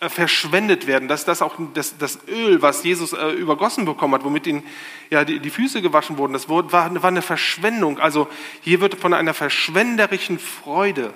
verschwendet 0.00 0.86
werden, 0.86 1.08
dass 1.08 1.24
das 1.24 1.42
auch 1.42 1.56
das, 1.74 1.98
das 1.98 2.18
Öl, 2.28 2.62
was 2.62 2.84
Jesus 2.84 3.12
äh, 3.12 3.30
übergossen 3.30 3.84
bekommen 3.84 4.14
hat, 4.14 4.24
womit 4.24 4.46
ihn 4.46 4.62
ja, 5.10 5.24
die, 5.24 5.38
die 5.38 5.50
Füße 5.50 5.82
gewaschen 5.82 6.18
wurden, 6.18 6.32
das 6.32 6.48
war, 6.48 6.70
war 6.72 7.04
eine 7.04 7.22
Verschwendung. 7.22 7.98
Also 7.98 8.28
hier 8.60 8.80
wird 8.80 8.94
von 8.94 9.14
einer 9.14 9.34
verschwenderischen 9.34 10.38
Freude 10.38 11.12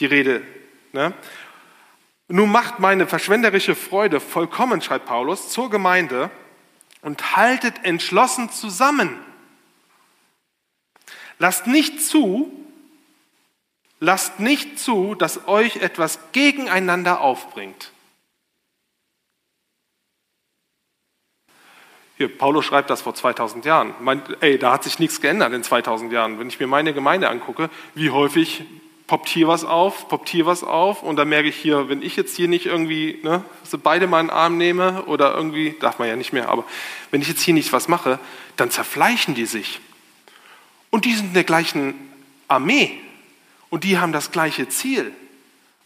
die 0.00 0.06
Rede. 0.06 0.42
Ne? 0.92 1.14
Nun 2.28 2.50
macht 2.50 2.80
meine 2.80 3.06
verschwenderische 3.06 3.74
Freude 3.74 4.20
vollkommen, 4.20 4.82
schreibt 4.82 5.06
Paulus, 5.06 5.50
zur 5.50 5.70
Gemeinde 5.70 6.30
und 7.02 7.36
haltet 7.36 7.84
entschlossen 7.84 8.50
zusammen. 8.50 9.18
Lasst 11.38 11.66
nicht 11.66 12.02
zu, 12.02 12.50
lasst 14.00 14.40
nicht 14.40 14.78
zu, 14.78 15.14
dass 15.14 15.46
euch 15.46 15.76
etwas 15.76 16.18
gegeneinander 16.32 17.20
aufbringt. 17.20 17.92
Hier, 22.16 22.28
Paulus 22.28 22.64
schreibt 22.64 22.88
das 22.88 23.02
vor 23.02 23.14
2000 23.14 23.64
Jahren. 23.66 23.94
Meint, 24.00 24.38
ey, 24.40 24.58
da 24.58 24.72
hat 24.72 24.84
sich 24.84 24.98
nichts 24.98 25.20
geändert 25.20 25.52
in 25.52 25.62
2000 25.62 26.10
Jahren. 26.12 26.38
Wenn 26.38 26.48
ich 26.48 26.58
mir 26.58 26.66
meine 26.66 26.94
Gemeinde 26.94 27.28
angucke, 27.28 27.68
wie 27.94 28.10
häufig 28.10 28.64
poppt 29.06 29.28
hier 29.28 29.48
was 29.48 29.64
auf, 29.64 30.08
poppt 30.08 30.28
hier 30.28 30.46
was 30.46 30.64
auf 30.64 31.02
und 31.02 31.16
dann 31.16 31.28
merke 31.28 31.48
ich 31.48 31.56
hier, 31.56 31.88
wenn 31.88 32.02
ich 32.02 32.16
jetzt 32.16 32.34
hier 32.34 32.48
nicht 32.48 32.66
irgendwie, 32.66 33.20
ne, 33.22 33.44
so 33.62 33.78
beide 33.78 34.12
einen 34.12 34.30
Arm 34.30 34.56
nehme 34.56 35.04
oder 35.04 35.34
irgendwie, 35.34 35.76
darf 35.78 35.98
man 35.98 36.08
ja 36.08 36.16
nicht 36.16 36.32
mehr, 36.32 36.48
aber 36.48 36.64
wenn 37.10 37.22
ich 37.22 37.28
jetzt 37.28 37.42
hier 37.42 37.54
nicht 37.54 37.72
was 37.72 37.86
mache, 37.86 38.18
dann 38.56 38.70
zerfleischen 38.70 39.34
die 39.34 39.46
sich. 39.46 39.80
Und 40.90 41.04
die 41.04 41.14
sind 41.14 41.28
in 41.28 41.34
der 41.34 41.44
gleichen 41.44 41.94
Armee 42.48 42.98
und 43.70 43.84
die 43.84 43.98
haben 43.98 44.12
das 44.12 44.32
gleiche 44.32 44.68
Ziel. 44.68 45.12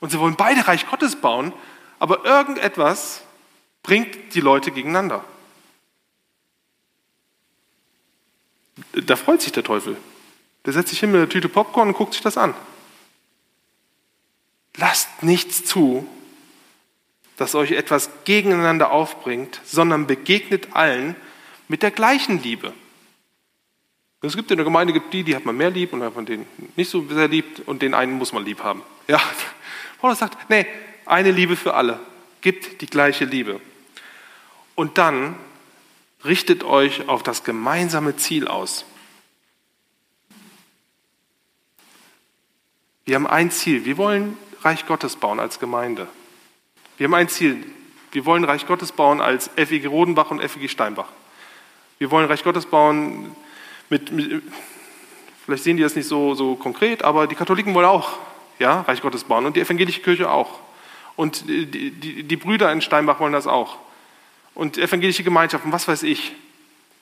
Und 0.00 0.10
sie 0.10 0.18
wollen 0.18 0.36
beide 0.36 0.66
Reich 0.66 0.88
Gottes 0.88 1.16
bauen, 1.16 1.52
aber 1.98 2.24
irgendetwas 2.24 3.22
bringt 3.82 4.34
die 4.34 4.40
Leute 4.40 4.70
gegeneinander. 4.70 5.24
Da 8.92 9.16
freut 9.16 9.42
sich 9.42 9.53
der 9.53 9.64
Teufel. 9.64 9.96
Der 10.64 10.72
setzt 10.72 10.90
sich 10.90 11.00
hin 11.00 11.11
mit 11.11 11.20
einer 11.20 11.29
Tüte 11.29 11.48
Popcorn 11.48 11.88
und 11.88 11.94
guckt 11.94 12.14
sich 12.14 12.22
das 12.22 12.37
an. 12.37 12.55
Lasst 14.76 15.22
nichts 15.22 15.64
zu, 15.64 16.07
dass 17.37 17.55
euch 17.55 17.72
etwas 17.72 18.11
gegeneinander 18.24 18.90
aufbringt, 18.90 19.61
sondern 19.64 20.07
begegnet 20.07 20.74
allen 20.74 21.16
mit 21.68 21.83
der 21.83 21.90
gleichen 21.90 22.42
Liebe. 22.42 22.72
Es 24.23 24.37
gibt 24.37 24.50
in 24.50 24.58
der 24.58 24.64
Gemeinde 24.64 24.92
gibt 24.92 25.14
die, 25.14 25.25
die 25.25 25.35
hat 25.35 25.46
man 25.46 25.56
mehr 25.56 25.71
lieb 25.71 25.94
und 25.94 26.02
hat 26.02 26.14
man 26.14 26.46
nicht 26.77 26.90
so 26.90 27.06
sehr 27.08 27.29
liebt 27.29 27.60
und 27.60 27.81
den 27.81 27.94
einen 27.94 28.12
muss 28.12 28.33
man 28.33 28.44
lieb 28.44 28.62
haben. 28.62 28.83
Ja, 29.08 29.21
Paulus 30.00 30.19
sagt, 30.19 30.50
nee, 30.50 30.67
eine 31.06 31.31
Liebe 31.31 31.56
für 31.56 31.75
alle. 31.75 31.98
Gibt 32.42 32.83
die 32.83 32.87
gleiche 32.87 33.25
Liebe. 33.25 33.60
Und 34.75 34.98
dann 34.98 35.37
richtet 36.25 36.64
euch 36.64 37.08
auf 37.08 37.23
das 37.23 37.44
gemeinsame 37.44 38.16
Ziel 38.16 38.48
aus. 38.48 38.85
Wir 43.04 43.16
haben 43.16 43.27
ein 43.27 43.50
Ziel. 43.50 43.85
Wir 43.85 43.96
wollen 43.96 44.37
Reich 44.62 44.87
Gottes 44.87 45.16
bauen 45.16 45.40
als 45.40 45.58
Gemeinde. 45.58 46.06
Wir 46.96 47.06
haben 47.06 47.14
ein 47.14 47.29
Ziel. 47.29 47.64
Wir 48.12 48.25
wollen 48.27 48.44
Reich 48.44 48.66
Gottes 48.66 48.92
bauen 48.92 49.21
als 49.21 49.50
FEG 49.56 49.87
Rodenbach 49.87 50.31
und 50.31 50.42
FEG 50.42 50.71
Steinbach. 50.71 51.08
Wir 51.98 52.10
wollen 52.10 52.27
Reich 52.27 52.44
Gottes 52.44 52.66
bauen 52.66 53.35
mit, 53.88 54.12
mit 54.12 54.42
vielleicht 55.44 55.64
sehen 55.64 55.77
die 55.77 55.83
das 55.83 55.96
nicht 55.96 56.06
so, 56.06 56.35
so 56.35 56.54
konkret, 56.54 57.02
aber 57.02 57.27
die 57.27 57.35
Katholiken 57.35 57.75
wollen 57.75 57.87
auch 57.87 58.18
ja, 58.58 58.83
Reich 58.83 59.00
Gottes 59.00 59.25
bauen 59.25 59.46
und 59.46 59.56
die 59.56 59.60
evangelische 59.60 60.00
Kirche 60.00 60.31
auch. 60.31 60.60
Und 61.16 61.48
die, 61.48 61.66
die, 61.66 62.23
die 62.23 62.37
Brüder 62.37 62.71
in 62.73 62.81
Steinbach 62.81 63.21
wollen 63.21 63.33
das 63.33 63.46
auch 63.46 63.79
und 64.55 64.79
evangelische 64.79 65.23
Gemeinschaften, 65.23 65.73
was 65.73 65.88
weiß 65.88 66.03
ich. 66.03 66.33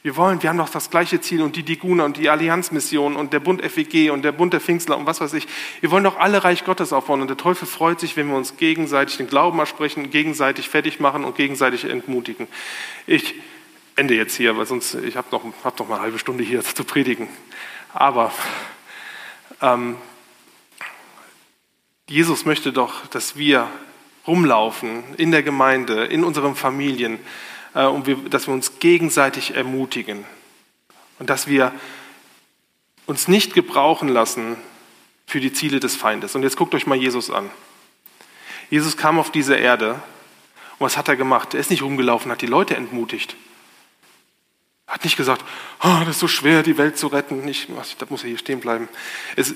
Wir 0.03 0.17
wollen, 0.17 0.41
wir 0.43 0.49
haben 0.49 0.59
doch 0.59 0.69
das 0.69 0.91
gleiche 0.91 1.21
Ziel 1.21 1.43
und 1.43 1.57
die 1.57 1.65
Diguna 1.65 2.05
und 2.05 2.17
die 2.17 2.31
Allianzmission 2.31 3.17
und 3.17 3.33
der 3.33 3.41
Bund 3.41 3.61
FEG 3.63 4.13
und 4.13 4.23
der 4.23 4.31
Bund 4.31 4.53
der 4.53 4.61
Pfingstler 4.61 4.97
und 4.97 5.07
was 5.07 5.21
weiß 5.21 5.33
ich. 5.35 5.49
Wir 5.81 5.91
wollen 5.91 6.05
doch 6.05 6.19
alle 6.19 6.45
Reich 6.45 6.65
Gottes 6.65 6.93
aufbauen 6.93 7.21
und 7.21 7.29
der 7.29 7.37
Teufel 7.37 7.67
freut 7.67 7.99
sich, 7.99 8.17
wenn 8.17 8.29
wir 8.29 8.37
uns 8.37 8.57
gegenseitig 8.57 9.17
den 9.17 9.27
Glauben 9.27 9.59
ersprechen, 9.59 10.11
gegenseitig 10.11 10.69
fertig 10.69 11.01
machen 11.01 11.25
und 11.25 11.35
gegenseitig 11.35 11.85
entmutigen. 11.85 12.47
Ich 13.09 13.35
ende 13.97 14.15
jetzt 14.15 14.37
hier, 14.37 14.57
weil 14.57 14.67
sonst, 14.67 14.95
ich 14.95 15.17
habe 15.17 15.27
noch, 15.33 15.43
hab 15.65 15.77
noch 15.79 15.89
mal 15.89 15.97
eine 15.97 16.05
halbe 16.05 16.19
Stunde 16.21 16.45
hier 16.45 16.63
zu 16.63 16.85
predigen. 16.85 17.29
Aber 17.93 18.33
ähm, 19.61 19.97
Jesus 22.09 22.45
möchte 22.45 22.73
doch, 22.73 23.07
dass 23.09 23.37
wir 23.37 23.69
rumlaufen 24.29 25.03
in 25.17 25.33
der 25.33 25.43
Gemeinde, 25.43 26.05
in 26.05 26.23
unseren 26.23 26.55
Familien, 26.55 27.19
äh, 27.75 27.87
und 27.87 28.07
wir, 28.07 28.17
dass 28.17 28.47
wir 28.47 28.55
uns 28.55 28.79
gegenseitig 28.79 29.55
ermutigen 29.57 30.25
und 31.19 31.31
dass 31.31 31.49
wir 31.49 31.73
uns 33.07 33.27
nicht 33.27 33.55
gebrauchen 33.55 34.09
lassen 34.09 34.57
für 35.27 35.41
die 35.41 35.53
Ziele 35.53 35.81
des 35.81 35.97
Feindes. 35.97 36.35
Und 36.35 36.43
jetzt 36.43 36.57
guckt 36.57 36.75
euch 36.75 36.87
mal 36.87 36.97
Jesus 36.97 37.31
an. 37.31 37.51
Jesus 38.71 38.97
kam 38.97 39.19
auf 39.19 39.33
diese 39.33 39.57
Erde 39.57 40.01
und 40.79 40.85
was 40.85 40.97
hat 40.97 41.09
er 41.09 41.17
gemacht? 41.17 41.55
Er 41.55 41.61
ist 41.61 41.71
nicht 41.71 41.83
rumgelaufen, 41.83 42.31
hat 42.31 42.43
die 42.43 42.47
Leute 42.47 42.77
entmutigt. 42.77 43.37
Hat 44.87 45.05
nicht 45.05 45.17
gesagt, 45.17 45.45
oh, 45.83 45.97
das 46.01 46.11
ist 46.11 46.21
so 46.21 46.29
schwer, 46.29 46.63
die 46.63 46.79
Welt 46.79 46.97
zu 46.97 47.09
retten. 47.09 47.47
Ich, 47.49 47.69
da 47.99 48.07
muss 48.09 48.23
er 48.23 48.29
hier 48.29 48.39
stehen 48.39 48.61
bleiben. 48.61 48.89
Es, 49.37 49.55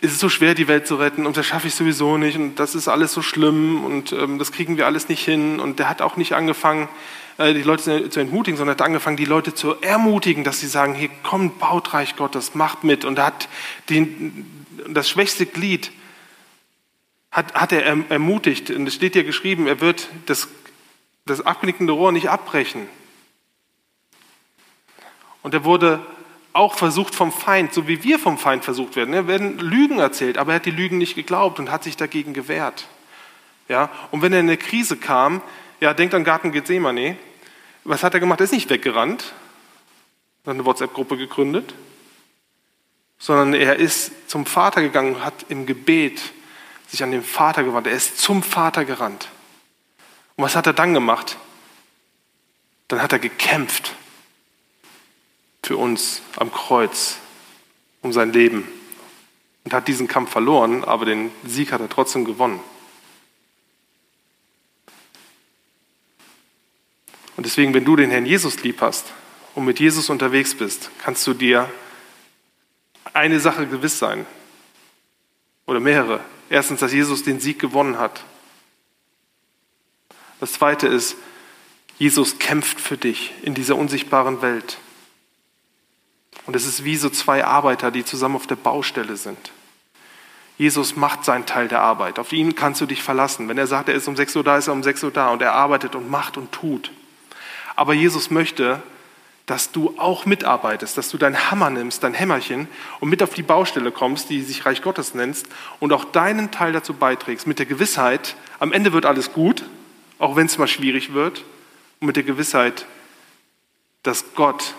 es 0.00 0.12
ist 0.12 0.20
so 0.20 0.28
schwer, 0.28 0.54
die 0.54 0.68
Welt 0.68 0.86
zu 0.86 0.96
retten 0.96 1.26
und 1.26 1.36
das 1.36 1.46
schaffe 1.46 1.66
ich 1.66 1.74
sowieso 1.74 2.18
nicht 2.18 2.36
und 2.36 2.56
das 2.56 2.76
ist 2.76 2.86
alles 2.86 3.12
so 3.12 3.20
schlimm 3.20 3.84
und 3.84 4.12
ähm, 4.12 4.38
das 4.38 4.52
kriegen 4.52 4.76
wir 4.76 4.86
alles 4.86 5.08
nicht 5.08 5.24
hin. 5.24 5.58
Und 5.58 5.80
der 5.80 5.88
hat 5.88 6.02
auch 6.02 6.16
nicht 6.16 6.34
angefangen, 6.34 6.88
äh, 7.36 7.52
die 7.52 7.62
Leute 7.62 8.08
zu 8.08 8.20
entmutigen, 8.20 8.56
sondern 8.56 8.74
hat 8.74 8.82
angefangen, 8.82 9.16
die 9.16 9.24
Leute 9.24 9.54
zu 9.54 9.80
ermutigen, 9.80 10.44
dass 10.44 10.60
sie 10.60 10.68
sagen, 10.68 10.94
hier 10.94 11.08
kommt, 11.24 11.58
baut 11.58 11.94
Reich 11.94 12.14
Gottes, 12.14 12.54
macht 12.54 12.84
mit. 12.84 13.04
Und 13.04 13.18
er 13.18 13.26
hat 13.26 13.48
den, 13.88 14.46
das 14.88 15.10
schwächste 15.10 15.46
Glied 15.46 15.90
hat, 17.32 17.54
hat 17.54 17.72
er 17.72 17.84
erm-, 17.84 18.04
ermutigt. 18.08 18.70
Und 18.70 18.86
es 18.86 18.94
steht 18.94 19.14
hier 19.14 19.24
geschrieben, 19.24 19.66
er 19.66 19.80
wird 19.80 20.08
das, 20.26 20.46
das 21.26 21.44
abknickende 21.44 21.92
Rohr 21.92 22.12
nicht 22.12 22.30
abbrechen. 22.30 22.86
Und 25.42 25.54
er 25.54 25.64
wurde 25.64 26.06
auch 26.52 26.74
versucht 26.74 27.14
vom 27.14 27.32
Feind, 27.32 27.72
so 27.72 27.86
wie 27.86 28.02
wir 28.02 28.18
vom 28.18 28.38
Feind 28.38 28.64
versucht 28.64 28.96
werden. 28.96 29.14
Er 29.14 29.26
werden 29.26 29.58
Lügen 29.58 29.98
erzählt, 29.98 30.38
aber 30.38 30.52
er 30.52 30.56
hat 30.56 30.66
die 30.66 30.70
Lügen 30.70 30.98
nicht 30.98 31.14
geglaubt 31.14 31.58
und 31.58 31.70
hat 31.70 31.84
sich 31.84 31.96
dagegen 31.96 32.32
gewehrt. 32.32 32.88
Ja? 33.68 33.90
Und 34.10 34.22
wenn 34.22 34.32
er 34.32 34.40
in 34.40 34.46
eine 34.46 34.56
Krise 34.56 34.96
kam, 34.96 35.42
ja, 35.80 35.94
denkt 35.94 36.14
an 36.14 36.24
Garten 36.24 36.50
Gethsemane, 36.50 37.16
was 37.84 38.02
hat 38.02 38.14
er 38.14 38.20
gemacht? 38.20 38.40
Er 38.40 38.44
ist 38.44 38.52
nicht 38.52 38.70
weggerannt, 38.70 39.32
hat 40.44 40.54
eine 40.54 40.64
WhatsApp-Gruppe 40.64 41.16
gegründet, 41.16 41.74
sondern 43.18 43.54
er 43.54 43.76
ist 43.76 44.30
zum 44.30 44.46
Vater 44.46 44.82
gegangen 44.82 45.24
hat 45.24 45.46
im 45.48 45.66
Gebet 45.66 46.20
sich 46.88 47.02
an 47.02 47.10
den 47.10 47.22
Vater 47.22 47.64
gewandt. 47.64 47.86
Er 47.86 47.92
ist 47.92 48.18
zum 48.18 48.42
Vater 48.42 48.84
gerannt. 48.84 49.28
Und 50.36 50.44
was 50.44 50.56
hat 50.56 50.66
er 50.66 50.72
dann 50.72 50.94
gemacht? 50.94 51.36
Dann 52.88 53.02
hat 53.02 53.12
er 53.12 53.18
gekämpft 53.18 53.92
für 55.68 55.76
uns 55.76 56.22
am 56.36 56.50
Kreuz 56.50 57.18
um 58.00 58.10
sein 58.10 58.32
Leben 58.32 58.66
und 59.64 59.74
hat 59.74 59.86
diesen 59.86 60.08
Kampf 60.08 60.30
verloren, 60.30 60.82
aber 60.82 61.04
den 61.04 61.30
Sieg 61.44 61.72
hat 61.72 61.82
er 61.82 61.90
trotzdem 61.90 62.24
gewonnen. 62.24 62.58
Und 67.36 67.44
deswegen, 67.44 67.74
wenn 67.74 67.84
du 67.84 67.96
den 67.96 68.10
Herrn 68.10 68.24
Jesus 68.24 68.62
lieb 68.62 68.80
hast 68.80 69.12
und 69.54 69.66
mit 69.66 69.78
Jesus 69.78 70.08
unterwegs 70.08 70.54
bist, 70.54 70.90
kannst 71.02 71.26
du 71.26 71.34
dir 71.34 71.70
eine 73.12 73.38
Sache 73.38 73.66
gewiss 73.66 73.98
sein 73.98 74.24
oder 75.66 75.80
mehrere. 75.80 76.24
Erstens, 76.48 76.80
dass 76.80 76.94
Jesus 76.94 77.24
den 77.24 77.40
Sieg 77.40 77.58
gewonnen 77.58 77.98
hat. 77.98 78.24
Das 80.40 80.54
zweite 80.54 80.86
ist, 80.86 81.16
Jesus 81.98 82.38
kämpft 82.38 82.80
für 82.80 82.96
dich 82.96 83.34
in 83.42 83.52
dieser 83.52 83.76
unsichtbaren 83.76 84.40
Welt. 84.40 84.78
Und 86.48 86.56
es 86.56 86.64
ist 86.64 86.82
wie 86.82 86.96
so 86.96 87.10
zwei 87.10 87.44
Arbeiter, 87.44 87.90
die 87.90 88.06
zusammen 88.06 88.36
auf 88.36 88.46
der 88.46 88.56
Baustelle 88.56 89.18
sind. 89.18 89.52
Jesus 90.56 90.96
macht 90.96 91.22
seinen 91.22 91.44
Teil 91.44 91.68
der 91.68 91.82
Arbeit. 91.82 92.18
Auf 92.18 92.32
ihn 92.32 92.54
kannst 92.54 92.80
du 92.80 92.86
dich 92.86 93.02
verlassen. 93.02 93.50
Wenn 93.50 93.58
er 93.58 93.66
sagt, 93.66 93.90
er 93.90 93.94
ist 93.94 94.08
um 94.08 94.16
6 94.16 94.34
Uhr 94.34 94.44
da, 94.44 94.56
ist 94.56 94.66
er 94.66 94.72
um 94.72 94.82
6 94.82 95.04
Uhr 95.04 95.10
da 95.10 95.28
und 95.28 95.42
er 95.42 95.52
arbeitet 95.52 95.94
und 95.94 96.08
macht 96.08 96.38
und 96.38 96.50
tut. 96.50 96.90
Aber 97.76 97.92
Jesus 97.92 98.30
möchte, 98.30 98.82
dass 99.44 99.72
du 99.72 99.92
auch 99.98 100.24
mitarbeitest, 100.24 100.96
dass 100.96 101.10
du 101.10 101.18
deinen 101.18 101.50
Hammer 101.50 101.68
nimmst, 101.68 102.02
dein 102.02 102.14
Hämmerchen 102.14 102.66
und 103.00 103.10
mit 103.10 103.22
auf 103.22 103.34
die 103.34 103.42
Baustelle 103.42 103.92
kommst, 103.92 104.30
die 104.30 104.40
sich 104.40 104.64
Reich 104.64 104.80
Gottes 104.80 105.12
nennst 105.12 105.48
und 105.80 105.92
auch 105.92 106.06
deinen 106.06 106.50
Teil 106.50 106.72
dazu 106.72 106.94
beiträgst, 106.94 107.46
mit 107.46 107.58
der 107.58 107.66
Gewissheit, 107.66 108.36
am 108.58 108.72
Ende 108.72 108.94
wird 108.94 109.04
alles 109.04 109.34
gut, 109.34 109.64
auch 110.18 110.34
wenn 110.34 110.46
es 110.46 110.56
mal 110.56 110.66
schwierig 110.66 111.12
wird, 111.12 111.44
und 112.00 112.06
mit 112.06 112.16
der 112.16 112.22
Gewissheit, 112.22 112.86
dass 114.02 114.24
Gott 114.34 114.72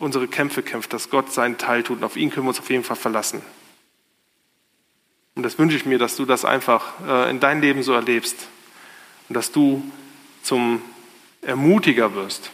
unsere 0.00 0.26
Kämpfe 0.26 0.62
kämpft, 0.62 0.92
dass 0.92 1.10
Gott 1.10 1.32
seinen 1.32 1.58
Teil 1.58 1.84
tut. 1.84 1.98
Und 1.98 2.04
auf 2.04 2.16
ihn 2.16 2.30
können 2.30 2.46
wir 2.46 2.48
uns 2.48 2.58
auf 2.58 2.70
jeden 2.70 2.82
Fall 2.82 2.96
verlassen. 2.96 3.42
Und 5.36 5.44
das 5.44 5.58
wünsche 5.58 5.76
ich 5.76 5.86
mir, 5.86 5.98
dass 5.98 6.16
du 6.16 6.24
das 6.24 6.44
einfach 6.44 6.94
äh, 7.06 7.30
in 7.30 7.38
dein 7.38 7.60
Leben 7.60 7.82
so 7.82 7.92
erlebst 7.92 8.48
und 9.28 9.36
dass 9.36 9.52
du 9.52 9.84
zum 10.42 10.82
Ermutiger 11.42 12.14
wirst. 12.14 12.50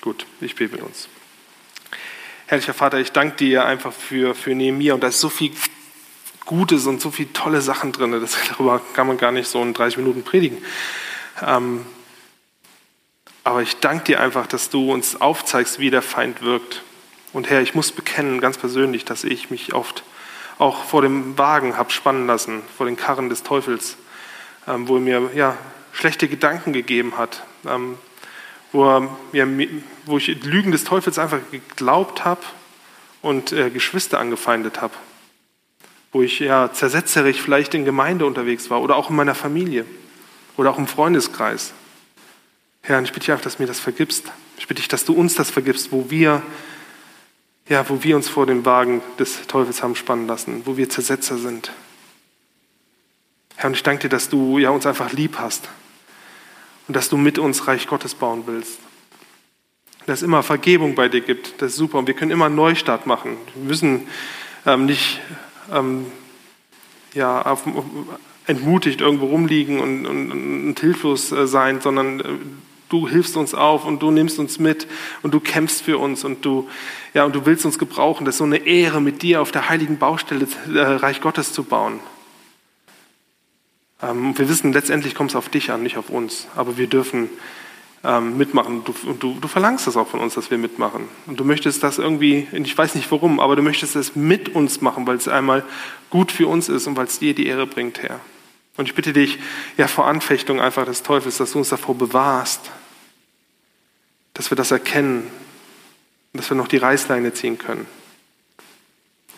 Gut, 0.00 0.26
ich 0.40 0.54
bete 0.54 0.74
mit 0.74 0.82
uns. 0.82 1.08
Herrlicher 2.46 2.74
Vater, 2.74 2.98
ich 2.98 3.12
danke 3.12 3.36
dir 3.36 3.64
einfach 3.64 3.92
für, 3.92 4.34
für 4.34 4.54
Nehemiah 4.54 4.94
und 4.94 5.02
da 5.02 5.08
ist 5.08 5.20
so 5.20 5.28
viel 5.28 5.52
Gutes 6.44 6.86
und 6.86 7.00
so 7.00 7.10
viele 7.10 7.32
tolle 7.32 7.60
Sachen 7.60 7.92
drin. 7.92 8.12
Das, 8.12 8.36
darüber 8.48 8.80
kann 8.94 9.06
man 9.06 9.16
gar 9.16 9.32
nicht 9.32 9.48
so 9.48 9.62
in 9.62 9.74
30 9.74 9.98
Minuten 9.98 10.22
predigen. 10.22 10.58
Ähm, 11.42 11.86
aber 13.44 13.60
ich 13.60 13.76
danke 13.76 14.04
dir 14.04 14.20
einfach, 14.20 14.46
dass 14.46 14.70
du 14.70 14.90
uns 14.90 15.20
aufzeigst, 15.20 15.78
wie 15.78 15.90
der 15.90 16.02
Feind 16.02 16.40
wirkt. 16.40 16.82
Und 17.34 17.50
Herr, 17.50 17.60
ich 17.60 17.74
muss 17.74 17.92
bekennen, 17.92 18.40
ganz 18.40 18.56
persönlich, 18.56 19.04
dass 19.04 19.22
ich 19.22 19.50
mich 19.50 19.74
oft 19.74 20.02
auch 20.58 20.84
vor 20.84 21.02
dem 21.02 21.36
Wagen 21.36 21.76
habe 21.76 21.90
spannen 21.90 22.26
lassen, 22.26 22.62
vor 22.76 22.86
den 22.86 22.96
Karren 22.96 23.28
des 23.28 23.42
Teufels, 23.42 23.96
ähm, 24.66 24.88
wo 24.88 24.96
er 24.96 25.00
mir 25.00 25.30
ja, 25.34 25.58
schlechte 25.92 26.26
Gedanken 26.26 26.72
gegeben 26.72 27.18
hat, 27.18 27.44
ähm, 27.66 27.98
wo, 28.72 28.84
er, 28.88 29.08
ja, 29.32 29.46
wo 30.06 30.16
ich 30.16 30.28
Lügen 30.44 30.72
des 30.72 30.84
Teufels 30.84 31.18
einfach 31.18 31.40
geglaubt 31.50 32.24
habe 32.24 32.42
und 33.20 33.52
äh, 33.52 33.68
Geschwister 33.68 34.18
angefeindet 34.20 34.80
habe, 34.80 34.94
wo 36.12 36.22
ich 36.22 36.38
ja 36.38 36.72
zersetzerig 36.72 37.42
vielleicht 37.42 37.74
in 37.74 37.84
Gemeinde 37.84 38.26
unterwegs 38.26 38.70
war 38.70 38.80
oder 38.80 38.96
auch 38.96 39.10
in 39.10 39.16
meiner 39.16 39.34
Familie 39.34 39.84
oder 40.56 40.70
auch 40.70 40.78
im 40.78 40.86
Freundeskreis. 40.86 41.74
Herr, 42.86 43.00
ich 43.02 43.12
bitte 43.12 43.20
dich 43.20 43.30
einfach, 43.30 43.44
dass 43.44 43.56
du 43.56 43.62
mir 43.62 43.66
das 43.66 43.80
vergibst. 43.80 44.30
Ich 44.58 44.68
bitte 44.68 44.82
dich, 44.82 44.88
dass 44.88 45.06
du 45.06 45.14
uns 45.14 45.34
das 45.34 45.48
vergibst, 45.50 45.90
wo 45.90 46.10
wir, 46.10 46.42
ja, 47.66 47.88
wo 47.88 48.02
wir 48.02 48.14
uns 48.14 48.28
vor 48.28 48.44
den 48.44 48.66
Wagen 48.66 49.00
des 49.18 49.46
Teufels 49.46 49.82
haben 49.82 49.96
spannen 49.96 50.26
lassen, 50.26 50.66
wo 50.66 50.76
wir 50.76 50.90
Zersetzer 50.90 51.38
sind. 51.38 51.72
Herr, 53.56 53.68
und 53.68 53.74
ich 53.74 53.82
danke 53.82 54.02
dir, 54.02 54.08
dass 54.10 54.28
du 54.28 54.58
ja, 54.58 54.68
uns 54.68 54.84
einfach 54.84 55.12
lieb 55.12 55.38
hast 55.38 55.70
und 56.86 56.94
dass 56.94 57.08
du 57.08 57.16
mit 57.16 57.38
uns 57.38 57.66
Reich 57.66 57.86
Gottes 57.86 58.14
bauen 58.14 58.42
willst. 58.44 58.78
Dass 60.04 60.18
es 60.18 60.22
immer 60.22 60.42
Vergebung 60.42 60.94
bei 60.94 61.08
dir 61.08 61.22
gibt, 61.22 61.62
das 61.62 61.72
ist 61.72 61.78
super. 61.78 61.96
Und 61.96 62.06
wir 62.06 62.14
können 62.14 62.32
immer 62.32 62.46
einen 62.46 62.54
Neustart 62.54 63.06
machen. 63.06 63.38
Wir 63.54 63.64
müssen 63.64 64.08
ähm, 64.66 64.84
nicht 64.84 65.22
ähm, 65.72 66.04
ja, 67.14 67.40
auf, 67.40 67.62
entmutigt 68.46 69.00
irgendwo 69.00 69.24
rumliegen 69.28 69.80
und, 69.80 70.04
und, 70.04 70.32
und 70.32 70.80
hilflos 70.80 71.32
äh, 71.32 71.46
sein, 71.46 71.80
sondern 71.80 72.20
äh, 72.20 72.24
du 72.94 73.08
hilfst 73.08 73.36
uns 73.36 73.54
auf 73.54 73.84
und 73.84 74.00
du 74.02 74.12
nimmst 74.12 74.38
uns 74.38 74.60
mit 74.60 74.86
und 75.22 75.34
du 75.34 75.40
kämpfst 75.40 75.82
für 75.82 75.98
uns 75.98 76.22
und 76.22 76.44
du, 76.44 76.68
ja, 77.12 77.24
und 77.24 77.34
du 77.34 77.44
willst 77.44 77.64
uns 77.64 77.76
gebrauchen. 77.76 78.24
Das 78.24 78.36
ist 78.36 78.38
so 78.38 78.44
eine 78.44 78.58
Ehre, 78.58 79.00
mit 79.00 79.22
dir 79.22 79.42
auf 79.42 79.50
der 79.50 79.68
heiligen 79.68 79.98
Baustelle 79.98 80.46
äh, 80.72 80.78
Reich 80.78 81.20
Gottes 81.20 81.52
zu 81.52 81.64
bauen. 81.64 81.98
Ähm, 84.00 84.38
wir 84.38 84.48
wissen, 84.48 84.72
letztendlich 84.72 85.16
kommt 85.16 85.30
es 85.30 85.36
auf 85.36 85.48
dich 85.48 85.72
an, 85.72 85.82
nicht 85.82 85.96
auf 85.96 86.08
uns. 86.08 86.46
Aber 86.54 86.78
wir 86.78 86.86
dürfen 86.86 87.30
ähm, 88.04 88.38
mitmachen. 88.38 88.84
Du, 88.84 88.94
und 89.08 89.20
du, 89.20 89.38
du 89.40 89.48
verlangst 89.48 89.88
das 89.88 89.96
auch 89.96 90.06
von 90.06 90.20
uns, 90.20 90.34
dass 90.34 90.52
wir 90.52 90.58
mitmachen. 90.58 91.08
Und 91.26 91.40
du 91.40 91.44
möchtest 91.44 91.82
das 91.82 91.98
irgendwie, 91.98 92.46
ich 92.52 92.78
weiß 92.78 92.94
nicht 92.94 93.10
warum, 93.10 93.40
aber 93.40 93.56
du 93.56 93.62
möchtest 93.62 93.96
es 93.96 94.14
mit 94.14 94.54
uns 94.54 94.80
machen, 94.80 95.04
weil 95.08 95.16
es 95.16 95.26
einmal 95.26 95.64
gut 96.10 96.30
für 96.30 96.46
uns 96.46 96.68
ist 96.68 96.86
und 96.86 96.96
weil 96.96 97.06
es 97.06 97.18
dir 97.18 97.34
die 97.34 97.46
Ehre 97.46 97.66
bringt, 97.66 98.04
Herr. 98.04 98.20
Und 98.76 98.88
ich 98.88 98.94
bitte 98.94 99.12
dich, 99.12 99.40
ja, 99.76 99.88
vor 99.88 100.06
Anfechtung 100.06 100.60
einfach 100.60 100.84
des 100.84 101.02
Teufels, 101.02 101.38
dass 101.38 101.52
du 101.52 101.58
uns 101.58 101.70
davor 101.70 101.96
bewahrst, 101.96 102.70
dass 104.34 104.50
wir 104.50 104.56
das 104.56 104.70
erkennen 104.70 105.30
und 106.32 106.40
dass 106.40 106.50
wir 106.50 106.56
noch 106.56 106.68
die 106.68 106.76
Reißleine 106.76 107.32
ziehen 107.32 107.58
können. 107.58 107.86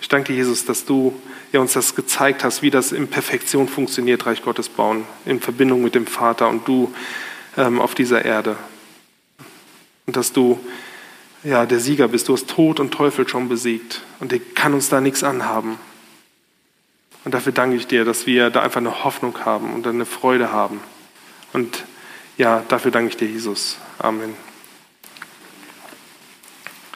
Ich 0.00 0.08
danke 0.08 0.32
dir, 0.32 0.38
Jesus, 0.38 0.64
dass 0.64 0.84
du 0.84 1.18
ja, 1.52 1.60
uns 1.60 1.72
das 1.72 1.94
gezeigt 1.94 2.44
hast, 2.44 2.62
wie 2.62 2.70
das 2.70 2.92
in 2.92 3.08
Perfektion 3.08 3.68
funktioniert, 3.68 4.26
Reich 4.26 4.42
Gottes 4.42 4.68
bauen, 4.68 5.06
in 5.24 5.40
Verbindung 5.40 5.82
mit 5.82 5.94
dem 5.94 6.06
Vater 6.06 6.48
und 6.48 6.66
du 6.68 6.92
ähm, 7.56 7.80
auf 7.80 7.94
dieser 7.94 8.24
Erde. 8.24 8.56
und 10.06 10.16
dass 10.16 10.32
du 10.32 10.60
ja, 11.46 11.64
der 11.64 11.80
Sieger 11.80 12.08
bist. 12.08 12.28
Du 12.28 12.32
hast 12.32 12.48
Tod 12.48 12.80
und 12.80 12.92
Teufel 12.92 13.28
schon 13.28 13.48
besiegt 13.48 14.02
und 14.20 14.32
der 14.32 14.40
kann 14.40 14.74
uns 14.74 14.88
da 14.88 15.00
nichts 15.00 15.22
anhaben. 15.22 15.78
Und 17.24 17.34
dafür 17.34 17.52
danke 17.52 17.76
ich 17.76 17.86
dir, 17.86 18.04
dass 18.04 18.26
wir 18.26 18.50
da 18.50 18.62
einfach 18.62 18.80
eine 18.80 19.04
Hoffnung 19.04 19.44
haben 19.44 19.72
und 19.74 19.86
eine 19.86 20.06
Freude 20.06 20.52
haben. 20.52 20.80
Und 21.52 21.84
ja, 22.36 22.62
dafür 22.68 22.90
danke 22.90 23.10
ich 23.10 23.16
dir, 23.16 23.28
Jesus. 23.28 23.78
Amen. 23.98 24.45